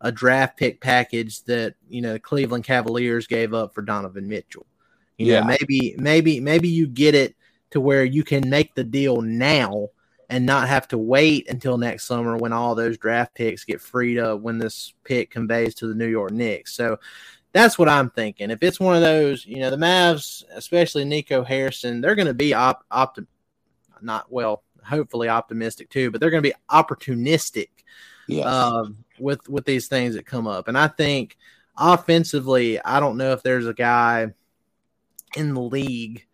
a 0.00 0.10
draft 0.10 0.56
pick 0.56 0.80
package 0.80 1.42
that 1.42 1.74
you 1.88 2.00
know 2.00 2.18
Cleveland 2.18 2.64
Cavaliers 2.64 3.26
gave 3.26 3.52
up 3.52 3.74
for 3.74 3.82
Donovan 3.82 4.26
Mitchell. 4.26 4.66
You 5.18 5.26
yeah. 5.26 5.40
know, 5.40 5.46
maybe 5.46 5.94
maybe 5.98 6.40
maybe 6.40 6.68
you 6.68 6.86
get 6.86 7.14
it 7.14 7.34
to 7.72 7.80
where 7.80 8.04
you 8.04 8.24
can 8.24 8.48
make 8.48 8.74
the 8.74 8.84
deal 8.84 9.20
now 9.20 9.88
and 10.30 10.46
not 10.46 10.68
have 10.68 10.86
to 10.86 10.96
wait 10.96 11.50
until 11.50 11.76
next 11.76 12.04
summer 12.04 12.36
when 12.36 12.52
all 12.52 12.76
those 12.76 12.96
draft 12.96 13.34
picks 13.34 13.64
get 13.64 13.80
freed 13.80 14.16
up 14.16 14.40
when 14.40 14.58
this 14.58 14.94
pick 15.02 15.28
conveys 15.28 15.74
to 15.74 15.88
the 15.88 15.94
New 15.94 16.06
York 16.06 16.30
Knicks. 16.30 16.72
So 16.72 16.98
that's 17.52 17.76
what 17.76 17.88
I'm 17.88 18.10
thinking. 18.10 18.52
If 18.52 18.62
it's 18.62 18.78
one 18.78 18.94
of 18.94 19.02
those, 19.02 19.44
you 19.44 19.58
know, 19.58 19.70
the 19.70 19.76
Mavs, 19.76 20.44
especially 20.54 21.04
Nico 21.04 21.42
Harrison, 21.42 22.00
they're 22.00 22.14
going 22.14 22.28
to 22.28 22.34
be 22.34 22.54
op, 22.54 22.84
optim, 22.92 23.26
not 24.00 24.30
well, 24.30 24.62
hopefully 24.84 25.28
optimistic 25.28 25.90
too, 25.90 26.12
but 26.12 26.20
they're 26.20 26.30
going 26.30 26.44
to 26.44 26.48
be 26.48 26.54
opportunistic 26.70 27.68
yes. 28.28 28.46
um, 28.46 29.04
with 29.18 29.48
with 29.48 29.64
these 29.64 29.88
things 29.88 30.14
that 30.14 30.26
come 30.26 30.46
up. 30.46 30.68
And 30.68 30.78
I 30.78 30.86
think 30.86 31.36
offensively, 31.76 32.80
I 32.80 33.00
don't 33.00 33.16
know 33.16 33.32
if 33.32 33.42
there's 33.42 33.66
a 33.66 33.74
guy 33.74 34.28
in 35.36 35.54
the 35.54 35.60
league 35.60 36.24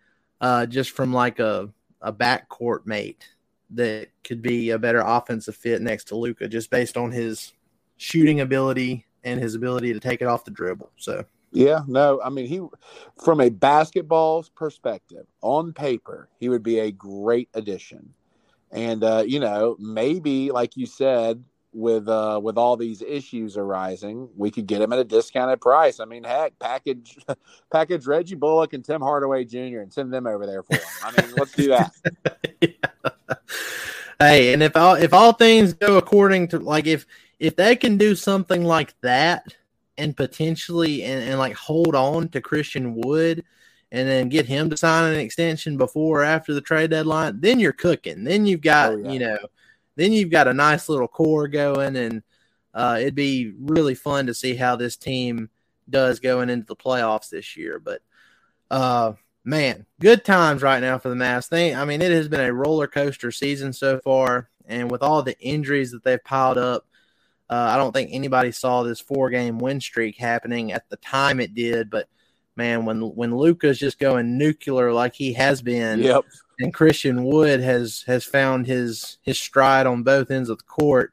uh, 0.42 0.66
just 0.66 0.90
from 0.90 1.14
like 1.14 1.38
a 1.38 1.70
a 2.02 2.12
backcourt 2.12 2.84
mate 2.84 3.26
that 3.70 4.08
could 4.24 4.42
be 4.42 4.70
a 4.70 4.78
better 4.78 5.00
offensive 5.00 5.56
fit 5.56 5.82
next 5.82 6.04
to 6.04 6.16
Luka, 6.16 6.48
just 6.48 6.70
based 6.70 6.96
on 6.96 7.10
his 7.10 7.52
shooting 7.96 8.40
ability 8.40 9.06
and 9.24 9.40
his 9.40 9.54
ability 9.54 9.92
to 9.92 10.00
take 10.00 10.22
it 10.22 10.28
off 10.28 10.44
the 10.44 10.50
dribble. 10.50 10.90
So. 10.96 11.24
Yeah, 11.52 11.80
no, 11.86 12.20
I 12.22 12.28
mean 12.28 12.46
he 12.46 12.60
from 13.24 13.40
a 13.40 13.48
basketball's 13.48 14.50
perspective, 14.50 15.26
on 15.40 15.72
paper, 15.72 16.28
he 16.38 16.48
would 16.48 16.62
be 16.62 16.80
a 16.80 16.90
great 16.90 17.48
addition. 17.54 18.12
And 18.72 19.02
uh, 19.02 19.24
you 19.26 19.40
know, 19.40 19.76
maybe 19.78 20.50
like 20.50 20.76
you 20.76 20.84
said, 20.84 21.42
with 21.76 22.08
uh, 22.08 22.40
with 22.42 22.56
all 22.56 22.76
these 22.76 23.02
issues 23.02 23.56
arising, 23.56 24.28
we 24.34 24.50
could 24.50 24.66
get 24.66 24.80
him 24.80 24.92
at 24.92 24.98
a 24.98 25.04
discounted 25.04 25.60
price. 25.60 26.00
I 26.00 26.06
mean, 26.06 26.24
heck, 26.24 26.58
package 26.58 27.16
package 27.72 28.06
Reggie 28.06 28.34
Bullock 28.34 28.72
and 28.72 28.84
Tim 28.84 29.00
Hardaway 29.00 29.44
Jr. 29.44 29.80
and 29.80 29.92
send 29.92 30.12
them 30.12 30.26
over 30.26 30.46
there 30.46 30.62
for 30.62 30.74
him. 30.74 30.82
I 31.04 31.22
mean, 31.22 31.34
let's 31.36 31.52
do 31.52 31.68
that. 31.68 31.92
yeah. 32.60 32.68
Hey, 34.18 34.54
and 34.54 34.62
if 34.62 34.76
all 34.76 34.94
if 34.94 35.12
all 35.12 35.32
things 35.32 35.74
go 35.74 35.98
according 35.98 36.48
to 36.48 36.58
like 36.58 36.86
if 36.86 37.06
if 37.38 37.54
they 37.54 37.76
can 37.76 37.98
do 37.98 38.14
something 38.14 38.64
like 38.64 38.98
that 39.02 39.54
and 39.98 40.16
potentially 40.16 41.02
and, 41.02 41.22
and 41.22 41.38
like 41.38 41.54
hold 41.54 41.94
on 41.94 42.28
to 42.30 42.40
Christian 42.40 42.94
Wood 42.94 43.44
and 43.92 44.08
then 44.08 44.28
get 44.28 44.46
him 44.46 44.70
to 44.70 44.76
sign 44.76 45.12
an 45.12 45.20
extension 45.20 45.76
before 45.76 46.22
or 46.22 46.24
after 46.24 46.54
the 46.54 46.60
trade 46.60 46.90
deadline, 46.90 47.40
then 47.40 47.60
you're 47.60 47.72
cooking. 47.72 48.24
Then 48.24 48.46
you've 48.46 48.60
got, 48.60 48.92
oh, 48.92 48.96
yeah. 48.98 49.12
you 49.12 49.18
know, 49.18 49.38
then 49.94 50.12
you've 50.12 50.30
got 50.30 50.48
a 50.48 50.54
nice 50.54 50.88
little 50.88 51.08
core 51.08 51.48
going, 51.48 51.96
and 51.96 52.22
uh, 52.74 52.98
it'd 53.00 53.14
be 53.14 53.54
really 53.58 53.94
fun 53.94 54.26
to 54.26 54.34
see 54.34 54.54
how 54.54 54.76
this 54.76 54.96
team 54.96 55.50
does 55.88 56.20
going 56.20 56.50
into 56.50 56.66
the 56.66 56.76
playoffs 56.76 57.30
this 57.30 57.56
year. 57.56 57.78
But 57.78 58.02
uh, 58.70 59.12
man, 59.46 59.86
good 60.00 60.24
times 60.24 60.60
right 60.60 60.80
now 60.80 60.98
for 60.98 61.08
the 61.08 61.14
Mavs. 61.14 61.48
Thing, 61.48 61.74
I 61.76 61.84
mean, 61.84 62.02
it 62.02 62.10
has 62.10 62.28
been 62.28 62.40
a 62.40 62.52
roller 62.52 62.88
coaster 62.88 63.30
season 63.30 63.72
so 63.72 63.98
far, 64.00 64.50
and 64.66 64.90
with 64.90 65.02
all 65.02 65.22
the 65.22 65.38
injuries 65.40 65.92
that 65.92 66.04
they've 66.04 66.22
piled 66.22 66.58
up. 66.58 66.86
Uh, 67.48 67.68
I 67.70 67.76
don't 67.76 67.92
think 67.92 68.10
anybody 68.12 68.50
saw 68.50 68.82
this 68.82 68.98
four 68.98 69.30
game 69.30 69.60
win 69.60 69.80
streak 69.80 70.16
happening 70.16 70.72
at 70.72 70.90
the 70.90 70.96
time 70.96 71.38
it 71.38 71.54
did, 71.54 71.90
but 71.90 72.08
man, 72.56 72.84
when 72.84 73.00
when 73.14 73.36
Luka's 73.36 73.78
just 73.78 74.00
going 74.00 74.36
nuclear 74.36 74.92
like 74.92 75.14
he 75.14 75.32
has 75.34 75.62
been, 75.62 76.00
yep. 76.00 76.24
and 76.58 76.74
Christian 76.74 77.22
Wood 77.22 77.60
has 77.60 78.02
has 78.08 78.24
found 78.24 78.66
his 78.66 79.18
his 79.22 79.38
stride 79.38 79.86
on 79.86 80.02
both 80.02 80.32
ends 80.32 80.50
of 80.50 80.58
the 80.58 80.64
court, 80.64 81.12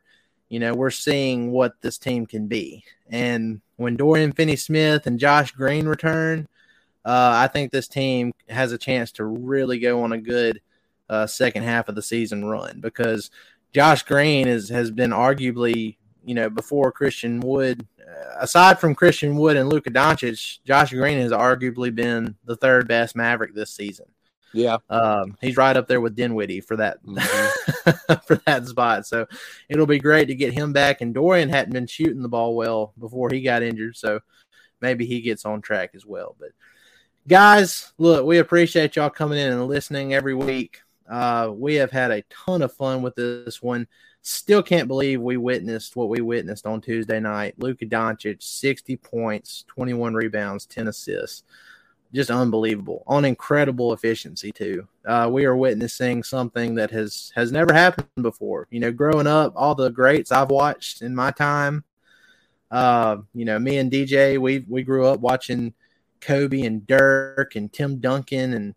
you 0.49 0.59
know, 0.59 0.73
we're 0.73 0.89
seeing 0.89 1.51
what 1.51 1.79
this 1.81 1.99
team 1.99 2.25
can 2.25 2.47
be. 2.47 2.83
And 3.09 3.61
when 3.75 3.95
Dorian 3.95 4.31
Finney-Smith 4.31 5.05
and 5.05 5.19
Josh 5.19 5.51
Green 5.51 5.87
return, 5.87 6.47
uh, 7.05 7.33
I 7.35 7.47
think 7.47 7.71
this 7.71 7.87
team 7.87 8.33
has 8.49 8.71
a 8.71 8.77
chance 8.77 9.11
to 9.13 9.25
really 9.25 9.79
go 9.79 10.03
on 10.03 10.13
a 10.13 10.17
good 10.17 10.61
uh, 11.09 11.27
second 11.27 11.63
half 11.63 11.89
of 11.89 11.95
the 11.95 12.01
season 12.01 12.45
run 12.45 12.79
because 12.79 13.29
Josh 13.73 14.03
Green 14.03 14.47
is 14.47 14.69
has 14.69 14.91
been 14.91 15.11
arguably 15.11 15.97
you 16.25 16.35
know, 16.35 16.49
before 16.49 16.91
Christian 16.91 17.39
Wood, 17.39 17.85
uh, 17.99 18.37
aside 18.39 18.79
from 18.79 18.95
Christian 18.95 19.35
Wood 19.35 19.57
and 19.57 19.69
Luka 19.69 19.91
Doncic, 19.91 20.59
Josh 20.65 20.91
Green 20.91 21.19
has 21.19 21.31
arguably 21.31 21.93
been 21.93 22.35
the 22.45 22.55
third 22.55 22.87
best 22.87 23.15
Maverick 23.15 23.53
this 23.53 23.71
season. 23.71 24.05
Yeah, 24.53 24.77
um, 24.89 25.35
he's 25.41 25.57
right 25.57 25.75
up 25.75 25.87
there 25.87 25.99
with 25.99 26.15
Dinwiddie 26.15 26.61
for 26.61 26.77
that 26.77 27.03
mm-hmm. 27.03 28.13
for 28.27 28.35
that 28.45 28.67
spot. 28.67 29.07
So 29.07 29.25
it'll 29.67 29.87
be 29.87 29.99
great 29.99 30.27
to 30.27 30.35
get 30.35 30.53
him 30.53 30.73
back. 30.73 31.01
And 31.01 31.13
Dorian 31.13 31.49
hadn't 31.49 31.73
been 31.73 31.87
shooting 31.87 32.21
the 32.21 32.29
ball 32.29 32.55
well 32.55 32.93
before 32.99 33.29
he 33.31 33.41
got 33.41 33.63
injured, 33.63 33.97
so 33.97 34.19
maybe 34.79 35.07
he 35.07 35.21
gets 35.21 35.45
on 35.45 35.61
track 35.61 35.91
as 35.95 36.05
well. 36.05 36.35
But 36.39 36.49
guys, 37.27 37.93
look, 37.97 38.25
we 38.25 38.39
appreciate 38.39 38.95
y'all 38.95 39.09
coming 39.09 39.39
in 39.39 39.51
and 39.51 39.67
listening 39.67 40.13
every 40.13 40.33
week. 40.33 40.81
Uh, 41.09 41.51
we 41.53 41.75
have 41.75 41.91
had 41.91 42.11
a 42.11 42.23
ton 42.23 42.61
of 42.61 42.73
fun 42.73 43.01
with 43.01 43.15
this 43.15 43.61
one. 43.61 43.87
Still 44.21 44.63
can't 44.63 44.87
believe 44.87 45.21
we 45.21 45.37
witnessed 45.37 45.95
what 45.95 46.09
we 46.09 46.21
witnessed 46.21 46.65
on 46.65 46.81
Tuesday 46.81 47.19
night. 47.19 47.55
Luka 47.57 47.85
Doncic, 47.85 48.41
60 48.41 48.95
points, 48.97 49.65
21 49.67 50.13
rebounds, 50.13 50.65
10 50.65 50.87
assists 50.87 51.43
just 52.13 52.29
unbelievable 52.29 53.03
on 53.07 53.25
incredible 53.25 53.91
efficiency 53.91 54.51
too. 54.51 54.87
Uh, 55.05 55.27
we 55.31 55.45
are 55.45 55.55
witnessing 55.55 56.21
something 56.21 56.75
that 56.75 56.91
has 56.91 57.31
has 57.35 57.51
never 57.51 57.73
happened 57.73 58.07
before. 58.21 58.67
You 58.69 58.79
know, 58.79 58.91
growing 58.91 59.27
up, 59.27 59.53
all 59.55 59.75
the 59.75 59.89
greats 59.89 60.31
I've 60.31 60.51
watched 60.51 61.01
in 61.01 61.15
my 61.15 61.31
time. 61.31 61.83
Uh, 62.69 63.17
you 63.33 63.45
know, 63.45 63.59
me 63.59 63.77
and 63.77 63.91
DJ, 63.91 64.39
we 64.39 64.63
we 64.69 64.83
grew 64.83 65.05
up 65.07 65.19
watching 65.19 65.73
Kobe 66.23 66.61
and 66.61 66.85
Dirk 66.87 67.55
and 67.55 67.71
Tim 67.71 67.99
Duncan 67.99 68.53
and 68.53 68.75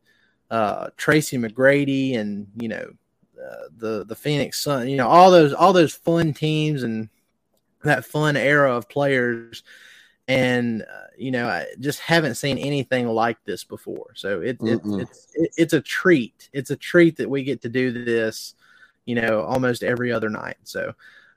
uh, 0.51 0.89
Tracy 0.97 1.39
McGrady 1.39 2.19
and 2.19 2.47
you 2.57 2.69
know 2.69 2.91
uh, 3.43 3.69
the 3.77 4.05
the 4.05 4.17
Phoenix 4.17 4.61
Sun. 4.61 4.89
You 4.89 4.97
know, 4.97 5.09
all 5.09 5.31
those 5.31 5.53
all 5.53 5.73
those 5.73 5.95
fun 5.95 6.35
teams 6.35 6.83
and 6.83 7.09
that 7.85 8.05
fun 8.05 8.37
era 8.37 8.77
of 8.77 8.89
players 8.89 9.63
and 10.29 10.83
uh, 10.83 11.07
you 11.17 11.31
know 11.31 11.47
I 11.47 11.67
just 11.79 12.01
haven't 12.01 12.35
seen 12.35 12.59
anything 12.59 13.07
like 13.07 13.39
this 13.45 13.65
before. 13.65 14.13
So 14.15 14.41
it, 14.41 14.59
it 14.63 14.81
it's 14.85 15.29
it, 15.35 15.51
it's 15.57 15.73
a 15.73 15.81
treat. 15.81 16.49
It's 16.53 16.71
a 16.71 16.77
treat 16.77 17.17
that 17.17 17.31
we 17.31 17.45
get 17.45 17.63
to 17.63 17.69
do 17.69 17.93
this, 17.93 18.55
you 19.05 19.15
know, 19.15 19.43
almost 19.43 19.83
every 19.83 20.13
other 20.13 20.29
night. 20.29 20.57
So, 20.65 20.95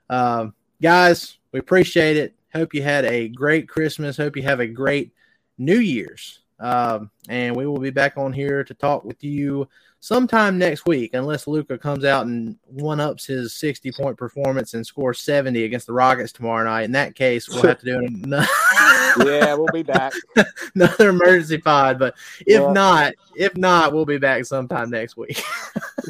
um, 0.08 0.54
guys, 0.82 1.38
we 1.52 1.60
appreciate 1.60 2.16
it. 2.16 2.34
Hope 2.52 2.74
you 2.74 2.82
had 2.82 3.04
a 3.04 3.28
great 3.28 3.68
Christmas. 3.68 4.16
Hope 4.16 4.36
you 4.36 4.42
have 4.42 4.60
a 4.60 4.66
great 4.66 5.12
New 5.60 5.78
Year's. 5.78 6.40
Um, 6.58 7.10
and 7.28 7.54
we 7.54 7.66
will 7.66 7.78
be 7.78 7.90
back 7.90 8.16
on 8.16 8.32
here 8.32 8.64
to 8.64 8.74
talk 8.74 9.04
with 9.04 9.22
you 9.22 9.68
sometime 10.00 10.58
next 10.58 10.86
week, 10.86 11.14
unless 11.14 11.46
Luka 11.46 11.78
comes 11.78 12.04
out 12.04 12.26
and 12.26 12.56
one 12.66 13.00
ups 13.00 13.26
his 13.26 13.54
60 13.54 13.92
point 13.92 14.16
performance 14.16 14.74
and 14.74 14.86
scores 14.86 15.20
70 15.20 15.64
against 15.64 15.86
the 15.86 15.92
Rockets 15.92 16.32
tomorrow 16.32 16.64
night. 16.64 16.84
In 16.84 16.92
that 16.92 17.14
case, 17.14 17.48
we'll 17.48 17.62
have 17.62 17.78
to 17.78 17.86
do 17.86 17.98
another. 17.98 18.46
yeah, 19.24 19.54
we'll 19.54 19.68
be 19.72 19.82
back. 19.82 20.12
another 20.74 21.10
emergency 21.10 21.58
pod. 21.58 21.98
But 21.98 22.14
if 22.40 22.60
yeah. 22.60 22.72
not, 22.72 23.14
if 23.36 23.56
not, 23.56 23.92
we'll 23.92 24.06
be 24.06 24.18
back 24.18 24.44
sometime 24.44 24.90
next 24.90 25.16
week. 25.16 25.42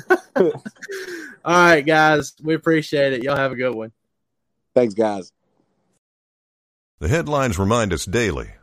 All 0.37 0.53
right, 1.45 1.83
guys. 1.83 2.35
We 2.43 2.55
appreciate 2.55 3.13
it. 3.13 3.23
Y'all 3.23 3.37
have 3.37 3.53
a 3.53 3.57
good 3.57 3.75
one. 3.75 3.93
Thanks, 4.75 4.95
guys. 4.95 5.33
The 6.99 7.09
headlines 7.09 7.59
remind 7.59 7.93
us 7.93 8.05
daily 8.05 8.51